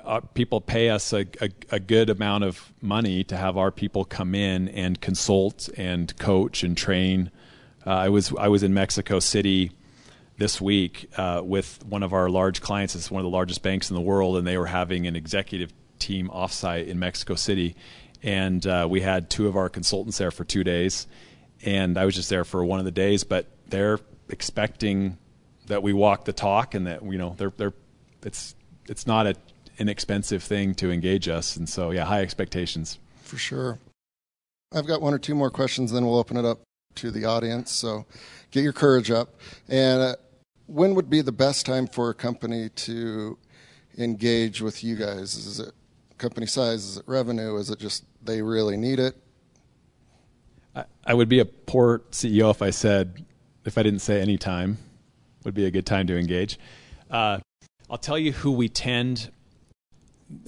Uh, 0.04 0.20
people 0.20 0.62
pay 0.62 0.90
us 0.90 1.14
a, 1.14 1.26
a, 1.42 1.50
a, 1.72 1.80
good 1.80 2.10
amount 2.10 2.44
of 2.44 2.74
money 2.82 3.24
to 3.24 3.38
have 3.38 3.58
our 3.58 3.72
people 3.72 4.06
come 4.06 4.36
in 4.36 4.68
and 4.70 5.00
consult 5.00 5.70
and 5.78 6.18
coach 6.18 6.64
and 6.64 6.78
train. 6.78 7.32
Uh, 7.86 7.92
I 7.92 8.10
was 8.10 8.34
I 8.38 8.48
was 8.48 8.64
in 8.64 8.74
Mexico 8.74 9.20
City 9.20 9.72
this 10.38 10.60
week 10.60 11.10
uh, 11.18 11.42
with 11.44 11.84
one 11.86 12.04
of 12.04 12.14
our 12.14 12.30
large 12.30 12.62
clients. 12.62 12.96
It's 12.96 13.12
one 13.12 13.22
of 13.22 13.24
the 13.24 13.36
largest 13.36 13.62
banks 13.62 13.90
in 13.90 13.96
the 13.96 14.02
world, 14.02 14.38
and 14.38 14.46
they 14.46 14.58
were 14.58 14.66
having 14.66 15.08
an 15.08 15.16
executive 15.16 15.72
team 16.00 16.30
offsite 16.30 16.88
in 16.88 17.00
Mexico 17.00 17.36
City, 17.36 17.76
and 18.24 18.66
uh, 18.66 18.88
we 18.90 19.02
had 19.02 19.30
two 19.30 19.48
of 19.48 19.56
our 19.56 19.70
consultants 19.70 20.18
there 20.18 20.32
for 20.32 20.44
two 20.44 20.64
days, 20.64 21.08
and 21.64 21.98
I 21.98 22.06
was 22.06 22.16
just 22.16 22.30
there 22.30 22.44
for 22.44 22.66
one 22.66 22.80
of 22.80 22.86
the 22.86 22.92
days, 22.92 23.24
but 23.24 23.48
they're 23.68 24.00
expecting 24.30 25.18
that 25.68 25.84
we 25.84 25.94
walk 25.94 26.26
the 26.26 26.34
talk 26.34 26.76
and 26.76 26.88
that 26.88 27.04
you 27.04 27.18
know 27.18 27.36
they're 27.38 27.54
they're 27.58 27.74
it's 28.24 28.56
it's 28.88 29.08
not 29.08 29.28
a 29.28 29.36
inexpensive 29.78 30.44
thing 30.44 30.76
to 30.76 30.92
engage 30.92 31.28
us. 31.28 31.56
And 31.56 31.68
so 31.68 31.92
yeah 31.92 32.06
high 32.06 32.22
expectations. 32.22 33.00
For 33.24 33.38
sure. 33.38 33.80
I've 34.74 34.88
got 34.88 35.02
one 35.02 35.14
or 35.14 35.20
two 35.20 35.36
more 35.36 35.50
questions 35.50 35.92
then 35.92 36.06
we'll 36.06 36.18
open 36.18 36.38
it 36.38 36.46
up 36.46 36.60
to 36.96 37.12
the 37.12 37.26
audience. 37.26 37.72
So 37.72 38.06
get 38.52 38.64
your 38.64 38.74
courage 38.74 39.12
up. 39.12 39.36
And 39.68 40.02
uh, 40.02 40.16
when 40.68 40.96
would 40.96 41.10
be 41.10 41.22
the 41.22 41.32
best 41.32 41.66
time 41.66 41.88
for 41.88 42.10
a 42.10 42.14
company 42.14 42.70
to 42.70 43.38
engage 43.98 44.62
with 44.62 44.84
you 44.84 44.96
guys? 44.96 45.36
Is 45.36 45.60
it 45.60 45.74
company 46.18 46.46
size? 46.46 46.84
Is 46.86 46.98
it 46.98 47.04
revenue? 47.08 47.58
Is 47.58 47.70
it 47.70 47.80
just 47.80 48.06
they 48.24 48.42
really 48.42 48.78
need 48.78 49.00
it? 49.00 49.16
I, 50.76 50.86
I 51.06 51.14
would 51.14 51.30
be 51.30 51.40
a 51.40 51.46
poor 51.46 52.00
ceo 52.12 52.52
if 52.52 52.62
i 52.62 52.70
said 52.70 53.26
if 53.64 53.78
i 53.78 53.84
didn't 53.84 54.02
say 54.02 54.20
any 54.20 54.38
time 54.38 54.78
would 55.46 55.54
be 55.54 55.66
a 55.66 55.72
good 55.72 55.86
time 55.86 56.08
to 56.08 56.18
engage. 56.18 56.60
Uh, 57.10 57.40
I'll 57.90 58.00
tell 58.00 58.18
you 58.18 58.32
who 58.32 58.52
we 58.52 58.68
tend 58.68 59.32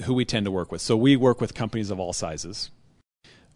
who 0.05 0.13
we 0.13 0.25
tend 0.25 0.45
to 0.45 0.51
work 0.51 0.71
with. 0.71 0.81
So 0.81 0.97
we 0.97 1.15
work 1.15 1.41
with 1.41 1.53
companies 1.53 1.91
of 1.91 1.99
all 1.99 2.13
sizes. 2.13 2.71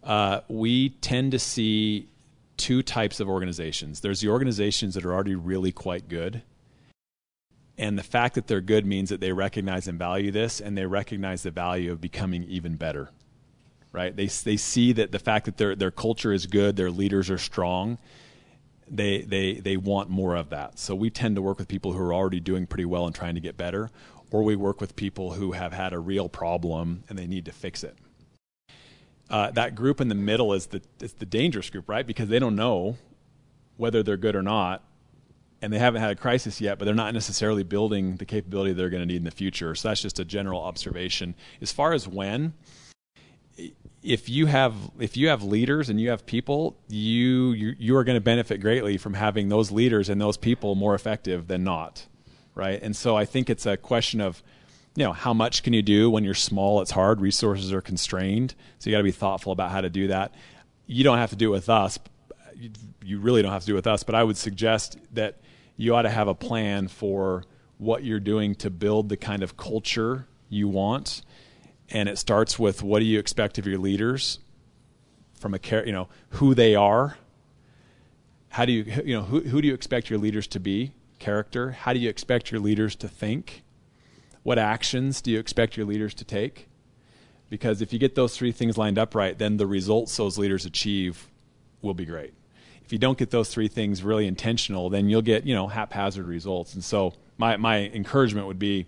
Uh, 0.02 0.40
we 0.48 0.90
tend 0.90 1.32
to 1.32 1.38
see 1.38 2.08
two 2.56 2.82
types 2.82 3.20
of 3.20 3.28
organizations. 3.28 4.00
There's 4.00 4.20
the 4.20 4.28
organizations 4.28 4.94
that 4.94 5.04
are 5.04 5.12
already 5.12 5.34
really 5.34 5.72
quite 5.72 6.08
good. 6.08 6.42
And 7.78 7.98
the 7.98 8.02
fact 8.02 8.34
that 8.34 8.46
they're 8.46 8.60
good 8.60 8.84
means 8.86 9.08
that 9.08 9.20
they 9.20 9.32
recognize 9.32 9.88
and 9.88 9.98
value 9.98 10.30
this, 10.30 10.60
and 10.60 10.76
they 10.76 10.86
recognize 10.86 11.42
the 11.42 11.50
value 11.50 11.90
of 11.90 12.00
becoming 12.00 12.44
even 12.44 12.76
better. 12.76 13.10
Right? 13.92 14.14
They 14.14 14.26
they 14.26 14.56
see 14.56 14.92
that 14.92 15.12
the 15.12 15.18
fact 15.18 15.46
that 15.46 15.56
their 15.56 15.74
their 15.74 15.90
culture 15.90 16.32
is 16.32 16.46
good, 16.46 16.76
their 16.76 16.90
leaders 16.90 17.30
are 17.30 17.38
strong, 17.38 17.98
they 18.88 19.22
they 19.22 19.54
they 19.54 19.76
want 19.76 20.10
more 20.10 20.36
of 20.36 20.50
that. 20.50 20.78
So 20.78 20.94
we 20.94 21.10
tend 21.10 21.36
to 21.36 21.42
work 21.42 21.58
with 21.58 21.68
people 21.68 21.92
who 21.92 22.00
are 22.00 22.14
already 22.14 22.40
doing 22.40 22.66
pretty 22.66 22.84
well 22.84 23.06
and 23.06 23.14
trying 23.14 23.34
to 23.34 23.40
get 23.40 23.56
better, 23.56 23.90
or 24.32 24.42
we 24.42 24.56
work 24.56 24.80
with 24.80 24.96
people 24.96 25.34
who 25.34 25.52
have 25.52 25.72
had 25.72 25.92
a 25.92 25.98
real 25.98 26.28
problem 26.28 27.04
and 27.08 27.18
they 27.18 27.26
need 27.26 27.44
to 27.44 27.52
fix 27.52 27.84
it. 27.84 27.96
Uh, 29.30 29.50
that 29.52 29.74
group 29.74 30.00
in 30.00 30.08
the 30.08 30.14
middle 30.14 30.52
is 30.52 30.66
the 30.66 30.82
is 31.00 31.12
the 31.14 31.26
dangerous 31.26 31.70
group, 31.70 31.88
right? 31.88 32.06
Because 32.06 32.28
they 32.28 32.38
don't 32.38 32.56
know 32.56 32.96
whether 33.76 34.02
they're 34.02 34.16
good 34.16 34.36
or 34.36 34.42
not, 34.42 34.82
and 35.62 35.72
they 35.72 35.78
haven't 35.78 36.02
had 36.02 36.10
a 36.10 36.16
crisis 36.16 36.60
yet, 36.60 36.78
but 36.78 36.84
they're 36.84 36.94
not 36.94 37.14
necessarily 37.14 37.62
building 37.62 38.16
the 38.16 38.26
capability 38.26 38.72
they're 38.72 38.90
going 38.90 39.02
to 39.02 39.06
need 39.06 39.16
in 39.16 39.24
the 39.24 39.30
future. 39.30 39.74
So 39.74 39.88
that's 39.88 40.02
just 40.02 40.18
a 40.18 40.24
general 40.24 40.60
observation. 40.60 41.34
As 41.62 41.72
far 41.72 41.92
as 41.92 42.06
when, 42.06 42.52
if 44.02 44.28
you 44.28 44.46
have 44.46 44.74
if 44.98 45.16
you 45.16 45.28
have 45.28 45.42
leaders 45.42 45.88
and 45.88 46.00
you 46.00 46.10
have 46.10 46.26
people, 46.26 46.76
you 46.88 47.52
you, 47.52 47.74
you 47.78 47.96
are 47.96 48.04
going 48.04 48.16
to 48.16 48.20
benefit 48.20 48.60
greatly 48.60 48.98
from 48.98 49.14
having 49.14 49.48
those 49.48 49.70
leaders 49.70 50.08
and 50.08 50.20
those 50.20 50.36
people 50.36 50.74
more 50.74 50.94
effective 50.94 51.48
than 51.48 51.64
not, 51.64 52.06
right? 52.54 52.80
And 52.82 52.94
so 52.94 53.16
I 53.16 53.24
think 53.24 53.50
it's 53.50 53.66
a 53.66 53.76
question 53.76 54.20
of 54.20 54.42
you 54.94 55.04
know 55.04 55.12
how 55.12 55.32
much 55.32 55.62
can 55.62 55.72
you 55.72 55.80
do 55.80 56.10
when 56.10 56.22
you're 56.22 56.34
small 56.34 56.82
it's 56.82 56.90
hard 56.90 57.18
resources 57.18 57.72
are 57.72 57.80
constrained 57.80 58.54
so 58.78 58.90
you 58.90 58.94
got 58.94 58.98
to 58.98 59.04
be 59.04 59.10
thoughtful 59.10 59.50
about 59.50 59.70
how 59.70 59.80
to 59.80 59.88
do 59.88 60.08
that 60.08 60.34
you 60.86 61.02
don't 61.02 61.16
have 61.16 61.30
to 61.30 61.36
do 61.36 61.48
it 61.48 61.50
with 61.52 61.70
us 61.70 61.98
you 63.02 63.18
really 63.18 63.40
don't 63.40 63.52
have 63.52 63.62
to 63.62 63.68
do 63.68 63.72
it 63.72 63.76
with 63.76 63.86
us 63.86 64.02
but 64.02 64.14
i 64.14 64.22
would 64.22 64.36
suggest 64.36 64.98
that 65.10 65.40
you 65.78 65.94
ought 65.94 66.02
to 66.02 66.10
have 66.10 66.28
a 66.28 66.34
plan 66.34 66.88
for 66.88 67.42
what 67.78 68.04
you're 68.04 68.20
doing 68.20 68.54
to 68.54 68.68
build 68.68 69.08
the 69.08 69.16
kind 69.16 69.42
of 69.42 69.56
culture 69.56 70.26
you 70.50 70.68
want 70.68 71.22
and 71.88 72.06
it 72.06 72.18
starts 72.18 72.58
with 72.58 72.82
what 72.82 72.98
do 72.98 73.06
you 73.06 73.18
expect 73.18 73.56
of 73.56 73.66
your 73.66 73.78
leaders 73.78 74.40
from 75.42 75.52
a 75.54 75.58
care, 75.58 75.84
you 75.84 75.92
know, 75.92 76.08
who 76.30 76.54
they 76.54 76.74
are. 76.74 77.18
How 78.48 78.64
do 78.64 78.72
you, 78.72 78.84
you 79.04 79.14
know, 79.16 79.22
who, 79.22 79.40
who 79.40 79.60
do 79.60 79.68
you 79.68 79.74
expect 79.74 80.08
your 80.08 80.18
leaders 80.18 80.46
to 80.48 80.60
be? 80.60 80.92
Character. 81.22 81.70
How 81.70 81.92
do 81.92 82.00
you 82.00 82.10
expect 82.10 82.50
your 82.50 82.60
leaders 82.60 82.96
to 82.96 83.06
think? 83.06 83.62
What 84.42 84.58
actions 84.58 85.22
do 85.22 85.30
you 85.30 85.38
expect 85.38 85.76
your 85.76 85.86
leaders 85.86 86.14
to 86.14 86.24
take? 86.24 86.66
Because 87.48 87.80
if 87.80 87.92
you 87.92 88.00
get 88.00 88.16
those 88.16 88.36
three 88.36 88.50
things 88.50 88.76
lined 88.76 88.98
up 88.98 89.14
right, 89.14 89.38
then 89.38 89.56
the 89.56 89.68
results 89.68 90.16
those 90.16 90.36
leaders 90.36 90.66
achieve 90.66 91.28
will 91.80 91.94
be 91.94 92.04
great. 92.04 92.34
If 92.84 92.92
you 92.92 92.98
don't 92.98 93.16
get 93.16 93.30
those 93.30 93.50
three 93.50 93.68
things 93.68 94.02
really 94.02 94.26
intentional, 94.26 94.90
then 94.90 95.08
you'll 95.08 95.22
get, 95.22 95.46
you 95.46 95.54
know, 95.54 95.68
haphazard 95.68 96.26
results. 96.26 96.74
And 96.74 96.82
so 96.82 97.14
my, 97.38 97.56
my 97.56 97.84
encouragement 97.90 98.48
would 98.48 98.58
be 98.58 98.86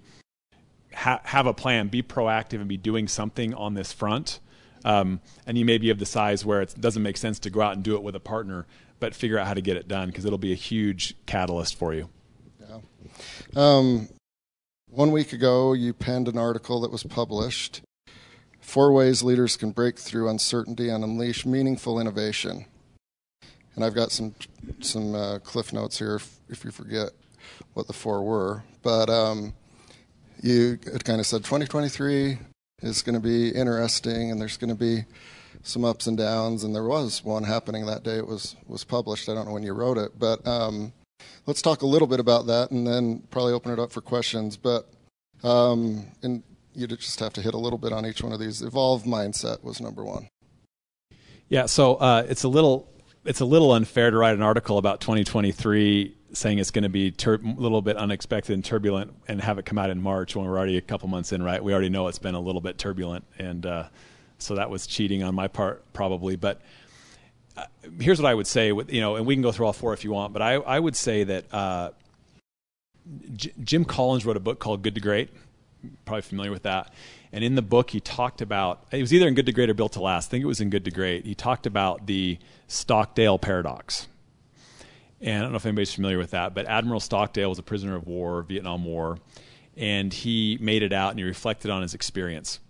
ha- 0.92 1.20
have 1.22 1.46
a 1.46 1.54
plan, 1.54 1.86
be 1.86 2.02
proactive, 2.02 2.58
and 2.58 2.66
be 2.68 2.76
doing 2.76 3.06
something 3.06 3.54
on 3.54 3.74
this 3.74 3.92
front. 3.92 4.40
Um, 4.84 5.20
and 5.46 5.56
you 5.56 5.64
may 5.64 5.78
be 5.78 5.90
of 5.90 6.00
the 6.00 6.06
size 6.06 6.44
where 6.44 6.62
it 6.62 6.74
doesn't 6.80 7.02
make 7.02 7.16
sense 7.16 7.38
to 7.38 7.50
go 7.50 7.60
out 7.60 7.74
and 7.74 7.84
do 7.84 7.94
it 7.94 8.02
with 8.02 8.16
a 8.16 8.20
partner, 8.20 8.66
but 8.98 9.14
figure 9.14 9.38
out 9.38 9.46
how 9.46 9.54
to 9.54 9.62
get 9.62 9.76
it 9.76 9.86
done 9.86 10.08
because 10.08 10.24
it'll 10.24 10.36
be 10.36 10.50
a 10.50 10.56
huge 10.56 11.14
catalyst 11.26 11.76
for 11.76 11.94
you. 11.94 12.08
Um, 13.56 14.08
one 14.88 15.12
week 15.12 15.32
ago, 15.32 15.72
you 15.72 15.92
penned 15.92 16.28
an 16.28 16.38
article 16.38 16.80
that 16.82 16.92
was 16.92 17.02
published 17.02 17.82
Four 18.60 18.92
Ways 18.92 19.22
Leaders 19.22 19.56
Can 19.56 19.72
Break 19.72 19.98
Through 19.98 20.28
Uncertainty 20.28 20.88
and 20.88 21.04
Unleash 21.04 21.44
Meaningful 21.44 22.00
Innovation. 22.00 22.66
And 23.74 23.84
I've 23.84 23.94
got 23.94 24.12
some 24.12 24.34
some 24.80 25.14
uh, 25.14 25.38
cliff 25.40 25.72
notes 25.72 25.98
here 25.98 26.16
if, 26.16 26.38
if, 26.48 26.64
you 26.64 26.70
forget 26.70 27.10
what 27.74 27.86
the 27.86 27.92
four 27.92 28.22
were. 28.22 28.62
But 28.82 29.10
um, 29.10 29.52
you 30.40 30.76
kind 30.76 31.20
of 31.20 31.26
said 31.26 31.44
2023 31.44 32.38
is 32.82 33.02
going 33.02 33.14
to 33.14 33.20
be 33.20 33.48
interesting 33.48 34.30
and 34.30 34.40
there's 34.40 34.56
going 34.56 34.68
to 34.68 34.76
be 34.76 35.04
some 35.62 35.84
ups 35.84 36.06
and 36.06 36.18
downs 36.18 36.64
and 36.64 36.74
there 36.74 36.84
was 36.84 37.24
one 37.24 37.44
happening 37.44 37.86
that 37.86 38.02
day 38.02 38.16
it 38.16 38.26
was 38.26 38.54
was 38.66 38.84
published 38.84 39.28
i 39.28 39.34
don't 39.34 39.46
know 39.46 39.52
when 39.52 39.62
you 39.62 39.72
wrote 39.72 39.96
it 39.96 40.18
but 40.18 40.46
um, 40.46 40.92
let's 41.46 41.62
talk 41.62 41.82
a 41.82 41.86
little 41.86 42.08
bit 42.08 42.20
about 42.20 42.46
that 42.46 42.70
and 42.70 42.86
then 42.86 43.22
probably 43.30 43.52
open 43.52 43.72
it 43.72 43.78
up 43.78 43.92
for 43.92 44.00
questions 44.00 44.56
but 44.56 44.88
um, 45.42 46.06
and 46.22 46.42
you 46.74 46.86
just 46.86 47.20
have 47.20 47.32
to 47.34 47.42
hit 47.42 47.54
a 47.54 47.58
little 47.58 47.78
bit 47.78 47.92
on 47.92 48.06
each 48.06 48.22
one 48.22 48.32
of 48.32 48.40
these 48.40 48.62
evolve 48.62 49.04
mindset 49.04 49.62
was 49.62 49.80
number 49.80 50.04
one 50.04 50.28
yeah 51.48 51.66
so 51.66 51.96
uh, 51.96 52.26
it's 52.28 52.44
a 52.44 52.48
little 52.48 52.88
it's 53.24 53.40
a 53.40 53.44
little 53.44 53.72
unfair 53.72 54.10
to 54.10 54.16
write 54.16 54.34
an 54.34 54.42
article 54.42 54.78
about 54.78 55.00
2023 55.00 56.14
saying 56.36 56.58
it's 56.58 56.70
going 56.70 56.82
to 56.82 56.88
be 56.88 57.14
a 57.26 57.30
little 57.56 57.80
bit 57.80 57.96
unexpected 57.96 58.52
and 58.52 58.64
turbulent 58.64 59.12
and 59.28 59.40
have 59.40 59.58
it 59.58 59.64
come 59.64 59.78
out 59.78 59.90
in 59.90 60.00
March 60.00 60.36
when 60.36 60.44
we're 60.44 60.56
already 60.56 60.76
a 60.76 60.82
couple 60.82 61.08
months 61.08 61.32
in, 61.32 61.42
right? 61.42 61.62
We 61.62 61.72
already 61.72 61.88
know 61.88 62.08
it's 62.08 62.18
been 62.18 62.34
a 62.34 62.40
little 62.40 62.60
bit 62.60 62.76
turbulent. 62.76 63.24
And 63.38 63.64
uh, 63.64 63.84
so 64.38 64.56
that 64.56 64.68
was 64.68 64.86
cheating 64.86 65.22
on 65.22 65.34
my 65.34 65.48
part, 65.48 65.84
probably. 65.92 66.36
But 66.36 66.60
here's 68.00 68.20
what 68.20 68.28
I 68.28 68.34
would 68.34 68.46
say, 68.46 68.72
with, 68.72 68.92
you 68.92 69.00
know, 69.00 69.16
and 69.16 69.26
we 69.26 69.34
can 69.34 69.42
go 69.42 69.52
through 69.52 69.66
all 69.66 69.72
four 69.72 69.92
if 69.92 70.04
you 70.04 70.12
want, 70.12 70.32
but 70.32 70.42
I, 70.42 70.54
I 70.54 70.78
would 70.78 70.96
say 70.96 71.24
that 71.24 71.52
uh, 71.52 71.90
J- 73.34 73.52
Jim 73.62 73.84
Collins 73.84 74.26
wrote 74.26 74.36
a 74.36 74.40
book 74.40 74.58
called 74.58 74.82
Good 74.82 74.94
to 74.94 75.00
Great. 75.00 75.30
Probably 76.04 76.22
familiar 76.22 76.50
with 76.50 76.62
that. 76.62 76.92
And 77.32 77.44
in 77.44 77.56
the 77.56 77.62
book, 77.62 77.90
he 77.90 78.00
talked 78.00 78.40
about 78.40 78.84
it 78.90 79.00
was 79.00 79.12
either 79.12 79.28
in 79.28 79.34
Good 79.34 79.46
to 79.46 79.52
Great 79.52 79.68
or 79.68 79.74
Built 79.74 79.92
to 79.92 80.00
Last. 80.00 80.28
I 80.28 80.30
think 80.30 80.44
it 80.44 80.46
was 80.46 80.60
in 80.60 80.70
Good 80.70 80.84
to 80.84 80.90
Great. 80.90 81.26
He 81.26 81.34
talked 81.34 81.66
about 81.66 82.06
the 82.06 82.38
Stockdale 82.68 83.38
paradox 83.38 84.06
and 85.24 85.38
I 85.38 85.40
don't 85.40 85.52
know 85.52 85.56
if 85.56 85.66
anybody's 85.66 85.94
familiar 85.94 86.18
with 86.18 86.32
that, 86.32 86.54
but 86.54 86.66
Admiral 86.66 87.00
Stockdale 87.00 87.48
was 87.48 87.58
a 87.58 87.62
prisoner 87.62 87.96
of 87.96 88.06
war, 88.06 88.42
Vietnam 88.42 88.84
War, 88.84 89.18
and 89.74 90.12
he 90.12 90.58
made 90.60 90.82
it 90.82 90.92
out 90.92 91.10
and 91.10 91.18
he 91.18 91.24
reflected 91.24 91.70
on 91.70 91.80
his 91.80 91.94
experience. 91.94 92.60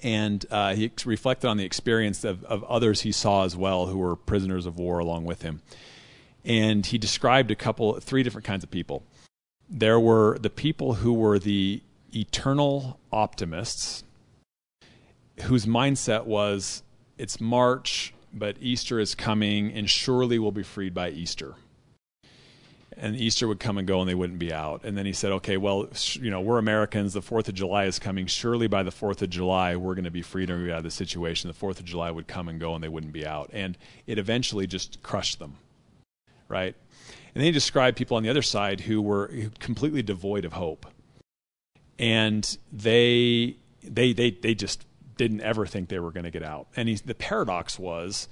And 0.00 0.44
uh, 0.50 0.74
he 0.74 0.90
reflected 1.04 1.48
on 1.48 1.56
the 1.56 1.64
experience 1.64 2.24
of, 2.24 2.44
of 2.44 2.62
others 2.64 3.02
he 3.02 3.12
saw 3.12 3.44
as 3.44 3.56
well 3.56 3.86
who 3.86 3.98
were 3.98 4.14
prisoners 4.14 4.66
of 4.66 4.78
war 4.78 4.98
along 4.98 5.24
with 5.24 5.42
him. 5.42 5.60
And 6.44 6.86
he 6.86 6.98
described 6.98 7.50
a 7.50 7.56
couple, 7.56 7.98
three 8.00 8.22
different 8.22 8.46
kinds 8.46 8.62
of 8.62 8.70
people. 8.70 9.02
There 9.68 9.98
were 9.98 10.38
the 10.38 10.50
people 10.50 10.94
who 10.94 11.12
were 11.12 11.38
the 11.38 11.82
eternal 12.14 12.98
optimists, 13.12 14.04
whose 15.42 15.66
mindset 15.66 16.24
was 16.24 16.82
it's 17.18 17.40
March, 17.40 18.14
but 18.32 18.56
Easter 18.60 19.00
is 19.00 19.14
coming, 19.14 19.72
and 19.72 19.90
surely 19.90 20.38
we'll 20.38 20.52
be 20.52 20.62
freed 20.62 20.94
by 20.94 21.10
Easter. 21.10 21.54
And 23.00 23.16
Easter 23.16 23.46
would 23.46 23.60
come 23.60 23.78
and 23.78 23.86
go 23.86 24.00
and 24.00 24.08
they 24.08 24.14
wouldn't 24.14 24.38
be 24.38 24.52
out. 24.52 24.84
And 24.84 24.98
then 24.98 25.06
he 25.06 25.12
said, 25.12 25.30
okay, 25.32 25.56
well, 25.56 25.88
you 26.14 26.30
know, 26.30 26.40
we're 26.40 26.58
Americans. 26.58 27.12
The 27.12 27.20
4th 27.20 27.48
of 27.48 27.54
July 27.54 27.84
is 27.84 27.98
coming. 27.98 28.26
Surely 28.26 28.66
by 28.66 28.82
the 28.82 28.90
4th 28.90 29.22
of 29.22 29.30
July, 29.30 29.76
we're 29.76 29.94
going 29.94 30.04
to 30.04 30.10
be 30.10 30.22
free 30.22 30.44
out 30.44 30.50
of 30.50 30.82
the 30.82 30.90
situation. 30.90 31.48
The 31.48 31.66
4th 31.66 31.78
of 31.78 31.84
July 31.84 32.10
would 32.10 32.26
come 32.26 32.48
and 32.48 32.58
go 32.58 32.74
and 32.74 32.82
they 32.82 32.88
wouldn't 32.88 33.12
be 33.12 33.26
out. 33.26 33.50
And 33.52 33.78
it 34.06 34.18
eventually 34.18 34.66
just 34.66 35.02
crushed 35.02 35.38
them, 35.38 35.56
right? 36.48 36.74
And 37.34 37.42
then 37.42 37.44
he 37.44 37.52
described 37.52 37.96
people 37.96 38.16
on 38.16 38.24
the 38.24 38.30
other 38.30 38.42
side 38.42 38.80
who 38.80 39.00
were 39.00 39.30
completely 39.60 40.02
devoid 40.02 40.44
of 40.44 40.54
hope. 40.54 40.86
And 41.98 42.58
they, 42.72 43.56
they, 43.82 44.12
they, 44.12 44.30
they 44.30 44.54
just 44.54 44.84
didn't 45.16 45.40
ever 45.42 45.66
think 45.66 45.88
they 45.88 45.98
were 46.00 46.10
going 46.10 46.24
to 46.24 46.30
get 46.30 46.42
out. 46.42 46.66
And 46.74 46.88
he, 46.88 46.96
the 46.96 47.14
paradox 47.14 47.78
was 47.78 48.28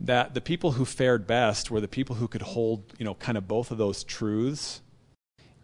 that 0.00 0.34
the 0.34 0.40
people 0.40 0.72
who 0.72 0.84
fared 0.84 1.26
best 1.26 1.70
were 1.70 1.80
the 1.80 1.88
people 1.88 2.16
who 2.16 2.28
could 2.28 2.42
hold, 2.42 2.94
you 2.98 3.04
know, 3.04 3.14
kind 3.14 3.38
of 3.38 3.48
both 3.48 3.70
of 3.70 3.78
those 3.78 4.04
truths 4.04 4.82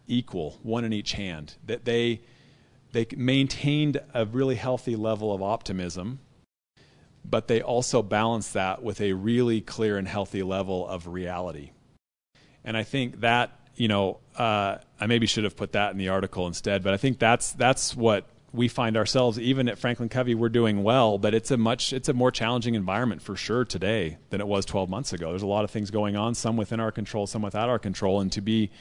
equal, 0.07 0.59
one 0.63 0.83
in 0.83 0.93
each 0.93 1.13
hand. 1.13 1.55
That 1.65 1.85
they 1.85 2.21
they 2.91 3.07
maintained 3.15 3.99
a 4.13 4.25
really 4.25 4.55
healthy 4.55 4.95
level 4.95 5.33
of 5.33 5.41
optimism, 5.41 6.19
but 7.25 7.47
they 7.47 7.61
also 7.61 8.01
balanced 8.01 8.53
that 8.53 8.83
with 8.83 9.01
a 9.01 9.13
really 9.13 9.61
clear 9.61 9.97
and 9.97 10.07
healthy 10.07 10.43
level 10.43 10.87
of 10.87 11.07
reality. 11.07 11.71
And 12.63 12.77
I 12.77 12.83
think 12.83 13.21
that, 13.21 13.59
you 13.75 13.87
know, 13.87 14.19
uh, 14.37 14.77
I 14.99 15.07
maybe 15.07 15.25
should 15.25 15.43
have 15.43 15.55
put 15.55 15.73
that 15.73 15.91
in 15.91 15.97
the 15.97 16.09
article 16.09 16.47
instead, 16.47 16.83
but 16.83 16.93
I 16.93 16.97
think 16.97 17.19
that's 17.19 17.51
that's 17.51 17.95
what 17.95 18.27
we 18.53 18.67
find 18.67 18.95
ourselves 18.95 19.39
even 19.39 19.67
at 19.67 19.77
Franklin 19.77 20.09
Covey 20.09 20.35
we're 20.35 20.49
doing 20.49 20.83
well 20.83 21.17
but 21.17 21.33
it's 21.33 21.51
a 21.51 21.57
much 21.57 21.91
it's 21.91 22.07
a 22.07 22.13
more 22.13 22.31
challenging 22.31 22.75
environment 22.75 23.21
for 23.21 23.35
sure 23.35 23.65
today 23.65 24.17
than 24.29 24.39
it 24.39 24.47
was 24.47 24.65
12 24.65 24.89
months 24.89 25.11
ago. 25.11 25.29
There's 25.29 25.41
a 25.41 25.47
lot 25.47 25.63
of 25.63 25.71
things 25.71 25.91
going 25.91 26.15
on 26.15 26.35
some 26.35 26.55
within 26.55 26.79
our 26.79 26.91
control 26.91 27.27
some 27.27 27.41
without 27.41 27.69
our 27.69 27.79
control 27.79 28.21
and 28.21 28.31
to 28.31 28.41
be 28.41 28.71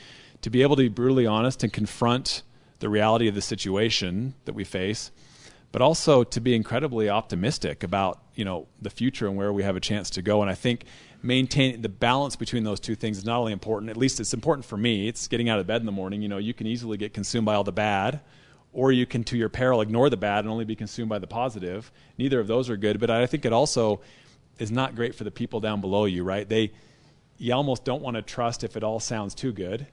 to 0.43 0.51
be 0.51 0.63
able 0.63 0.77
to 0.77 0.83
be 0.83 0.89
brutally 0.89 1.27
honest 1.27 1.63
and 1.63 1.73
confront 1.73 2.43
the 2.81 2.89
reality 2.89 3.29
of 3.29 3.35
the 3.35 3.43
situation 3.43 4.35
that 4.45 4.55
we 4.55 4.65
face 4.65 5.11
but 5.73 5.81
also 5.81 6.23
to 6.23 6.41
be 6.41 6.55
incredibly 6.55 7.09
optimistic 7.09 7.83
about 7.83 8.21
you 8.35 8.45
know 8.45 8.69
the 8.81 8.91
future 8.91 9.27
and 9.27 9.37
where 9.37 9.53
we 9.53 9.63
have 9.63 9.75
a 9.75 9.81
chance 9.81 10.11
to 10.11 10.23
go. 10.23 10.43
And 10.43 10.51
I 10.51 10.55
think 10.55 10.85
maintaining 11.23 11.81
the 11.81 11.89
balance 11.89 12.37
between 12.37 12.65
those 12.65 12.79
two 12.79 12.95
things 12.95 13.19
is 13.19 13.25
not 13.25 13.39
only 13.39 13.53
important 13.53 13.91
at 13.91 13.97
least 13.97 14.21
it's 14.21 14.35
important 14.35 14.65
for 14.65 14.77
me. 14.77 15.09
It's 15.09 15.27
getting 15.27 15.49
out 15.49 15.59
of 15.59 15.67
bed 15.67 15.81
in 15.81 15.87
the 15.87 15.93
morning. 15.93 16.23
You 16.23 16.29
know 16.29 16.39
you 16.39 16.55
can 16.55 16.67
easily 16.67 16.99
get 16.99 17.15
consumed 17.15 17.47
by 17.47 17.55
all 17.55 17.65
the 17.65 17.73
bad 17.73 18.21
or 18.73 18.91
you 18.91 19.07
can, 19.07 19.23
to 19.25 19.37
your 19.37 19.49
peril, 19.49 19.81
ignore 19.81 20.09
the 20.09 20.17
bad 20.17 20.45
and 20.45 20.49
only 20.49 20.65
be 20.65 20.77
consumed 20.77 21.09
by 21.09 21.19
the 21.19 21.27
positive. 21.27 21.93
Neither 22.19 22.41
of 22.41 22.47
those 22.47 22.71
are 22.71 22.77
good, 22.77 22.99
but 22.99 23.11
I 23.11 23.27
think 23.27 23.45
it 23.45 23.53
also 23.53 24.01
is 24.59 24.71
not 24.71 24.95
great 24.95 25.15
for 25.15 25.25
the 25.25 25.31
people 25.31 25.61
down 25.61 25.81
below 25.81 26.05
you, 26.07 26.25
right? 26.25 26.49
They, 26.49 26.73
you 27.37 27.55
almost 27.55 27.85
don't 27.85 28.03
want 28.03 28.17
to 28.17 28.23
trust 28.23 28.65
if 28.65 28.77
it 28.77 28.83
all 28.83 29.01
sounds 29.01 29.35
too 29.35 29.53
good, 29.53 29.87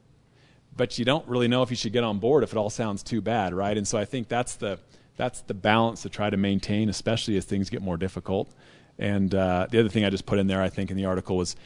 but 0.75 0.97
you 0.97 1.05
don't 1.05 1.27
really 1.27 1.47
know 1.47 1.61
if 1.63 1.69
you 1.69 1.75
should 1.75 1.93
get 1.93 2.03
on 2.03 2.19
board 2.19 2.43
if 2.43 2.51
it 2.53 2.57
all 2.57 2.69
sounds 2.69 3.03
too 3.03 3.21
bad, 3.21 3.53
right? 3.53 3.77
And 3.77 3.87
so 3.87 3.97
I 3.97 4.05
think 4.05 4.27
that's 4.27 4.55
the 4.55 4.79
that's 5.17 5.41
the 5.41 5.53
balance 5.53 6.03
to 6.03 6.09
try 6.09 6.29
to 6.29 6.37
maintain, 6.37 6.87
especially 6.87 7.35
as 7.35 7.43
things 7.43 7.69
get 7.69 7.81
more 7.81 7.97
difficult. 7.97 8.53
And 8.97 9.35
uh, 9.35 9.67
the 9.69 9.79
other 9.81 9.89
thing 9.89 10.05
I 10.05 10.09
just 10.09 10.25
put 10.25 10.39
in 10.39 10.47
there, 10.47 10.61
I 10.61 10.69
think, 10.69 10.91
in 10.91 10.95
the 10.95 11.05
article 11.05 11.35
was, 11.35 11.57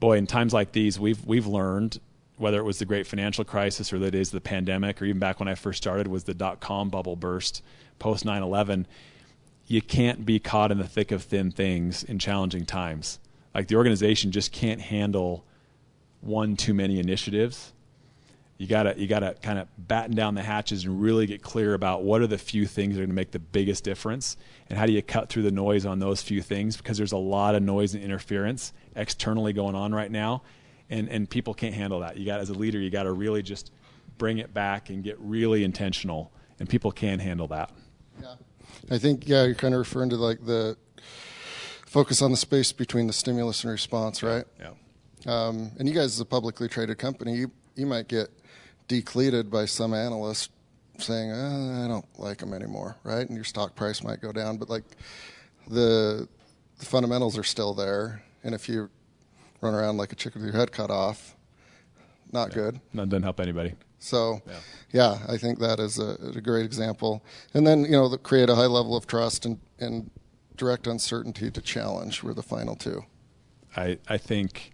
boy, 0.00 0.16
in 0.16 0.26
times 0.26 0.52
like 0.52 0.72
these, 0.72 0.98
we've 0.98 1.24
we've 1.24 1.46
learned 1.46 2.00
whether 2.36 2.58
it 2.58 2.64
was 2.64 2.78
the 2.78 2.84
great 2.84 3.06
financial 3.06 3.44
crisis 3.44 3.92
or 3.92 3.98
the 3.98 4.10
days 4.10 4.28
of 4.28 4.32
the 4.32 4.40
pandemic 4.40 5.00
or 5.00 5.04
even 5.04 5.18
back 5.18 5.38
when 5.38 5.48
I 5.48 5.54
first 5.54 5.82
started 5.82 6.08
was 6.08 6.24
the 6.24 6.34
dot 6.34 6.60
com 6.60 6.88
bubble 6.88 7.16
burst 7.16 7.62
post 7.98 8.24
9/11 8.24 8.86
you 9.66 9.80
can't 9.80 10.26
be 10.26 10.38
caught 10.38 10.70
in 10.70 10.78
the 10.78 10.86
thick 10.86 11.10
of 11.10 11.22
thin 11.22 11.50
things 11.50 12.04
in 12.04 12.18
challenging 12.18 12.66
times. 12.66 13.18
Like 13.54 13.68
the 13.68 13.76
organization 13.76 14.30
just 14.30 14.52
can't 14.52 14.80
handle 14.80 15.44
one 16.20 16.56
too 16.56 16.74
many 16.74 16.98
initiatives. 16.98 17.72
You 18.58 18.66
gotta 18.66 18.94
you 18.96 19.06
gotta 19.06 19.34
kind 19.42 19.58
of 19.58 19.68
batten 19.78 20.14
down 20.14 20.34
the 20.34 20.42
hatches 20.42 20.84
and 20.84 21.00
really 21.00 21.26
get 21.26 21.42
clear 21.42 21.74
about 21.74 22.02
what 22.02 22.20
are 22.20 22.26
the 22.26 22.38
few 22.38 22.66
things 22.66 22.94
that 22.94 23.00
are 23.00 23.04
going 23.04 23.10
to 23.10 23.14
make 23.14 23.32
the 23.32 23.38
biggest 23.38 23.84
difference 23.84 24.36
and 24.68 24.78
how 24.78 24.86
do 24.86 24.92
you 24.92 25.02
cut 25.02 25.28
through 25.28 25.42
the 25.42 25.50
noise 25.50 25.84
on 25.84 25.98
those 25.98 26.22
few 26.22 26.40
things 26.40 26.76
because 26.76 26.96
there's 26.96 27.12
a 27.12 27.16
lot 27.16 27.54
of 27.54 27.62
noise 27.62 27.94
and 27.94 28.04
interference 28.04 28.72
externally 28.94 29.52
going 29.52 29.74
on 29.74 29.92
right 29.92 30.10
now 30.10 30.42
and 30.90 31.08
and 31.08 31.28
people 31.28 31.54
can't 31.54 31.74
handle 31.74 32.00
that. 32.00 32.16
You 32.16 32.26
got 32.26 32.40
as 32.40 32.50
a 32.50 32.54
leader, 32.54 32.78
you 32.78 32.90
got 32.90 33.04
to 33.04 33.12
really 33.12 33.42
just 33.42 33.72
bring 34.18 34.38
it 34.38 34.54
back 34.54 34.90
and 34.90 35.02
get 35.02 35.18
really 35.18 35.64
intentional, 35.64 36.32
and 36.58 36.68
people 36.68 36.92
can 36.92 37.18
handle 37.18 37.48
that. 37.48 37.70
Yeah, 38.20 38.34
I 38.90 38.98
think 38.98 39.28
yeah, 39.28 39.44
you're 39.44 39.54
kind 39.54 39.74
of 39.74 39.78
referring 39.78 40.10
to 40.10 40.16
like 40.16 40.44
the 40.44 40.76
focus 41.86 42.22
on 42.22 42.30
the 42.30 42.36
space 42.36 42.72
between 42.72 43.06
the 43.06 43.12
stimulus 43.12 43.62
and 43.64 43.70
response, 43.70 44.22
right? 44.22 44.44
Yeah. 44.58 44.70
Um, 45.26 45.70
and 45.78 45.88
you 45.88 45.94
guys, 45.94 46.06
as 46.06 46.20
a 46.20 46.24
publicly 46.24 46.68
traded 46.68 46.98
company, 46.98 47.34
you 47.34 47.50
you 47.76 47.86
might 47.86 48.08
get 48.08 48.28
decleated 48.88 49.50
by 49.50 49.64
some 49.64 49.94
analyst 49.94 50.50
saying, 50.98 51.32
oh, 51.32 51.84
"I 51.84 51.88
don't 51.88 52.06
like 52.18 52.38
them 52.38 52.52
anymore," 52.52 52.96
right? 53.04 53.26
And 53.26 53.34
your 53.34 53.44
stock 53.44 53.74
price 53.74 54.02
might 54.02 54.20
go 54.20 54.32
down, 54.32 54.58
but 54.58 54.68
like 54.68 54.84
the 55.68 56.28
the 56.78 56.84
fundamentals 56.84 57.38
are 57.38 57.44
still 57.44 57.74
there, 57.74 58.22
and 58.42 58.54
if 58.54 58.68
you 58.68 58.90
run 59.64 59.74
around 59.74 59.96
like 59.96 60.12
a 60.12 60.14
chicken 60.14 60.42
with 60.42 60.52
your 60.52 60.60
head 60.60 60.70
cut 60.70 60.90
off. 60.90 61.34
Not 62.32 62.50
yeah. 62.50 62.54
good. 62.54 62.80
That 62.94 63.08
doesn't 63.08 63.22
help 63.22 63.40
anybody. 63.40 63.74
So, 63.98 64.42
yeah. 64.46 64.60
yeah, 64.92 65.18
I 65.28 65.38
think 65.38 65.58
that 65.60 65.80
is 65.80 65.98
a, 65.98 66.18
a, 66.36 66.40
great 66.40 66.66
example. 66.66 67.24
And 67.54 67.66
then, 67.66 67.84
you 67.84 67.92
know, 67.92 68.14
create 68.18 68.50
a 68.50 68.54
high 68.54 68.66
level 68.66 68.96
of 68.96 69.06
trust 69.06 69.46
and, 69.46 69.58
and 69.78 70.10
direct 70.56 70.86
uncertainty 70.86 71.50
to 71.50 71.60
challenge 71.62 72.22
were 72.22 72.34
the 72.34 72.42
final 72.42 72.76
two. 72.76 73.04
I, 73.76 73.98
I 74.06 74.18
think 74.18 74.72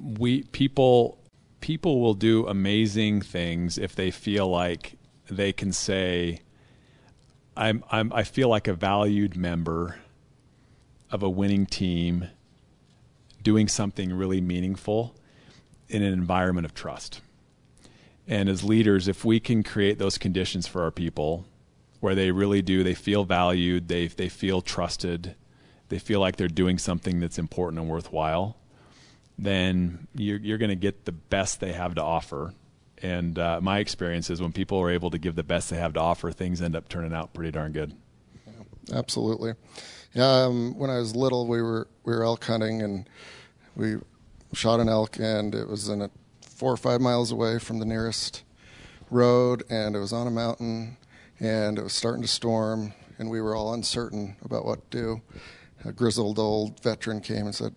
we 0.00 0.42
people 0.44 1.18
people 1.60 2.00
will 2.00 2.14
do 2.14 2.46
amazing 2.46 3.20
things 3.20 3.78
if 3.78 3.94
they 3.94 4.10
feel 4.10 4.48
like 4.48 4.96
they 5.30 5.52
can 5.52 5.72
say, 5.72 6.40
I'm, 7.56 7.84
I'm 7.90 8.12
I 8.12 8.22
feel 8.22 8.48
like 8.48 8.66
a 8.66 8.74
valued 8.74 9.36
member 9.36 9.98
of 11.10 11.22
a 11.22 11.30
winning 11.30 11.66
team 11.66 12.28
doing 13.44 13.68
something 13.68 14.12
really 14.12 14.40
meaningful 14.40 15.14
in 15.88 16.02
an 16.02 16.12
environment 16.12 16.64
of 16.64 16.74
trust. 16.74 17.20
And 18.26 18.48
as 18.48 18.64
leaders, 18.64 19.06
if 19.06 19.24
we 19.24 19.38
can 19.38 19.62
create 19.62 19.98
those 19.98 20.18
conditions 20.18 20.66
for 20.66 20.82
our 20.82 20.90
people 20.90 21.44
where 22.00 22.14
they 22.14 22.30
really 22.32 22.62
do, 22.62 22.82
they 22.82 22.94
feel 22.94 23.24
valued, 23.24 23.86
they, 23.88 24.08
they 24.08 24.28
feel 24.28 24.62
trusted, 24.62 25.36
they 25.90 25.98
feel 25.98 26.20
like 26.20 26.36
they're 26.36 26.48
doing 26.48 26.78
something 26.78 27.20
that's 27.20 27.38
important 27.38 27.80
and 27.80 27.88
worthwhile, 27.88 28.56
then 29.38 30.08
you're, 30.14 30.38
you're 30.38 30.58
going 30.58 30.70
to 30.70 30.74
get 30.74 31.04
the 31.04 31.12
best 31.12 31.60
they 31.60 31.72
have 31.72 31.94
to 31.94 32.02
offer. 32.02 32.54
And 33.02 33.38
uh, 33.38 33.60
my 33.60 33.78
experience 33.78 34.30
is 34.30 34.40
when 34.40 34.52
people 34.52 34.78
are 34.80 34.90
able 34.90 35.10
to 35.10 35.18
give 35.18 35.34
the 35.34 35.42
best 35.42 35.68
they 35.68 35.76
have 35.76 35.92
to 35.94 36.00
offer, 36.00 36.32
things 36.32 36.62
end 36.62 36.74
up 36.74 36.88
turning 36.88 37.12
out 37.12 37.34
pretty 37.34 37.50
darn 37.50 37.72
good. 37.72 37.94
Yeah, 38.46 38.98
absolutely. 38.98 39.52
Um, 40.16 40.78
when 40.78 40.90
I 40.90 40.98
was 40.98 41.16
little, 41.16 41.48
we 41.48 41.60
were 41.60 41.88
we 42.04 42.14
were 42.14 42.22
elk 42.22 42.44
hunting, 42.44 42.82
and 42.82 43.08
we 43.74 43.96
shot 44.52 44.78
an 44.78 44.88
elk, 44.88 45.18
and 45.18 45.54
it 45.54 45.68
was 45.68 45.88
in 45.88 46.02
a 46.02 46.10
four 46.40 46.72
or 46.72 46.76
five 46.76 47.00
miles 47.00 47.32
away 47.32 47.58
from 47.58 47.80
the 47.80 47.84
nearest 47.84 48.44
road, 49.10 49.64
and 49.68 49.96
it 49.96 49.98
was 49.98 50.12
on 50.12 50.28
a 50.28 50.30
mountain, 50.30 50.98
and 51.40 51.78
it 51.78 51.82
was 51.82 51.92
starting 51.92 52.22
to 52.22 52.28
storm, 52.28 52.94
and 53.18 53.28
we 53.28 53.40
were 53.40 53.56
all 53.56 53.74
uncertain 53.74 54.36
about 54.44 54.64
what 54.64 54.88
to 54.92 54.96
do. 54.96 55.22
A 55.84 55.92
grizzled 55.92 56.38
old 56.38 56.80
veteran 56.80 57.20
came 57.20 57.46
and 57.46 57.54
said, 57.54 57.74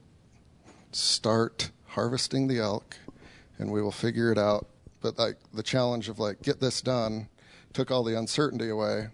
"Start 0.92 1.72
harvesting 1.88 2.48
the 2.48 2.60
elk, 2.60 2.98
and 3.58 3.72
we 3.72 3.82
will 3.82 3.92
figure 3.92 4.32
it 4.32 4.38
out." 4.38 4.68
But 5.02 5.18
like 5.18 5.38
the 5.54 5.64
challenge 5.64 6.08
of 6.08 6.20
like 6.20 6.44
get 6.44 6.60
this 6.60 6.84
done 6.84 7.30
took 7.74 7.90
all 7.90 8.04
the 8.04 8.18
uncertainty 8.18 8.70
away, 8.70 9.08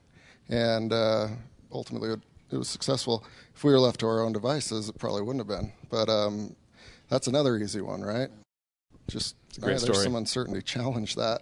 and 0.49 0.91
uh, 0.91 1.30
ultimately 1.71 2.09
it 2.54 2.58
it 2.58 2.60
was 2.60 2.70
successful. 2.70 3.24
If 3.56 3.64
we 3.64 3.72
were 3.72 3.80
left 3.80 3.99
to 4.01 4.08
our 4.08 4.22
own 4.22 4.34
devices, 4.34 4.89
it 4.89 4.97
probably 4.97 5.22
wouldn't 5.22 5.47
have 5.47 5.60
been. 5.60 5.74
But 5.89 6.10
um, 6.10 6.56
that's 7.10 7.28
another 7.28 7.58
easy 7.58 7.82
one, 7.82 8.01
right? 8.01 8.30
Just 9.10 9.36
yeah, 9.60 9.78
there's 9.78 10.04
some 10.04 10.16
uncertainty. 10.16 10.62
Challenge 10.62 11.16
that 11.16 11.41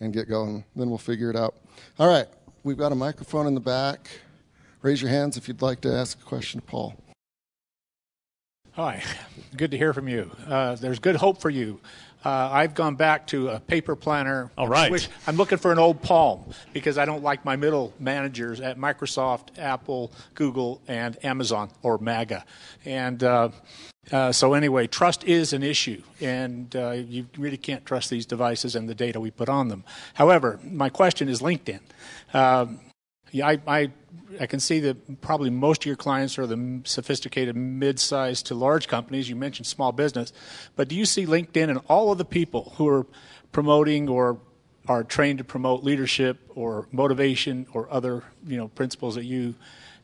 and 0.00 0.12
get 0.12 0.28
going. 0.28 0.64
Then 0.76 0.88
we'll 0.88 0.98
figure 0.98 1.30
it 1.30 1.36
out. 1.36 1.56
All 1.98 2.08
right, 2.08 2.26
we've 2.62 2.76
got 2.76 2.92
a 2.92 2.94
microphone 2.94 3.46
in 3.46 3.54
the 3.54 3.60
back. 3.60 4.08
Raise 4.82 5.00
your 5.00 5.10
hands 5.10 5.36
if 5.36 5.48
you'd 5.48 5.62
like 5.62 5.80
to 5.82 5.92
ask 5.92 6.20
a 6.20 6.24
question 6.24 6.60
to 6.60 6.66
Paul. 6.66 6.94
Hi, 8.72 9.02
good 9.56 9.70
to 9.70 9.78
hear 9.78 9.92
from 9.92 10.08
you. 10.08 10.30
Uh, 10.46 10.76
there's 10.76 10.98
good 10.98 11.16
hope 11.16 11.40
for 11.40 11.50
you. 11.50 11.80
Uh, 12.24 12.48
I've 12.52 12.74
gone 12.74 12.94
back 12.94 13.26
to 13.28 13.48
a 13.48 13.60
paper 13.60 13.96
planner. 13.96 14.50
All 14.56 14.68
right. 14.68 15.08
I'm 15.26 15.36
looking 15.36 15.58
for 15.58 15.72
an 15.72 15.78
old 15.78 16.02
Palm 16.02 16.44
because 16.72 16.98
I 16.98 17.04
don't 17.04 17.22
like 17.22 17.44
my 17.44 17.56
middle 17.56 17.92
managers 17.98 18.60
at 18.60 18.78
Microsoft, 18.78 19.58
Apple, 19.58 20.12
Google, 20.34 20.80
and 20.86 21.22
Amazon 21.24 21.70
or 21.82 21.98
MAGA. 21.98 22.44
And 22.84 23.22
uh, 23.24 23.48
uh, 24.10 24.32
so, 24.32 24.54
anyway, 24.54 24.86
trust 24.86 25.24
is 25.24 25.52
an 25.52 25.62
issue, 25.62 26.02
and 26.20 26.74
uh, 26.74 26.90
you 26.90 27.26
really 27.38 27.56
can't 27.56 27.86
trust 27.86 28.10
these 28.10 28.26
devices 28.26 28.74
and 28.74 28.88
the 28.88 28.94
data 28.94 29.20
we 29.20 29.30
put 29.30 29.48
on 29.48 29.68
them. 29.68 29.84
However, 30.14 30.58
my 30.64 30.88
question 30.88 31.28
is 31.28 31.40
LinkedIn. 31.40 31.80
Um, 32.34 32.80
yeah, 33.30 33.46
I, 33.46 33.60
I 33.66 33.90
I 34.40 34.46
can 34.46 34.60
see 34.60 34.80
that 34.80 35.20
probably 35.20 35.50
most 35.50 35.82
of 35.82 35.86
your 35.86 35.96
clients 35.96 36.38
are 36.38 36.46
the 36.46 36.80
sophisticated 36.84 37.56
mid-sized 37.56 38.46
to 38.46 38.54
large 38.54 38.88
companies. 38.88 39.28
You 39.28 39.36
mentioned 39.36 39.66
small 39.66 39.92
business, 39.92 40.32
but 40.76 40.88
do 40.88 40.94
you 40.94 41.04
see 41.04 41.26
LinkedIn 41.26 41.68
and 41.68 41.80
all 41.88 42.12
of 42.12 42.18
the 42.18 42.24
people 42.24 42.74
who 42.76 42.88
are 42.88 43.06
promoting 43.52 44.08
or 44.08 44.38
are 44.88 45.04
trained 45.04 45.38
to 45.38 45.44
promote 45.44 45.84
leadership 45.84 46.38
or 46.54 46.88
motivation 46.90 47.66
or 47.72 47.88
other 47.90 48.24
you 48.46 48.56
know 48.56 48.68
principles 48.68 49.14
that 49.14 49.24
you 49.24 49.54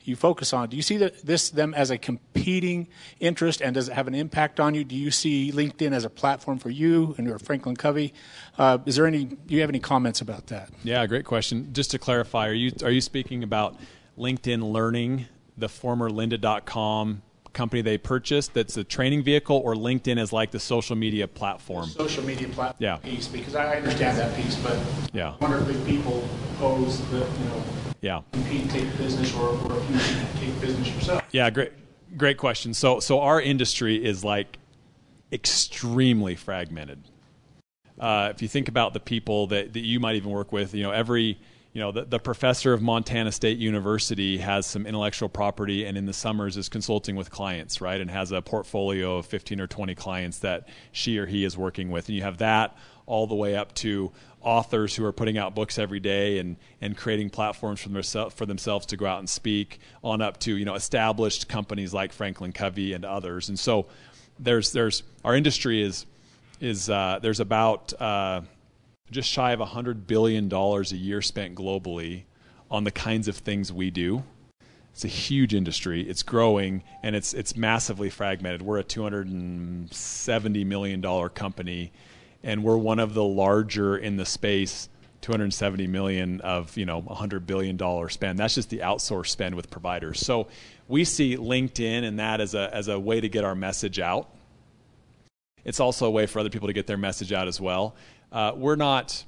you 0.04 0.16
focus 0.16 0.52
on. 0.52 0.70
Do 0.70 0.76
you 0.76 0.82
see 0.82 0.96
this 0.96 1.50
them 1.50 1.74
as 1.74 1.90
a 1.90 1.98
competing 1.98 2.88
interest, 3.20 3.60
and 3.60 3.74
does 3.74 3.88
it 3.88 3.92
have 3.92 4.08
an 4.08 4.14
impact 4.14 4.58
on 4.58 4.74
you? 4.74 4.82
Do 4.82 4.96
you 4.96 5.10
see 5.10 5.52
LinkedIn 5.52 5.92
as 5.92 6.04
a 6.04 6.10
platform 6.10 6.58
for 6.58 6.70
you 6.70 7.14
and 7.18 7.26
your 7.26 7.38
Franklin 7.38 7.76
Covey? 7.76 8.14
Uh, 8.56 8.78
is 8.86 8.96
there 8.96 9.06
any? 9.06 9.24
Do 9.24 9.54
you 9.54 9.60
have 9.60 9.70
any 9.70 9.80
comments 9.80 10.20
about 10.20 10.46
that? 10.46 10.70
Yeah, 10.82 11.06
great 11.06 11.26
question. 11.26 11.72
Just 11.72 11.90
to 11.90 11.98
clarify, 11.98 12.48
are 12.48 12.54
you 12.54 12.72
are 12.82 12.90
you 12.90 13.02
speaking 13.02 13.42
about 13.42 13.76
LinkedIn 14.18 14.72
Learning, 14.72 15.26
the 15.56 15.68
former 15.68 16.10
Lynda.com 16.10 17.22
company 17.52 17.82
they 17.82 17.98
purchased 17.98 18.54
that's 18.54 18.76
a 18.76 18.84
training 18.84 19.22
vehicle, 19.22 19.56
or 19.56 19.74
LinkedIn 19.74 20.18
is 20.18 20.32
like 20.32 20.50
the 20.50 20.60
social 20.60 20.94
media 20.94 21.26
platform? 21.26 21.86
Social 21.86 22.22
media 22.24 22.46
platform 22.48 22.76
yeah. 22.78 22.96
piece, 22.96 23.26
because 23.26 23.54
I 23.54 23.76
understand 23.76 24.18
that 24.18 24.36
piece, 24.36 24.56
but 24.56 24.78
yeah. 25.12 25.34
I 25.40 25.44
wonder 25.44 25.70
if 25.70 25.86
people 25.86 26.28
pose 26.58 27.00
the, 27.10 27.18
you 27.18 27.44
know, 27.46 27.64
yeah. 28.00 28.22
compete, 28.32 28.70
take 28.70 28.96
business, 28.96 29.34
or, 29.34 29.48
or 29.48 29.78
if 29.78 29.90
you 30.40 30.46
take 30.46 30.60
business 30.60 30.88
yourself. 30.94 31.24
Yeah, 31.32 31.50
great, 31.50 31.72
great 32.16 32.36
question. 32.36 32.74
So, 32.74 33.00
so 33.00 33.20
our 33.20 33.40
industry 33.40 34.04
is 34.04 34.22
like 34.22 34.58
extremely 35.32 36.36
fragmented. 36.36 37.02
Uh, 37.98 38.32
if 38.32 38.40
you 38.40 38.46
think 38.46 38.68
about 38.68 38.92
the 38.92 39.00
people 39.00 39.48
that, 39.48 39.72
that 39.72 39.84
you 39.84 39.98
might 39.98 40.14
even 40.14 40.30
work 40.30 40.52
with, 40.52 40.74
you 40.74 40.84
know, 40.84 40.92
every 40.92 41.40
you 41.72 41.80
know, 41.80 41.92
the, 41.92 42.04
the 42.04 42.18
professor 42.18 42.72
of 42.72 42.80
Montana 42.80 43.30
State 43.30 43.58
University 43.58 44.38
has 44.38 44.66
some 44.66 44.86
intellectual 44.86 45.28
property 45.28 45.84
and 45.84 45.98
in 45.98 46.06
the 46.06 46.12
summers 46.12 46.56
is 46.56 46.68
consulting 46.68 47.14
with 47.14 47.30
clients, 47.30 47.80
right? 47.80 48.00
And 48.00 48.10
has 48.10 48.32
a 48.32 48.40
portfolio 48.40 49.18
of 49.18 49.26
15 49.26 49.60
or 49.60 49.66
20 49.66 49.94
clients 49.94 50.38
that 50.38 50.68
she 50.92 51.18
or 51.18 51.26
he 51.26 51.44
is 51.44 51.58
working 51.58 51.90
with. 51.90 52.08
And 52.08 52.16
you 52.16 52.22
have 52.22 52.38
that 52.38 52.76
all 53.06 53.26
the 53.26 53.34
way 53.34 53.54
up 53.54 53.74
to 53.74 54.12
authors 54.40 54.96
who 54.96 55.04
are 55.04 55.12
putting 55.12 55.36
out 55.36 55.54
books 55.54 55.78
every 55.78 56.00
day 56.00 56.38
and, 56.38 56.56
and 56.80 56.96
creating 56.96 57.28
platforms 57.30 57.80
for, 57.80 57.90
themselves, 57.90 58.34
for 58.34 58.46
themselves 58.46 58.86
to 58.86 58.96
go 58.96 59.06
out 59.06 59.18
and 59.18 59.28
speak 59.28 59.78
on 60.02 60.22
up 60.22 60.38
to, 60.40 60.56
you 60.56 60.64
know, 60.64 60.74
established 60.74 61.48
companies 61.48 61.92
like 61.92 62.12
Franklin 62.12 62.52
Covey 62.52 62.92
and 62.92 63.04
others. 63.04 63.48
And 63.48 63.58
so 63.58 63.86
there's, 64.38 64.72
there's, 64.72 65.02
our 65.24 65.34
industry 65.34 65.82
is, 65.82 66.06
is 66.60 66.88
uh, 66.88 67.18
there's 67.20 67.40
about, 67.40 67.92
uh, 68.00 68.42
just 69.10 69.28
shy 69.28 69.52
of 69.52 69.60
$100 69.60 70.06
billion 70.06 70.52
a 70.52 70.82
year 70.82 71.22
spent 71.22 71.54
globally 71.54 72.24
on 72.70 72.84
the 72.84 72.90
kinds 72.90 73.28
of 73.28 73.36
things 73.36 73.72
we 73.72 73.90
do. 73.90 74.22
It's 74.92 75.04
a 75.04 75.08
huge 75.08 75.54
industry. 75.54 76.02
It's 76.02 76.22
growing 76.24 76.82
and 77.04 77.14
it's 77.14 77.32
it's 77.32 77.56
massively 77.56 78.10
fragmented. 78.10 78.62
We're 78.62 78.78
a 78.78 78.84
270 78.84 80.64
million 80.64 81.00
dollar 81.00 81.28
company 81.28 81.92
and 82.42 82.64
we're 82.64 82.76
one 82.76 82.98
of 82.98 83.14
the 83.14 83.22
larger 83.22 83.96
in 83.96 84.16
the 84.16 84.26
space 84.26 84.88
270 85.20 85.86
million 85.86 86.40
of, 86.40 86.76
you 86.76 86.84
know, 86.84 87.00
100 87.00 87.46
billion 87.46 87.76
dollar 87.76 88.08
spend. 88.08 88.38
That's 88.38 88.54
just 88.54 88.70
the 88.70 88.78
outsource 88.78 89.28
spend 89.28 89.54
with 89.54 89.70
providers. 89.70 90.20
So 90.20 90.48
we 90.88 91.04
see 91.04 91.36
LinkedIn 91.36 92.04
and 92.04 92.18
that 92.18 92.40
as 92.40 92.54
a 92.54 92.74
as 92.74 92.88
a 92.88 92.98
way 92.98 93.20
to 93.20 93.28
get 93.28 93.44
our 93.44 93.54
message 93.54 94.00
out. 94.00 94.28
It's 95.64 95.80
also 95.80 96.06
a 96.06 96.10
way 96.10 96.26
for 96.26 96.38
other 96.38 96.50
people 96.50 96.66
to 96.68 96.72
get 96.72 96.86
their 96.86 96.96
message 96.96 97.32
out 97.32 97.46
as 97.46 97.60
well 97.60 97.94
uh, 98.32 98.52
we're 98.56 98.76
not 98.76 99.24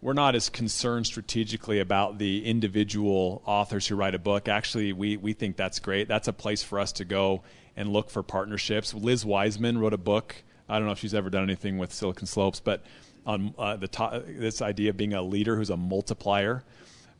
we're 0.00 0.12
not 0.12 0.36
as 0.36 0.48
concerned 0.48 1.06
strategically 1.06 1.80
about 1.80 2.18
the 2.18 2.44
individual 2.44 3.42
authors 3.44 3.88
who 3.88 3.96
write 3.96 4.14
a 4.14 4.18
book. 4.18 4.48
Actually, 4.48 4.92
we, 4.92 5.16
we 5.16 5.32
think 5.32 5.56
that's 5.56 5.80
great. 5.80 6.06
That's 6.06 6.28
a 6.28 6.32
place 6.32 6.62
for 6.62 6.78
us 6.78 6.92
to 6.92 7.04
go 7.04 7.42
and 7.76 7.92
look 7.92 8.08
for 8.08 8.22
partnerships. 8.22 8.94
Liz 8.94 9.24
Wiseman 9.24 9.78
wrote 9.78 9.92
a 9.92 9.98
book. 9.98 10.36
I 10.68 10.78
don't 10.78 10.86
know 10.86 10.92
if 10.92 11.00
she's 11.00 11.14
ever 11.14 11.30
done 11.30 11.42
anything 11.42 11.78
with 11.78 11.92
Silicon 11.92 12.26
Slopes, 12.26 12.60
but 12.60 12.84
on 13.26 13.54
uh, 13.58 13.76
the 13.76 13.88
top, 13.88 14.22
this 14.26 14.62
idea 14.62 14.90
of 14.90 14.96
being 14.96 15.14
a 15.14 15.22
leader 15.22 15.56
who's 15.56 15.70
a 15.70 15.76
multiplier. 15.76 16.62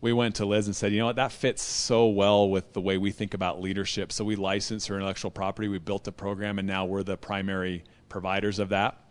We 0.01 0.13
went 0.13 0.37
to 0.37 0.47
Liz 0.47 0.67
and 0.67 0.77
said, 0.77 0.93
you 0.93 1.01
know 1.01 1.07
what, 1.07 1.17
that 1.17 1.33
fits 1.33 1.63
so 1.63 2.07
well 2.07 2.49
with 2.49 2.75
the 2.75 2.81
way 2.81 2.97
we 2.97 3.11
think 3.11 3.35
about 3.35 3.61
leadership. 3.61 4.13
So 4.13 4.25
we 4.25 4.37
licensed 4.37 4.87
her 4.87 4.95
intellectual 4.95 5.33
property. 5.33 5.67
We 5.67 5.79
built 5.79 6.07
a 6.07 6.13
program, 6.13 6.61
and 6.61 6.69
now 6.69 6.85
we're 6.85 7.03
the 7.03 7.17
primary 7.17 7.83
providers 8.09 8.61
of 8.61 8.69
that. 8.69 9.03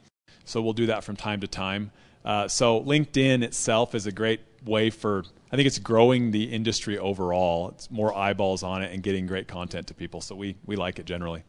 So 0.46 0.62
we'll 0.62 0.74
do 0.74 0.88
that 0.88 1.04
from 1.04 1.16
time 1.16 1.42
to 1.42 1.48
time. 1.48 1.92
Uh, 2.24 2.48
so 2.48 2.82
LinkedIn 2.82 3.44
itself 3.44 3.96
is 3.96 4.06
a 4.06 4.12
great 4.12 4.42
way 4.66 4.90
for 4.90 5.24
I 5.52 5.56
think 5.56 5.68
it's 5.68 5.80
growing 5.80 6.32
the 6.32 6.44
industry 6.44 6.98
overall. 6.98 7.70
It's 7.70 7.90
more 7.90 8.16
eyeballs 8.16 8.64
on 8.64 8.84
it 8.84 8.92
and 8.92 9.02
getting 9.02 9.28
great 9.28 9.48
content 9.48 9.88
to 9.88 9.94
people. 9.94 10.22
So 10.22 10.36
we 10.36 10.56
we 10.66 10.76
like 10.76 11.00
it 11.00 11.06
generally. 11.06 11.44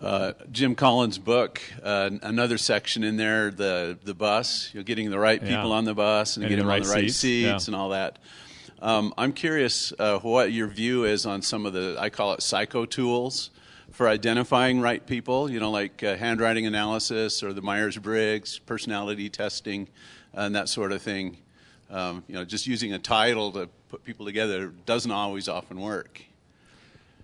Uh, 0.00 0.32
Jim 0.50 0.74
Collins' 0.74 1.16
book, 1.18 1.62
uh, 1.82 2.10
another 2.22 2.58
section 2.58 3.04
in 3.04 3.16
there, 3.16 3.50
the 3.50 3.98
the 4.02 4.14
bus, 4.14 4.70
you're 4.74 4.82
getting 4.82 5.10
the 5.10 5.18
right 5.18 5.40
people 5.40 5.70
yeah. 5.70 5.76
on 5.76 5.84
the 5.84 5.94
bus 5.94 6.36
and, 6.36 6.44
and 6.44 6.50
getting 6.50 6.64
them 6.64 6.68
right 6.68 6.82
on 6.82 6.88
the 6.88 6.94
right 6.94 7.04
seats, 7.04 7.16
seats 7.16 7.68
yeah. 7.68 7.72
and 7.72 7.76
all 7.76 7.90
that. 7.90 8.18
Um, 8.80 9.14
I'm 9.16 9.32
curious 9.32 9.92
uh, 9.98 10.18
what 10.18 10.50
your 10.50 10.66
view 10.66 11.04
is 11.04 11.24
on 11.24 11.40
some 11.40 11.66
of 11.66 11.72
the 11.72 11.96
I 11.98 12.10
call 12.10 12.32
it 12.34 12.42
psycho 12.42 12.84
tools 12.84 13.50
for 13.92 14.08
identifying 14.08 14.80
right 14.80 15.06
people, 15.06 15.50
you 15.50 15.60
know, 15.60 15.70
like 15.70 16.02
uh, 16.02 16.16
handwriting 16.16 16.66
analysis 16.66 17.42
or 17.42 17.52
the 17.52 17.62
Myers 17.62 17.96
Briggs, 17.98 18.58
personality 18.58 19.28
testing, 19.28 19.88
and 20.32 20.54
that 20.54 20.68
sort 20.68 20.92
of 20.92 21.02
thing. 21.02 21.36
Um, 21.90 22.24
you 22.26 22.34
know, 22.34 22.44
just 22.44 22.66
using 22.66 22.94
a 22.94 22.98
title 22.98 23.52
to 23.52 23.68
put 23.90 24.02
people 24.02 24.24
together 24.24 24.68
doesn't 24.86 25.10
always 25.10 25.46
often 25.46 25.78
work. 25.80 26.22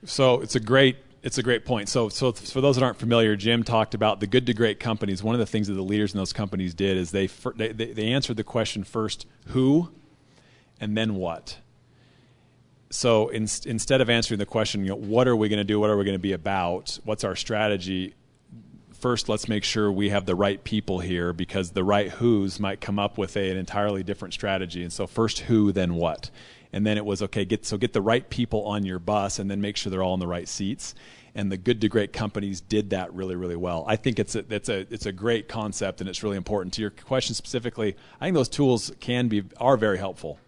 So 0.05 0.41
it's 0.41 0.55
a 0.55 0.61
great 0.61 0.99
it's 1.23 1.39
a 1.39 1.43
great 1.43 1.65
point. 1.65 1.89
So, 1.89 2.09
so 2.09 2.31
for 2.31 2.61
those 2.61 2.77
that 2.77 2.85
aren't 2.85 2.99
familiar, 2.99 3.35
Jim 3.35 3.65
talked 3.65 3.95
about 3.95 4.21
the 4.21 4.27
good 4.27 4.47
to 4.47 4.55
great 4.55 4.79
companies. 4.79 5.21
One 5.23 5.35
of 5.35 5.41
the 5.41 5.47
things 5.47 5.67
that 5.67 5.75
the 5.75 5.83
leaders 5.83 6.13
in 6.13 6.19
those 6.19 6.33
companies 6.33 6.75
did 6.75 6.97
is 6.97 7.11
they 7.11 7.27
they, 7.57 7.73
they 7.73 8.13
answered 8.13 8.37
the 8.37 8.45
question 8.45 8.85
first, 8.85 9.27
who, 9.49 9.91
and 10.81 10.97
then 10.97 11.15
what 11.15 11.59
so 12.91 13.29
in, 13.29 13.47
instead 13.67 14.01
of 14.01 14.09
answering 14.09 14.39
the 14.39 14.47
question, 14.47 14.83
you 14.83 14.91
know, 14.91 14.97
what 14.97 15.29
are 15.29 15.37
we 15.37 15.49
going 15.49 15.59
to 15.59 15.65
do? 15.65 15.79
What 15.79 15.91
are 15.91 15.97
we 15.97 16.05
going 16.05 16.15
to 16.15 16.23
be 16.23 16.33
about? 16.33 16.99
What's 17.05 17.25
our 17.25 17.37
strategy? 17.37 18.15
First, 18.93 19.29
let's 19.29 19.49
make 19.49 19.63
sure 19.63 19.93
we 19.93 20.09
have 20.09 20.27
the 20.27 20.35
right 20.35 20.63
people 20.65 20.99
here 20.99 21.33
because 21.33 21.71
the 21.71 21.85
right 21.85 22.11
who's 22.11 22.59
might 22.59 22.81
come 22.81 22.99
up 22.99 23.19
with 23.19 23.37
a, 23.37 23.51
an 23.51 23.57
entirely 23.57 24.03
different 24.03 24.35
strategy. 24.35 24.83
And 24.83 24.93
so, 24.93 25.07
first 25.07 25.41
who, 25.41 25.71
then 25.71 25.95
what, 25.95 26.31
and 26.73 26.87
then 26.87 26.97
it 26.97 27.05
was 27.05 27.23
okay. 27.23 27.45
Get 27.45 27.65
so 27.65 27.77
get 27.77 27.93
the 27.93 28.03
right 28.03 28.29
people 28.29 28.65
on 28.65 28.85
your 28.85 28.99
bus, 28.99 29.39
and 29.39 29.51
then 29.51 29.61
make 29.61 29.77
sure 29.77 29.91
they're 29.91 30.03
all 30.03 30.15
in 30.15 30.21
the 30.21 30.27
right 30.27 30.49
seats. 30.49 30.95
And 31.35 31.53
the 31.53 31.57
good 31.57 31.81
to 31.83 31.89
great 31.89 32.13
companies 32.13 32.61
did 32.61 32.91
that 32.91 33.15
really, 33.15 33.37
really 33.37 33.55
well. 33.55 33.85
I 33.87 33.95
think 33.95 34.19
it's 34.19 34.35
a 34.35 34.45
it's 34.51 34.69
a 34.69 34.81
it's 34.93 35.07
a 35.07 35.13
great 35.13 35.47
concept, 35.47 36.01
and 36.01 36.11
it's 36.11 36.25
really 36.25 36.37
important. 36.37 36.75
To 36.75 36.81
your 36.81 36.91
question 36.91 37.35
specifically, 37.35 37.95
I 38.21 38.27
think 38.27 38.35
those 38.35 38.49
tools 38.49 38.91
can 38.99 39.29
be 39.29 39.45
are 39.59 39.77
very 39.77 39.99
helpful. 39.99 40.41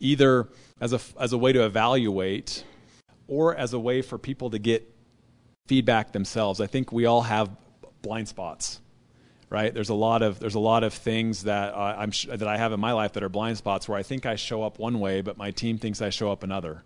Either 0.00 0.48
as 0.80 0.92
a, 0.92 1.00
as 1.18 1.32
a 1.32 1.38
way 1.38 1.52
to 1.52 1.64
evaluate 1.64 2.64
or 3.26 3.54
as 3.54 3.72
a 3.72 3.78
way 3.78 4.02
for 4.02 4.18
people 4.18 4.50
to 4.50 4.58
get 4.58 4.94
feedback 5.66 6.12
themselves. 6.12 6.60
I 6.60 6.66
think 6.66 6.90
we 6.90 7.06
all 7.06 7.22
have 7.22 7.50
blind 8.00 8.26
spots, 8.26 8.80
right? 9.50 9.72
There's 9.72 9.90
a 9.90 9.94
lot 9.94 10.22
of 10.22 10.40
there's 10.40 10.54
a 10.54 10.60
lot 10.60 10.82
of 10.82 10.94
things 10.94 11.44
that 11.44 11.74
uh, 11.74 11.96
I'm 11.98 12.10
sh- 12.10 12.26
that 12.30 12.48
I 12.48 12.56
have 12.56 12.72
in 12.72 12.80
my 12.80 12.92
life 12.92 13.12
that 13.12 13.22
are 13.22 13.28
blind 13.28 13.58
spots 13.58 13.88
where 13.88 13.98
I 13.98 14.02
think 14.02 14.24
I 14.24 14.36
show 14.36 14.62
up 14.62 14.78
one 14.78 14.98
way, 14.98 15.20
but 15.20 15.36
my 15.36 15.50
team 15.50 15.78
thinks 15.78 16.00
I 16.00 16.08
show 16.10 16.32
up 16.32 16.42
another, 16.42 16.82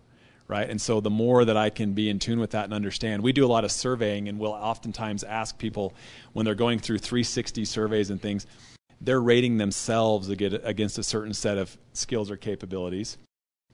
right? 0.47 0.69
And 0.69 0.81
so 0.81 0.99
the 0.99 1.09
more 1.09 1.45
that 1.45 1.55
I 1.55 1.69
can 1.69 1.93
be 1.93 2.09
in 2.09 2.19
tune 2.19 2.39
with 2.39 2.51
that 2.51 2.65
and 2.65 2.73
understand, 2.73 3.23
we 3.23 3.31
do 3.31 3.45
a 3.45 3.47
lot 3.47 3.63
of 3.63 3.71
surveying, 3.71 4.27
and 4.27 4.37
we'll 4.37 4.51
oftentimes 4.51 5.23
ask 5.23 5.57
people 5.57 5.93
when 6.33 6.45
they're 6.45 6.55
going 6.55 6.79
through 6.79 6.97
360 6.97 7.63
surveys 7.63 8.09
and 8.09 8.21
things, 8.21 8.45
they're 9.03 9.21
rating 9.21 9.57
themselves 9.57 10.29
against 10.29 10.97
a 10.97 11.03
certain 11.03 11.33
set 11.33 11.57
of 11.57 11.77
skills 11.91 12.31
or 12.31 12.37
capabilities. 12.37 13.17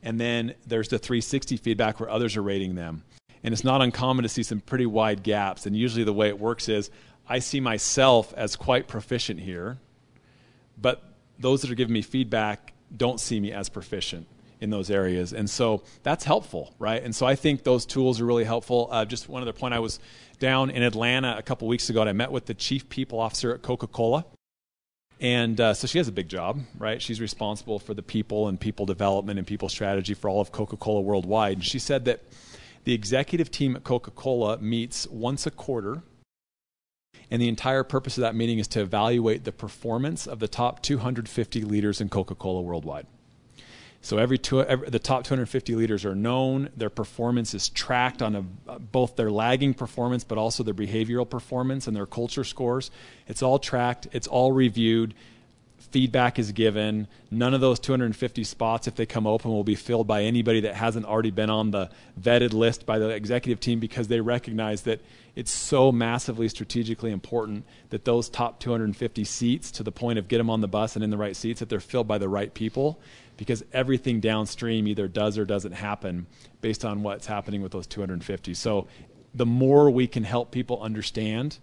And 0.02 0.20
then 0.20 0.56
there's 0.66 0.88
the 0.88 0.98
360 0.98 1.58
feedback 1.58 2.00
where 2.00 2.10
others 2.10 2.36
are 2.36 2.42
rating 2.42 2.76
them. 2.76 3.04
And 3.44 3.54
it's 3.54 3.64
not 3.64 3.82
uncommon 3.82 4.24
to 4.24 4.30
see 4.30 4.44
some 4.44 4.60
pretty 4.60 4.88
wide 4.88 5.22
gaps. 5.22 5.66
And 5.66 5.78
usually 5.78 6.04
the 6.04 6.14
way 6.14 6.30
it 6.30 6.40
works 6.40 6.68
is 6.68 6.90
I 7.28 7.40
see 7.40 7.60
myself 7.60 8.34
as 8.36 8.56
quite 8.56 8.88
proficient 8.88 9.40
here, 9.40 9.78
but 10.82 11.04
those 11.38 11.62
that 11.62 11.70
are 11.70 11.76
giving 11.76 11.94
me 11.94 12.02
feedback 12.02 12.74
don't 12.96 13.20
see 13.20 13.40
me 13.40 13.52
as 13.52 13.70
proficient 13.70 14.26
in 14.60 14.72
those 14.72 14.90
areas. 14.90 15.32
And 15.32 15.48
so 15.48 15.84
that's 16.02 16.24
helpful, 16.24 16.74
right? 16.80 17.02
And 17.02 17.16
so 17.16 17.28
I 17.28 17.36
think 17.36 17.64
those 17.64 17.86
tools 17.86 18.20
are 18.20 18.26
really 18.26 18.46
helpful. 18.46 18.90
Uh, 18.92 19.06
just 19.06 19.30
one 19.30 19.44
other 19.44 19.54
point 19.54 19.76
I 19.76 19.80
was 19.80 20.00
down 20.40 20.72
in 20.72 20.82
Atlanta 20.82 21.38
a 21.38 21.44
couple 21.44 21.68
weeks 21.68 21.90
ago 21.90 22.02
and 22.02 22.10
I 22.10 22.14
met 22.14 22.32
with 22.32 22.48
the 22.48 22.56
chief 22.56 22.90
people 22.90 23.20
officer 23.20 23.54
at 23.54 23.62
Coca 23.62 23.88
Cola. 23.88 24.26
And 25.20 25.60
uh, 25.60 25.74
so 25.74 25.86
she 25.86 25.98
has 25.98 26.08
a 26.08 26.14
big 26.14 26.30
job, 26.30 26.62
right? 26.78 27.02
She's 27.02 27.20
responsible 27.20 27.78
for 27.78 27.94
the 27.94 28.02
people 28.02 28.48
and 28.48 28.60
people 28.60 28.86
development 28.86 29.38
and 29.38 29.46
people 29.46 29.68
strategy 29.68 30.14
for 30.14 30.30
all 30.30 30.40
of 30.40 30.52
Coca 30.52 30.78
Cola 30.78 31.02
worldwide. 31.02 31.58
And 31.58 31.66
she 31.66 31.80
said 31.80 32.06
that 32.06 32.24
the 32.86 32.94
executive 32.94 33.52
team 33.52 33.76
at 33.76 33.84
Coca 33.84 34.12
Cola 34.12 34.58
meets 34.60 35.08
once 35.08 35.46
a 35.46 35.52
quarter. 35.52 36.04
And 37.30 37.42
the 37.42 37.50
entire 37.50 37.84
purpose 37.84 38.18
of 38.18 38.22
that 38.22 38.34
meeting 38.34 38.60
is 38.60 38.68
to 38.70 38.82
evaluate 38.82 39.44
the 39.44 39.52
performance 39.52 40.26
of 40.26 40.40
the 40.40 40.48
top 40.48 40.82
250 40.82 41.64
leaders 41.64 42.00
in 42.00 42.10
Coca 42.10 42.34
Cola 42.34 42.62
worldwide. 42.62 43.06
So 44.02 44.18
every, 44.18 44.38
two, 44.38 44.62
every, 44.64 44.90
the 44.90 45.00
top 45.00 45.26
250 45.26 45.76
leaders 45.76 46.06
are 46.06 46.16
known. 46.16 46.70
Their 46.76 46.90
performance 46.90 47.54
is 47.54 47.68
tracked 47.68 48.22
on 48.22 48.36
a, 48.36 48.42
both 48.80 49.18
their 49.18 49.30
lagging 49.30 49.74
performance, 49.74 50.24
but 50.24 50.38
also 50.38 50.64
their 50.64 50.74
behavioral 50.74 51.30
performance 51.30 51.86
and 51.86 51.96
their 51.96 52.06
culture 52.06 52.46
scores. 52.46 52.92
It's 53.28 53.44
all 53.44 53.60
tracked. 53.60 54.08
It's 54.14 54.28
all 54.28 54.54
reviewed. 54.54 55.16
Feedback 55.92 56.40
is 56.40 56.54
given. 56.54 57.08
None 57.30 57.54
of 57.54 57.62
those 57.62 57.80
250 57.80 58.44
spots, 58.44 58.88
if 58.88 58.96
they 58.96 59.06
come 59.06 59.28
open, 59.28 59.52
will 59.52 59.64
be 59.64 59.76
filled 59.76 60.08
by 60.08 60.24
anybody 60.24 60.62
that 60.62 60.76
hasn't 60.76 61.06
already 61.06 61.32
been 61.32 61.50
on 61.50 61.72
the 61.72 61.90
vetted 62.20 62.54
list 62.54 62.86
by 62.86 63.00
the 63.00 63.10
executive 63.10 63.60
team 63.60 63.80
because 63.80 64.08
they 64.08 64.22
recognize 64.22 64.84
that 64.84 65.02
it's 65.36 65.52
so 65.52 65.92
massively 65.92 66.48
strategically 66.48 67.12
important 67.12 67.66
that 67.90 68.06
those 68.06 68.30
top 68.30 68.60
250 68.60 69.24
seats, 69.24 69.72
to 69.72 69.84
the 69.84 69.92
point 69.92 70.20
of 70.20 70.28
get 70.28 70.38
them 70.38 70.50
on 70.50 70.62
the 70.62 70.68
bus 70.68 70.96
and 70.96 71.04
in 71.04 71.10
the 71.10 71.18
right 71.18 71.36
seats, 71.36 71.60
that 71.60 71.70
they're 71.70 71.80
filled 71.80 72.08
by 72.08 72.18
the 72.18 72.30
right 72.30 72.54
people 72.54 73.00
because 73.40 73.64
everything 73.72 74.20
downstream 74.20 74.86
either 74.86 75.08
does 75.08 75.38
or 75.38 75.46
doesn't 75.46 75.72
happen 75.72 76.28
based 76.60 76.84
on 76.84 77.04
what's 77.04 77.26
happening 77.26 77.62
with 77.62 77.72
those 77.72 77.88
250. 77.88 78.54
So 78.54 78.86
the 79.34 79.46
more 79.46 79.90
we 79.90 80.08
can 80.08 80.26
help 80.26 80.52
people 80.52 80.82
understand 80.82 81.58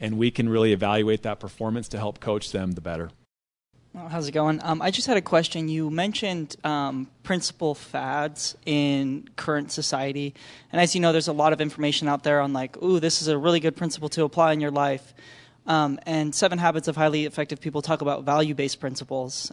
and 0.00 0.16
we 0.16 0.30
can 0.30 0.48
really 0.48 0.72
evaluate 0.72 1.22
that 1.24 1.38
performance 1.38 1.88
to 1.88 1.98
help 1.98 2.20
coach 2.20 2.52
them, 2.52 2.72
the 2.72 2.80
better. 2.80 3.10
Well, 3.92 4.08
how's 4.08 4.28
it 4.28 4.32
going? 4.32 4.60
Um, 4.62 4.80
I 4.80 4.90
just 4.90 5.06
had 5.06 5.18
a 5.18 5.20
question. 5.20 5.68
You 5.68 5.90
mentioned 5.90 6.56
um, 6.64 7.10
principal 7.22 7.74
fads 7.74 8.56
in 8.64 9.28
current 9.36 9.72
society, 9.72 10.32
and 10.72 10.80
as 10.80 10.94
you 10.94 11.02
know, 11.02 11.12
there's 11.12 11.28
a 11.28 11.32
lot 11.32 11.52
of 11.52 11.60
information 11.60 12.08
out 12.08 12.22
there 12.22 12.40
on 12.40 12.54
like, 12.54 12.80
ooh, 12.82 12.98
this 12.98 13.20
is 13.20 13.28
a 13.28 13.36
really 13.36 13.60
good 13.60 13.76
principle 13.76 14.08
to 14.10 14.24
apply 14.24 14.52
in 14.52 14.60
your 14.60 14.70
life. 14.70 15.12
Um, 15.66 15.98
and 16.06 16.34
Seven 16.34 16.58
Habits 16.58 16.88
of 16.88 16.96
Highly 16.96 17.26
Effective 17.26 17.60
People 17.60 17.82
talk 17.82 18.00
about 18.00 18.24
value-based 18.24 18.80
principles. 18.80 19.52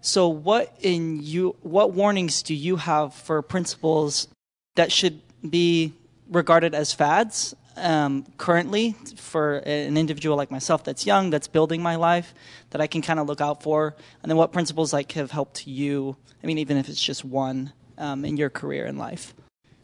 So, 0.00 0.28
what 0.28 0.74
in 0.80 1.22
you 1.22 1.56
what 1.62 1.92
warnings 1.92 2.42
do 2.42 2.54
you 2.54 2.76
have 2.76 3.14
for 3.14 3.42
principles 3.42 4.28
that 4.76 4.90
should 4.90 5.20
be 5.48 5.92
regarded 6.30 6.74
as 6.74 6.92
fads 6.92 7.54
um, 7.76 8.24
currently 8.38 8.92
for 9.16 9.58
an 9.58 9.96
individual 9.96 10.36
like 10.36 10.50
myself 10.50 10.84
that's 10.84 11.06
young, 11.06 11.30
that's 11.30 11.48
building 11.48 11.82
my 11.82 11.96
life, 11.96 12.34
that 12.70 12.80
I 12.80 12.86
can 12.86 13.02
kind 13.02 13.18
of 13.20 13.26
look 13.26 13.40
out 13.40 13.62
for, 13.62 13.94
and 14.22 14.30
then 14.30 14.36
what 14.36 14.52
principles 14.52 14.92
like 14.92 15.12
have 15.12 15.30
helped 15.30 15.66
you? 15.66 16.16
I 16.42 16.46
mean, 16.46 16.58
even 16.58 16.76
if 16.76 16.88
it's 16.88 17.02
just 17.02 17.24
one 17.24 17.72
um, 17.98 18.24
in 18.24 18.36
your 18.36 18.50
career 18.50 18.86
and 18.86 18.98
life. 18.98 19.34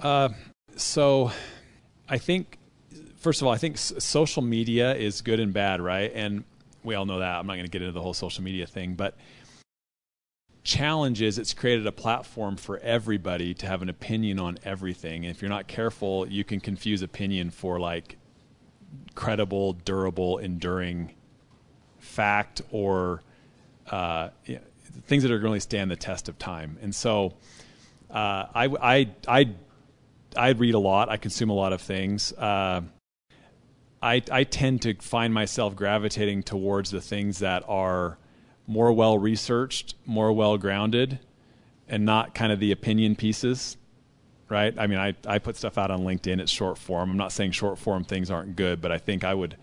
Uh, 0.01 0.31
so, 0.77 1.31
I 2.09 2.19
think 2.19 2.59
first 3.27 3.43
of 3.43 3.49
all, 3.49 3.53
I 3.53 3.59
think 3.59 3.77
social 3.77 4.43
media 4.43 4.95
is 4.95 5.21
good 5.21 5.41
and 5.41 5.53
bad, 5.53 5.81
right? 5.81 6.12
And 6.14 6.45
we 6.85 6.95
all 6.95 7.07
know 7.07 7.19
that. 7.19 7.37
I'm 7.37 7.47
not 7.47 7.55
going 7.55 7.64
to 7.67 7.71
get 7.71 7.83
into 7.83 7.93
the 7.93 8.01
whole 8.01 8.14
social 8.14 8.45
media 8.45 8.67
thing, 8.67 8.95
but 8.95 9.17
challenge 10.67 11.23
is 11.23 11.39
it's 11.39 11.55
created 11.55 11.87
a 11.87 11.93
platform 11.93 12.57
for 12.57 12.79
everybody 12.79 13.55
to 13.55 13.67
have 13.67 13.83
an 13.83 13.89
opinion 13.89 14.39
on 14.39 14.59
everything. 14.64 15.25
And 15.25 15.35
if 15.35 15.41
you're 15.41 15.49
not 15.49 15.69
careful, 15.69 16.29
you 16.29 16.45
can 16.45 16.61
confuse 16.61 17.03
opinion 17.03 17.51
for 17.51 17.79
like 17.79 18.17
credible, 19.14 19.75
durable, 19.75 20.39
enduring 20.39 21.12
fact 21.99 22.62
or 22.71 23.23
uh, 23.91 24.31
things 25.07 25.23
that 25.23 25.31
are 25.33 25.39
going 25.39 25.55
to 25.55 25.61
stand 25.61 25.91
the 25.91 25.97
test 25.97 26.29
of 26.29 26.37
time. 26.39 26.79
And 26.83 26.95
so 26.95 27.35
uh, 28.11 28.47
I, 28.53 28.64
I, 28.83 29.11
I, 29.29 29.51
I 30.37 30.49
read 30.51 30.75
a 30.75 30.81
lot. 30.81 31.09
I 31.09 31.17
consume 31.17 31.51
a 31.51 31.55
lot 31.55 31.73
of 31.73 31.81
things. 31.81 32.33
Uh, 32.33 32.83
I, 34.03 34.23
I 34.31 34.45
tend 34.45 34.83
to 34.83 34.95
find 34.95 35.33
myself 35.33 35.77
gravitating 35.77 36.43
towards 36.43 36.91
the 36.91 37.01
things 37.01 37.39
that 37.39 37.62
are 37.69 38.19
more 38.67 38.93
well 38.93 39.19
researched, 39.19 39.95
more 40.05 40.33
well 40.33 40.59
grounded, 40.59 41.19
and 41.89 42.05
not 42.05 42.35
kind 42.35 42.53
of 42.53 42.61
the 42.61 42.73
opinion 42.73 43.17
pieces, 43.17 43.77
right? 44.49 44.75
I 44.79 44.87
mean, 44.87 44.99
I, 44.99 45.14
I 45.27 45.39
put 45.39 45.57
stuff 45.57 45.79
out 45.79 45.91
on 45.91 46.01
LinkedIn. 46.01 46.41
It's 46.41 46.53
short 46.53 46.79
form. 46.79 47.11
I'm 47.11 47.17
not 47.17 47.33
saying 47.33 47.53
short 47.53 47.79
form 47.79 48.05
things 48.05 48.31
aren't 48.31 48.57
good, 48.57 48.81
but 48.81 48.93
I 48.93 48.99
think 48.99 49.25
I 49.25 49.35
would, 49.35 49.57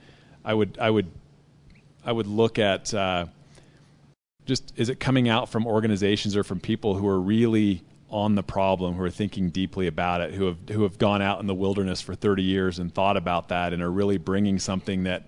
I 0.43 0.53
would, 0.53 0.77
I 0.79 0.89
would, 0.89 1.11
I 2.05 2.11
would 2.11 2.27
look 2.27 2.59
at 2.59 2.93
uh, 2.93 3.25
just 4.45 4.73
is 4.75 4.89
it 4.89 4.99
coming 4.99 5.29
out 5.29 5.49
from 5.49 5.65
organizations 5.65 6.35
or 6.35 6.43
from 6.43 6.59
people 6.59 6.95
who 6.95 7.07
are 7.07 7.19
really 7.19 7.81
on 8.09 8.35
the 8.35 8.43
problem, 8.43 8.93
who 8.93 9.03
are 9.03 9.09
thinking 9.09 9.49
deeply 9.49 9.87
about 9.87 10.21
it, 10.21 10.33
who 10.33 10.45
have 10.45 10.57
who 10.69 10.83
have 10.83 10.97
gone 10.97 11.21
out 11.21 11.39
in 11.39 11.47
the 11.47 11.53
wilderness 11.53 12.01
for 12.01 12.13
30 12.13 12.43
years 12.43 12.79
and 12.79 12.93
thought 12.93 13.17
about 13.17 13.49
that, 13.49 13.73
and 13.73 13.81
are 13.81 13.91
really 13.91 14.17
bringing 14.17 14.59
something 14.59 15.03
that 15.03 15.23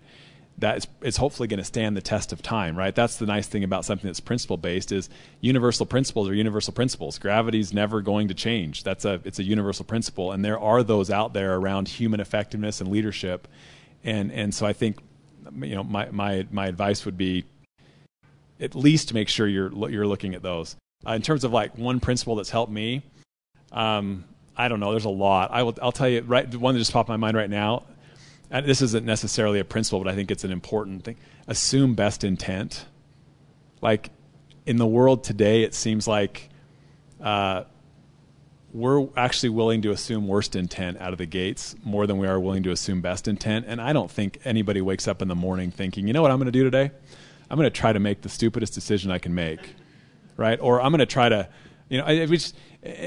that 0.57 0.77
is, 0.77 0.87
is 1.01 1.17
hopefully 1.17 1.47
going 1.47 1.59
to 1.59 1.65
stand 1.65 1.97
the 1.97 2.01
test 2.01 2.31
of 2.31 2.41
time, 2.41 2.77
right? 2.77 2.95
That's 2.95 3.17
the 3.17 3.25
nice 3.25 3.47
thing 3.47 3.63
about 3.63 3.83
something 3.83 4.07
that's 4.07 4.19
principle 4.19 4.57
based 4.57 4.91
is 4.91 5.09
universal 5.41 5.85
principles 5.85 6.29
are 6.29 6.33
universal 6.33 6.73
principles. 6.73 7.17
Gravity's 7.19 7.73
never 7.73 8.01
going 8.01 8.29
to 8.29 8.33
change. 8.33 8.83
That's 8.83 9.03
a 9.05 9.19
it's 9.25 9.39
a 9.39 9.43
universal 9.43 9.85
principle, 9.85 10.31
and 10.31 10.45
there 10.45 10.59
are 10.59 10.81
those 10.83 11.11
out 11.11 11.33
there 11.33 11.55
around 11.55 11.87
human 11.87 12.19
effectiveness 12.19 12.79
and 12.79 12.89
leadership, 12.89 13.47
and 14.03 14.31
and 14.31 14.53
so 14.53 14.65
I 14.65 14.73
think, 14.73 14.99
you 15.61 15.75
know, 15.75 15.83
my 15.83 16.09
my 16.11 16.47
my 16.51 16.67
advice 16.67 17.03
would 17.05 17.17
be, 17.17 17.43
at 18.59 18.75
least 18.75 19.13
make 19.13 19.27
sure 19.27 19.47
you're 19.47 19.89
you're 19.89 20.07
looking 20.07 20.35
at 20.35 20.41
those. 20.41 20.77
Uh, 21.05 21.11
in 21.11 21.21
terms 21.21 21.43
of 21.43 21.51
like 21.51 21.77
one 21.77 21.99
principle 21.99 22.35
that's 22.35 22.49
helped 22.49 22.71
me, 22.71 23.03
um, 23.73 24.23
I 24.55 24.69
don't 24.69 24.79
know. 24.79 24.91
There's 24.91 25.05
a 25.05 25.09
lot. 25.09 25.51
I 25.51 25.63
will. 25.63 25.77
I'll 25.81 25.91
tell 25.91 26.07
you. 26.07 26.21
Right, 26.21 26.53
one 26.55 26.75
that 26.75 26.79
just 26.79 26.93
popped 26.93 27.09
my 27.09 27.17
mind 27.17 27.35
right 27.35 27.49
now 27.49 27.83
this 28.61 28.81
isn't 28.81 29.05
necessarily 29.05 29.59
a 29.59 29.65
principle, 29.65 29.99
but 30.03 30.11
I 30.11 30.15
think 30.15 30.31
it's 30.31 30.43
an 30.43 30.51
important 30.51 31.03
thing. 31.03 31.17
Assume 31.47 31.95
best 31.95 32.23
intent. 32.23 32.85
Like 33.81 34.09
in 34.65 34.77
the 34.77 34.85
world 34.85 35.23
today, 35.23 35.63
it 35.63 35.73
seems 35.73 36.07
like 36.07 36.49
uh, 37.21 37.63
we're 38.73 39.07
actually 39.15 39.49
willing 39.49 39.81
to 39.83 39.91
assume 39.91 40.27
worst 40.27 40.55
intent 40.55 40.99
out 40.99 41.13
of 41.13 41.17
the 41.17 41.25
gates 41.25 41.75
more 41.83 42.05
than 42.05 42.17
we 42.17 42.27
are 42.27 42.39
willing 42.39 42.63
to 42.63 42.71
assume 42.71 43.01
best 43.01 43.27
intent. 43.27 43.65
And 43.67 43.79
I 43.79 43.93
don't 43.93 44.11
think 44.11 44.39
anybody 44.43 44.81
wakes 44.81 45.07
up 45.07 45.21
in 45.21 45.27
the 45.27 45.35
morning 45.35 45.71
thinking, 45.71 46.07
you 46.07 46.13
know 46.13 46.21
what 46.21 46.31
I'm 46.31 46.37
going 46.37 46.47
to 46.47 46.51
do 46.51 46.63
today? 46.63 46.91
I'm 47.49 47.57
going 47.57 47.69
to 47.69 47.79
try 47.79 47.93
to 47.93 47.99
make 47.99 48.21
the 48.21 48.29
stupidest 48.29 48.73
decision 48.73 49.11
I 49.11 49.17
can 49.19 49.33
make, 49.33 49.61
right? 50.35 50.59
Or 50.59 50.81
I'm 50.81 50.91
going 50.91 50.99
to 50.99 51.05
try 51.05 51.29
to, 51.29 51.47
you 51.89 51.99
know, 51.99 52.05
we 52.05 52.37
just, 52.37 52.55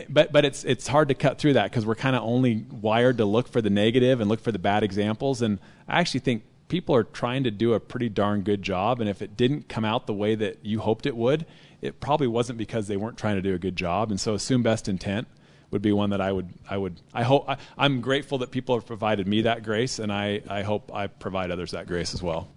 but 0.08 0.32
but 0.32 0.44
it's 0.44 0.64
it's 0.64 0.86
hard 0.88 1.08
to 1.08 1.14
cut 1.14 1.38
through 1.38 1.52
that 1.52 1.70
because 1.70 1.86
we're 1.86 1.94
kind 1.94 2.16
of 2.16 2.22
only 2.22 2.66
wired 2.70 3.18
to 3.18 3.24
look 3.24 3.48
for 3.48 3.62
the 3.62 3.70
negative 3.70 4.20
and 4.20 4.28
look 4.28 4.40
for 4.40 4.52
the 4.52 4.58
bad 4.58 4.82
examples. 4.82 5.42
And 5.42 5.58
I 5.86 6.00
actually 6.00 6.20
think 6.20 6.42
people 6.68 6.94
are 6.94 7.04
trying 7.04 7.44
to 7.44 7.50
do 7.50 7.74
a 7.74 7.80
pretty 7.80 8.08
darn 8.08 8.42
good 8.42 8.62
job. 8.62 9.00
And 9.00 9.08
if 9.08 9.22
it 9.22 9.36
didn't 9.36 9.68
come 9.68 9.84
out 9.84 10.06
the 10.06 10.14
way 10.14 10.34
that 10.34 10.64
you 10.64 10.80
hoped 10.80 11.06
it 11.06 11.16
would, 11.16 11.46
it 11.80 12.00
probably 12.00 12.26
wasn't 12.26 12.58
because 12.58 12.88
they 12.88 12.96
weren't 12.96 13.16
trying 13.16 13.36
to 13.36 13.42
do 13.42 13.54
a 13.54 13.58
good 13.58 13.76
job. 13.76 14.10
And 14.10 14.20
so 14.20 14.34
assume 14.34 14.62
best 14.62 14.88
intent 14.88 15.28
would 15.70 15.82
be 15.82 15.92
one 15.92 16.10
that 16.10 16.20
I 16.20 16.32
would 16.32 16.48
I 16.68 16.76
would 16.76 17.00
I 17.14 17.22
hope 17.22 17.48
I, 17.48 17.56
I'm 17.76 18.00
grateful 18.00 18.38
that 18.38 18.50
people 18.50 18.74
have 18.74 18.86
provided 18.86 19.26
me 19.26 19.42
that 19.42 19.62
grace, 19.62 19.98
and 19.98 20.12
I 20.12 20.42
I 20.48 20.62
hope 20.62 20.92
I 20.92 21.06
provide 21.06 21.50
others 21.50 21.70
that 21.72 21.86
grace 21.86 22.14
as 22.14 22.22
well. 22.22 22.48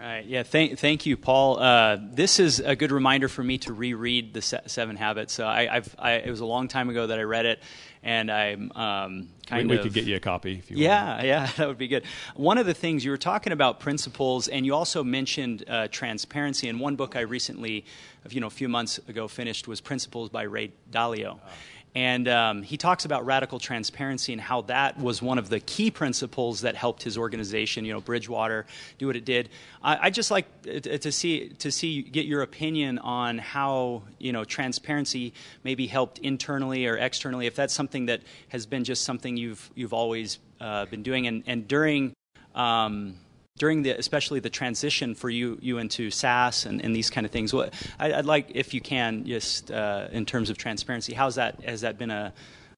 All 0.00 0.08
right. 0.08 0.24
Yeah. 0.24 0.42
Thank, 0.42 0.78
thank 0.78 1.06
you, 1.06 1.16
Paul. 1.16 1.58
Uh, 1.60 1.98
this 2.00 2.40
is 2.40 2.60
a 2.60 2.74
good 2.74 2.90
reminder 2.90 3.28
for 3.28 3.44
me 3.44 3.58
to 3.58 3.72
reread 3.72 4.34
the 4.34 4.42
Seven 4.42 4.96
Habits. 4.96 5.32
So 5.32 5.46
I, 5.46 5.66
have 5.66 5.94
I, 5.98 6.12
it 6.14 6.30
was 6.30 6.40
a 6.40 6.46
long 6.46 6.66
time 6.66 6.90
ago 6.90 7.06
that 7.06 7.18
I 7.18 7.22
read 7.22 7.46
it, 7.46 7.62
and 8.02 8.30
I'm 8.30 8.72
um, 8.72 9.28
kind 9.46 9.68
we, 9.68 9.76
of. 9.76 9.84
We 9.84 9.90
could 9.90 9.94
get 9.94 10.04
you 10.04 10.16
a 10.16 10.20
copy 10.20 10.58
if 10.58 10.70
you. 10.70 10.78
Yeah, 10.78 11.14
want. 11.14 11.26
yeah, 11.26 11.50
that 11.56 11.68
would 11.68 11.78
be 11.78 11.88
good. 11.88 12.04
One 12.34 12.58
of 12.58 12.66
the 12.66 12.74
things 12.74 13.04
you 13.04 13.12
were 13.12 13.18
talking 13.18 13.52
about 13.52 13.78
principles, 13.78 14.48
and 14.48 14.66
you 14.66 14.74
also 14.74 15.04
mentioned 15.04 15.64
uh, 15.68 15.88
transparency. 15.88 16.68
And 16.68 16.80
one 16.80 16.96
book 16.96 17.14
I 17.14 17.20
recently, 17.20 17.84
you 18.28 18.40
know, 18.40 18.48
a 18.48 18.50
few 18.50 18.68
months 18.68 18.98
ago 19.06 19.28
finished 19.28 19.68
was 19.68 19.80
Principles 19.80 20.30
by 20.30 20.42
Ray 20.42 20.72
Dalio. 20.90 21.38
Oh. 21.44 21.48
And 21.94 22.26
um, 22.26 22.62
he 22.62 22.78
talks 22.78 23.04
about 23.04 23.26
radical 23.26 23.58
transparency 23.58 24.32
and 24.32 24.40
how 24.40 24.62
that 24.62 24.98
was 24.98 25.20
one 25.20 25.38
of 25.38 25.50
the 25.50 25.60
key 25.60 25.90
principles 25.90 26.62
that 26.62 26.74
helped 26.74 27.02
his 27.02 27.18
organization, 27.18 27.84
you 27.84 27.92
know, 27.92 28.00
Bridgewater, 28.00 28.64
do 28.96 29.06
what 29.06 29.16
it 29.16 29.26
did. 29.26 29.50
I, 29.82 30.06
I 30.06 30.10
just 30.10 30.30
like 30.30 30.46
to 30.62 31.12
see 31.12 31.50
to 31.50 31.70
see 31.70 32.00
get 32.00 32.24
your 32.24 32.40
opinion 32.40 32.98
on 32.98 33.36
how 33.36 34.02
you 34.18 34.32
know 34.32 34.44
transparency 34.44 35.34
maybe 35.64 35.86
helped 35.86 36.18
internally 36.18 36.86
or 36.86 36.96
externally. 36.96 37.46
If 37.46 37.56
that's 37.56 37.74
something 37.74 38.06
that 38.06 38.22
has 38.48 38.64
been 38.64 38.84
just 38.84 39.04
something 39.04 39.36
you've 39.36 39.70
you've 39.74 39.92
always 39.92 40.38
uh, 40.60 40.86
been 40.86 41.02
doing, 41.02 41.26
and 41.26 41.42
and 41.46 41.68
during. 41.68 42.14
Um, 42.54 43.16
during 43.62 43.82
the 43.82 43.92
especially 43.92 44.40
the 44.40 44.50
transition 44.50 45.14
for 45.14 45.30
you 45.30 45.56
you 45.62 45.78
into 45.78 46.10
SaaS 46.10 46.66
and, 46.66 46.84
and 46.84 46.96
these 46.96 47.10
kind 47.10 47.24
of 47.24 47.30
things. 47.30 47.54
What 47.54 47.72
I, 47.96 48.16
would 48.16 48.26
like 48.26 48.50
if 48.56 48.74
you 48.74 48.80
can 48.80 49.24
just 49.24 49.70
uh, 49.70 50.08
in 50.10 50.26
terms 50.26 50.50
of 50.50 50.58
transparency, 50.58 51.14
how's 51.14 51.36
that 51.36 51.62
has 51.62 51.82
that 51.82 51.96
been 51.96 52.10
a 52.10 52.32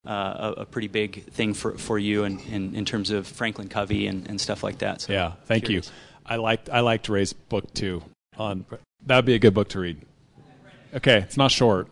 uh, 0.06 0.52
a, 0.58 0.66
pretty 0.66 0.88
big 0.88 1.24
thing 1.30 1.54
for, 1.54 1.78
for 1.78 1.98
you 1.98 2.24
in, 2.24 2.38
in, 2.40 2.74
in 2.74 2.84
terms 2.84 3.08
of 3.08 3.26
Franklin 3.26 3.68
Covey 3.68 4.06
and, 4.06 4.28
and 4.28 4.38
stuff 4.38 4.62
like 4.62 4.76
that. 4.80 5.00
So 5.00 5.14
yeah, 5.14 5.32
thank 5.46 5.64
curious. 5.64 5.86
you. 5.86 5.92
I 6.26 6.36
liked 6.36 6.68
I 6.68 6.80
liked 6.80 7.08
Ray's 7.08 7.32
book 7.32 7.72
too. 7.72 8.02
On 8.36 8.66
that 9.06 9.16
would 9.16 9.24
be 9.24 9.32
a 9.32 9.38
good 9.38 9.54
book 9.54 9.70
to 9.70 9.80
read. 9.80 10.02
Okay, 10.92 11.16
it's 11.16 11.38
not 11.38 11.50
short, 11.50 11.88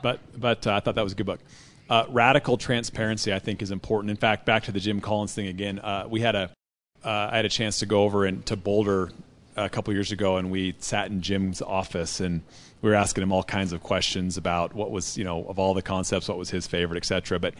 but 0.00 0.20
but 0.40 0.64
uh, 0.64 0.74
I 0.74 0.78
thought 0.78 0.94
that 0.94 1.02
was 1.02 1.14
a 1.14 1.16
good 1.16 1.26
book. 1.26 1.40
Uh, 1.90 2.04
radical 2.08 2.56
transparency, 2.56 3.34
I 3.34 3.40
think, 3.40 3.62
is 3.62 3.72
important. 3.72 4.12
In 4.12 4.16
fact, 4.16 4.46
back 4.46 4.62
to 4.64 4.72
the 4.72 4.78
Jim 4.78 5.00
Collins 5.00 5.34
thing 5.34 5.48
again. 5.48 5.80
Uh, 5.80 6.06
we 6.08 6.20
had 6.20 6.36
a 6.36 6.50
uh, 7.04 7.28
I 7.32 7.36
had 7.36 7.44
a 7.44 7.50
chance 7.50 7.80
to 7.80 7.86
go 7.86 8.02
over 8.02 8.24
and 8.24 8.44
to 8.46 8.56
Boulder 8.56 9.10
a 9.56 9.68
couple 9.68 9.92
years 9.92 10.12
ago, 10.12 10.36
and 10.36 10.50
we 10.50 10.74
sat 10.78 11.10
in 11.10 11.20
Jim's 11.20 11.60
office, 11.60 12.20
and 12.20 12.42
we 12.80 12.90
were 12.90 12.96
asking 12.96 13.22
him 13.22 13.32
all 13.32 13.42
kinds 13.42 13.72
of 13.72 13.82
questions 13.82 14.36
about 14.36 14.74
what 14.74 14.90
was, 14.90 15.18
you 15.18 15.24
know, 15.24 15.44
of 15.44 15.58
all 15.58 15.74
the 15.74 15.82
concepts, 15.82 16.28
what 16.28 16.38
was 16.38 16.50
his 16.50 16.66
favorite, 16.66 16.96
et 16.96 17.04
cetera. 17.04 17.38
But 17.38 17.54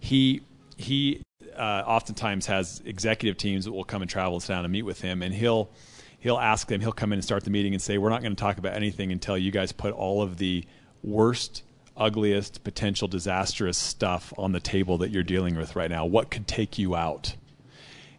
he 0.00 0.42
he 0.76 1.22
uh, 1.56 1.82
oftentimes 1.86 2.46
has 2.46 2.82
executive 2.84 3.36
teams 3.36 3.64
that 3.64 3.72
will 3.72 3.84
come 3.84 4.02
and 4.02 4.10
travel 4.10 4.38
down 4.40 4.64
and 4.64 4.72
meet 4.72 4.82
with 4.82 5.00
him, 5.00 5.22
and 5.22 5.34
he'll 5.34 5.70
he'll 6.18 6.38
ask 6.38 6.68
them. 6.68 6.80
He'll 6.80 6.92
come 6.92 7.12
in 7.12 7.18
and 7.18 7.24
start 7.24 7.44
the 7.44 7.50
meeting 7.50 7.74
and 7.74 7.82
say, 7.82 7.98
"We're 7.98 8.10
not 8.10 8.22
going 8.22 8.34
to 8.34 8.40
talk 8.40 8.58
about 8.58 8.74
anything 8.74 9.12
until 9.12 9.36
you 9.36 9.50
guys 9.50 9.72
put 9.72 9.92
all 9.92 10.22
of 10.22 10.38
the 10.38 10.64
worst." 11.02 11.62
ugliest 11.96 12.64
potential 12.64 13.06
disastrous 13.06 13.78
stuff 13.78 14.32
on 14.36 14.50
the 14.50 14.58
table 14.58 14.98
that 14.98 15.12
you're 15.12 15.22
dealing 15.22 15.54
with 15.54 15.76
right 15.76 15.92
now 15.92 16.04
what 16.04 16.28
could 16.28 16.44
take 16.44 16.76
you 16.76 16.96
out 16.96 17.36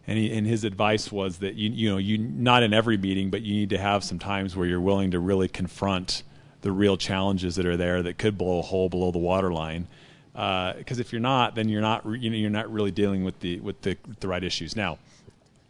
and, 0.06 0.18
he, 0.18 0.32
and 0.32 0.46
his 0.46 0.64
advice 0.64 1.10
was 1.10 1.38
that 1.38 1.54
you 1.54 1.70
you 1.70 1.90
know 1.90 1.96
you 1.98 2.18
not 2.18 2.62
in 2.62 2.72
every 2.72 2.96
meeting, 2.96 3.30
but 3.30 3.42
you 3.42 3.54
need 3.54 3.70
to 3.70 3.78
have 3.78 4.04
some 4.04 4.18
times 4.18 4.54
where 4.54 4.66
you're 4.66 4.80
willing 4.80 5.10
to 5.10 5.18
really 5.18 5.48
confront 5.48 6.22
the 6.60 6.70
real 6.72 6.96
challenges 6.96 7.56
that 7.56 7.66
are 7.66 7.76
there 7.76 8.02
that 8.02 8.18
could 8.18 8.38
blow 8.38 8.58
a 8.60 8.62
hole 8.62 8.88
below 8.88 9.10
the 9.10 9.18
waterline. 9.18 9.88
Because 10.32 10.98
uh, 10.98 11.00
if 11.00 11.12
you're 11.12 11.20
not, 11.20 11.54
then 11.54 11.68
you're 11.68 11.80
not 11.80 12.04
you 12.04 12.30
know 12.30 12.36
you're 12.36 12.50
not 12.50 12.70
really 12.70 12.90
dealing 12.90 13.24
with 13.24 13.40
the 13.40 13.58
with 13.60 13.80
the, 13.82 13.96
the 14.20 14.28
right 14.28 14.44
issues. 14.44 14.76
Now, 14.76 14.98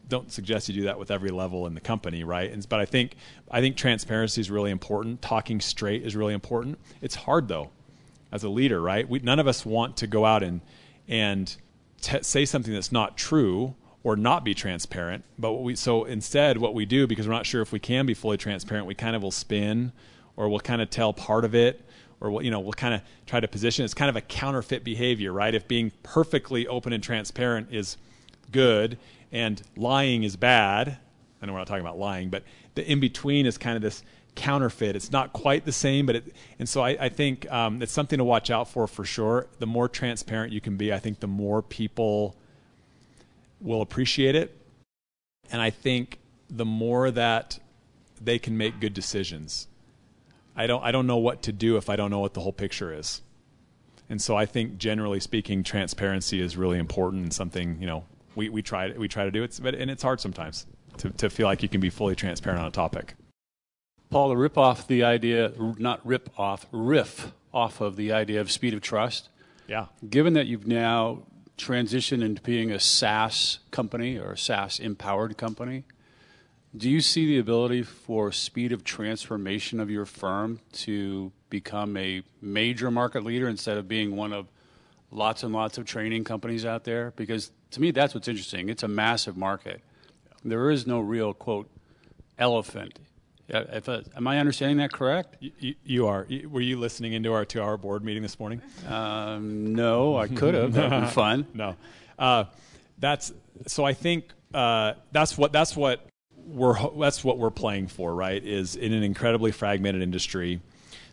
don't 0.08 0.30
suggest 0.30 0.68
you 0.68 0.74
do 0.74 0.82
that 0.82 0.98
with 0.98 1.10
every 1.10 1.30
level 1.30 1.66
in 1.66 1.74
the 1.74 1.80
company, 1.80 2.22
right? 2.22 2.52
And, 2.52 2.68
but 2.68 2.80
I 2.80 2.84
think 2.84 3.16
I 3.50 3.60
think 3.60 3.76
transparency 3.76 4.40
is 4.40 4.50
really 4.50 4.70
important. 4.70 5.22
Talking 5.22 5.60
straight 5.60 6.02
is 6.02 6.14
really 6.14 6.34
important. 6.34 6.78
It's 7.00 7.14
hard 7.14 7.48
though, 7.48 7.70
as 8.32 8.44
a 8.44 8.50
leader, 8.50 8.82
right? 8.82 9.08
We, 9.08 9.20
none 9.20 9.38
of 9.38 9.46
us 9.46 9.64
want 9.64 9.96
to 9.98 10.06
go 10.06 10.26
out 10.26 10.42
and 10.42 10.60
and 11.08 11.56
t- 12.02 12.22
say 12.22 12.44
something 12.44 12.74
that's 12.74 12.92
not 12.92 13.16
true 13.16 13.74
or 14.06 14.14
not 14.14 14.44
be 14.44 14.54
transparent. 14.54 15.24
But 15.36 15.54
we 15.54 15.74
so 15.74 16.04
instead, 16.04 16.58
what 16.58 16.74
we 16.74 16.86
do 16.86 17.08
because 17.08 17.26
we're 17.26 17.34
not 17.34 17.44
sure 17.44 17.60
if 17.60 17.72
we 17.72 17.80
can 17.80 18.06
be 18.06 18.14
fully 18.14 18.36
transparent, 18.36 18.86
we 18.86 18.94
kind 18.94 19.16
of 19.16 19.22
will 19.24 19.32
spin, 19.32 19.90
or 20.36 20.48
we'll 20.48 20.60
kind 20.60 20.80
of 20.80 20.90
tell 20.90 21.12
part 21.12 21.44
of 21.44 21.56
it, 21.56 21.84
or 22.20 22.30
we'll, 22.30 22.42
you 22.44 22.52
know 22.52 22.60
we'll 22.60 22.72
kind 22.72 22.94
of 22.94 23.00
try 23.26 23.40
to 23.40 23.48
position. 23.48 23.84
It's 23.84 23.94
kind 23.94 24.08
of 24.08 24.14
a 24.14 24.20
counterfeit 24.20 24.84
behavior, 24.84 25.32
right? 25.32 25.52
If 25.52 25.66
being 25.66 25.90
perfectly 26.04 26.68
open 26.68 26.92
and 26.92 27.02
transparent 27.02 27.74
is 27.74 27.96
good 28.52 28.96
and 29.32 29.60
lying 29.76 30.22
is 30.22 30.36
bad, 30.36 30.98
I 31.42 31.46
know 31.46 31.54
we're 31.54 31.58
not 31.58 31.66
talking 31.66 31.84
about 31.84 31.98
lying, 31.98 32.30
but 32.30 32.44
the 32.76 32.88
in 32.88 33.00
between 33.00 33.44
is 33.44 33.58
kind 33.58 33.74
of 33.74 33.82
this 33.82 34.04
counterfeit. 34.36 34.94
It's 34.94 35.10
not 35.10 35.32
quite 35.32 35.64
the 35.64 35.72
same, 35.72 36.06
but 36.06 36.14
it, 36.14 36.36
and 36.60 36.68
so 36.68 36.80
I, 36.80 36.90
I 36.90 37.08
think 37.08 37.50
um, 37.50 37.82
it's 37.82 37.90
something 37.90 38.18
to 38.18 38.24
watch 38.24 38.52
out 38.52 38.68
for 38.68 38.86
for 38.86 39.04
sure. 39.04 39.48
The 39.58 39.66
more 39.66 39.88
transparent 39.88 40.52
you 40.52 40.60
can 40.60 40.76
be, 40.76 40.92
I 40.92 41.00
think 41.00 41.18
the 41.18 41.26
more 41.26 41.60
people 41.60 42.36
will 43.60 43.82
appreciate 43.82 44.34
it. 44.34 44.56
And 45.50 45.62
I 45.62 45.70
think 45.70 46.18
the 46.48 46.64
more 46.64 47.10
that 47.10 47.58
they 48.20 48.38
can 48.38 48.56
make 48.56 48.80
good 48.80 48.94
decisions. 48.94 49.68
I 50.56 50.66
don't 50.66 50.82
I 50.82 50.90
don't 50.90 51.06
know 51.06 51.18
what 51.18 51.42
to 51.42 51.52
do 51.52 51.76
if 51.76 51.88
I 51.88 51.96
don't 51.96 52.10
know 52.10 52.20
what 52.20 52.34
the 52.34 52.40
whole 52.40 52.52
picture 52.52 52.92
is. 52.92 53.22
And 54.08 54.22
so 54.22 54.36
I 54.36 54.46
think 54.46 54.78
generally 54.78 55.20
speaking 55.20 55.62
transparency 55.62 56.40
is 56.40 56.56
really 56.56 56.78
important 56.78 57.22
and 57.24 57.32
something, 57.32 57.78
you 57.80 57.86
know, 57.86 58.04
we, 58.34 58.48
we 58.48 58.62
try 58.62 58.90
we 58.92 59.08
try 59.08 59.24
to 59.24 59.30
do 59.30 59.42
it 59.42 59.58
but 59.62 59.74
and 59.74 59.90
it's 59.90 60.02
hard 60.02 60.20
sometimes 60.20 60.66
to, 60.98 61.10
to 61.10 61.30
feel 61.30 61.46
like 61.46 61.62
you 61.62 61.68
can 61.68 61.80
be 61.80 61.90
fully 61.90 62.14
transparent 62.14 62.60
on 62.60 62.66
a 62.66 62.70
topic. 62.70 63.14
Paul, 64.08 64.30
to 64.30 64.36
rip 64.36 64.56
off 64.56 64.86
the 64.86 65.02
idea, 65.02 65.52
not 65.58 66.06
rip 66.06 66.30
off, 66.38 66.66
riff 66.70 67.32
off 67.52 67.80
of 67.80 67.96
the 67.96 68.12
idea 68.12 68.40
of 68.40 68.52
speed 68.52 68.72
of 68.72 68.80
trust. 68.80 69.28
Yeah. 69.66 69.86
Given 70.08 70.34
that 70.34 70.46
you've 70.46 70.66
now 70.66 71.22
transition 71.56 72.22
into 72.22 72.42
being 72.42 72.70
a 72.70 72.80
SaaS 72.80 73.60
company 73.70 74.18
or 74.18 74.32
a 74.32 74.38
SaaS 74.38 74.78
empowered 74.78 75.36
company, 75.36 75.84
do 76.76 76.90
you 76.90 77.00
see 77.00 77.26
the 77.26 77.38
ability 77.38 77.82
for 77.82 78.30
speed 78.32 78.72
of 78.72 78.84
transformation 78.84 79.80
of 79.80 79.90
your 79.90 80.04
firm 80.04 80.60
to 80.72 81.32
become 81.48 81.96
a 81.96 82.22
major 82.42 82.90
market 82.90 83.24
leader 83.24 83.48
instead 83.48 83.78
of 83.78 83.88
being 83.88 84.14
one 84.14 84.32
of 84.32 84.48
lots 85.10 85.42
and 85.42 85.54
lots 85.54 85.78
of 85.78 85.86
training 85.86 86.24
companies 86.24 86.66
out 86.66 86.84
there? 86.84 87.12
Because 87.16 87.50
to 87.70 87.80
me, 87.80 87.90
that's 87.90 88.14
what's 88.14 88.28
interesting. 88.28 88.68
It's 88.68 88.82
a 88.82 88.88
massive 88.88 89.36
market. 89.36 89.80
There 90.44 90.70
is 90.70 90.86
no 90.86 91.00
real, 91.00 91.32
quote, 91.32 91.70
elephant 92.38 92.98
if, 93.48 93.88
uh, 93.88 94.02
am 94.16 94.26
I 94.26 94.38
understanding 94.38 94.78
that 94.78 94.92
correct? 94.92 95.36
You, 95.40 95.74
you, 95.84 96.06
are. 96.06 96.26
Were 96.48 96.60
you 96.60 96.78
listening 96.78 97.12
into 97.12 97.32
our 97.32 97.44
two-hour 97.44 97.76
board 97.76 98.04
meeting 98.04 98.22
this 98.22 98.38
morning? 98.40 98.60
Um, 98.88 99.74
no, 99.74 100.16
I 100.16 100.28
could 100.28 100.54
have. 100.54 100.72
That'd 100.72 100.90
been 100.90 101.06
fun. 101.10 101.46
no, 101.54 101.76
uh, 102.18 102.44
that's 102.98 103.32
so. 103.66 103.84
I 103.84 103.94
think 103.94 104.32
uh, 104.52 104.94
that's 105.12 105.38
what 105.38 105.52
that's 105.52 105.76
what 105.76 106.06
we're 106.36 106.76
that's 106.98 107.22
what 107.22 107.38
we're 107.38 107.50
playing 107.50 107.86
for. 107.86 108.14
Right? 108.14 108.42
Is 108.42 108.74
in 108.74 108.92
an 108.92 109.02
incredibly 109.02 109.52
fragmented 109.52 110.02
industry, 110.02 110.60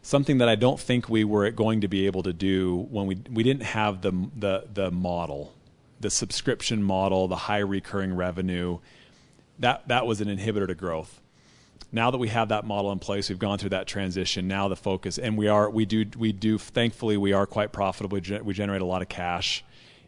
something 0.01 0.39
that 0.39 0.49
I 0.49 0.55
don't 0.55 0.79
think 0.79 1.09
we 1.09 1.23
were 1.23 1.51
going 1.51 1.81
to 1.81 1.87
be 1.87 2.07
able 2.07 2.23
to 2.23 2.33
do 2.33 2.87
when 2.89 3.05
we 3.05 3.21
we 3.29 3.43
didn't 3.43 3.63
have 3.63 4.01
the 4.01 4.11
the 4.35 4.67
the 4.73 4.91
model, 4.91 5.53
the 5.99 6.09
subscription 6.09 6.81
model, 6.81 7.27
the 7.27 7.35
high 7.35 7.59
recurring 7.59 8.15
revenue. 8.15 8.79
That 9.59 9.87
that 9.89 10.07
was 10.07 10.19
an 10.19 10.35
inhibitor 10.35 10.65
to 10.65 10.73
growth 10.73 11.19
now 11.93 12.09
that 12.09 12.17
we 12.17 12.27
have 12.29 12.49
that 12.49 12.65
model 12.65 12.91
in 12.91 12.97
place, 12.97 13.29
we've 13.29 13.37
gone 13.37 13.59
through 13.59 13.69
that 13.69 13.85
transition. 13.85 14.47
Now 14.47 14.67
the 14.67 14.75
focus, 14.75 15.19
and 15.19 15.37
we 15.37 15.47
are, 15.47 15.69
we 15.69 15.85
do, 15.85 16.05
we 16.17 16.33
do. 16.33 16.57
Thankfully, 16.57 17.17
we 17.17 17.33
are 17.33 17.45
quite 17.45 17.71
profitable. 17.71 18.19
We 18.43 18.53
generate 18.53 18.81
a 18.81 18.85
lot 18.85 19.03
of 19.03 19.09
cash, 19.09 19.63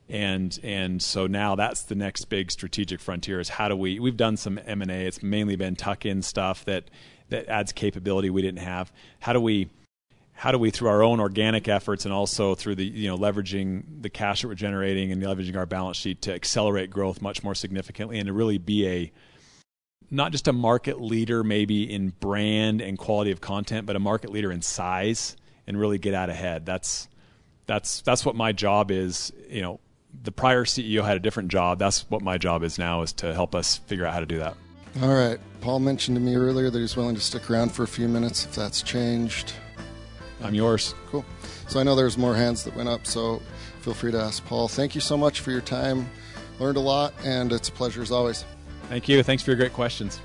and 0.10 0.60
and 0.64 1.02
so 1.02 1.28
now 1.28 1.54
that's 1.54 1.84
the 1.84 1.94
next 1.94 2.26
big 2.26 2.52
strategic 2.52 3.00
frontier 3.00 3.40
is 3.40 3.50
how 3.50 3.70
do 3.70 3.76
we? 3.76 4.00
We've 4.00 4.18
done 4.18 4.36
some 4.36 4.60
M 4.66 4.82
and 4.82 4.90
A. 4.90 5.06
It's 5.06 5.22
mainly 5.22 5.56
been 5.56 5.76
tuck-in 5.76 6.24
stuff 6.24 6.66
that 6.66 6.90
that 7.30 7.48
adds 7.48 7.72
capability 7.72 8.32
we 8.32 8.42
didn't 8.42 8.62
have. 8.62 8.92
How 9.20 9.34
do 9.34 9.40
we? 9.40 9.70
How 10.38 10.52
do 10.52 10.58
we, 10.58 10.70
through 10.70 10.90
our 10.90 11.02
own 11.02 11.22
organic 11.22 11.70
efforts 11.70 12.04
and 12.04 12.14
also 12.14 12.56
through 12.56 12.76
the 12.76 12.84
you 12.84 13.08
know 13.08 13.18
leveraging 13.18 14.02
the 14.02 14.10
cash 14.10 14.42
that 14.42 14.48
we're 14.48 14.56
generating 14.56 15.12
and 15.12 15.22
leveraging 15.22 15.56
our 15.56 15.68
balance 15.68 15.98
sheet 15.98 16.24
to 16.24 16.34
accelerate 16.34 16.90
growth 16.90 17.22
much 17.22 17.44
more 17.44 17.56
significantly 17.56 18.18
and 18.18 18.26
to 18.26 18.34
really 18.34 18.58
be 18.58 18.88
a 18.88 19.12
not 20.12 20.32
just 20.32 20.48
a 20.48 20.54
market 20.54 21.02
leader 21.02 21.44
maybe 21.44 21.92
in 21.92 22.10
brand 22.10 22.82
and 22.82 22.98
quality 22.98 23.32
of 23.32 23.42
content, 23.42 23.86
but 23.86 23.96
a 23.96 24.00
market 24.00 24.32
leader 24.32 24.52
in 24.52 24.62
size 24.62 25.36
and 25.68 25.80
really 25.80 25.98
get 25.98 26.14
out 26.14 26.30
ahead. 26.30 26.66
That's 26.66 27.08
that's 27.66 28.02
that's 28.02 28.26
what 28.26 28.36
my 28.36 28.52
job 28.52 28.92
is. 28.92 29.32
You 29.50 29.62
know, 29.62 29.80
the 30.24 30.32
prior 30.32 30.66
CEO 30.66 31.04
had 31.04 31.18
a 31.18 31.20
different 31.20 31.50
job. 31.50 31.80
That's 31.80 32.10
what 32.10 32.22
my 32.22 32.38
job 32.38 32.64
is 32.64 32.78
now 32.78 33.02
is 33.02 33.14
to 33.14 33.34
help 33.34 33.56
us 33.56 33.78
figure 33.78 34.06
out 34.06 34.14
how 34.14 34.20
to 34.20 34.26
do 34.26 34.40
that. 34.40 34.56
All 35.02 35.14
right. 35.14 35.40
Paul 35.62 35.80
mentioned 35.80 36.16
to 36.16 36.22
me 36.22 36.36
earlier 36.36 36.70
that 36.70 36.80
he's 36.80 36.96
willing 36.96 37.16
to 37.16 37.22
stick 37.22 37.50
around 37.50 37.70
for 37.70 37.84
a 37.84 37.88
few 37.88 38.08
minutes 38.08 38.46
if 38.46 38.56
that's 38.56 38.82
changed. 38.82 39.54
I'm 40.42 40.54
yours. 40.54 40.94
Cool. 41.08 41.26
So 41.68 41.80
I 41.80 41.84
know 41.84 41.96
there's 41.96 42.18
more 42.18 42.36
hands 42.36 42.64
that 42.64 42.76
went 42.76 42.88
up, 42.88 43.08
so 43.08 43.42
feel 43.82 43.94
free 43.94 44.12
to 44.12 44.20
ask 44.20 44.46
Paul. 44.46 44.68
Thank 44.68 44.96
you 44.96 45.02
so 45.02 45.18
much 45.18 45.40
for 45.40 45.52
your 45.52 45.62
time. 45.62 46.10
Learned 46.60 46.78
a 46.78 46.82
lot, 46.82 47.14
and 47.26 47.52
it's 47.52 47.68
a 47.68 47.72
pleasure 47.72 48.02
as 48.02 48.12
always. 48.12 48.46
Thank 48.90 49.10
you. 49.10 49.24
Thanks 49.24 49.44
for 49.44 49.52
your 49.52 49.58
great 49.58 49.74
questions. 49.74 50.22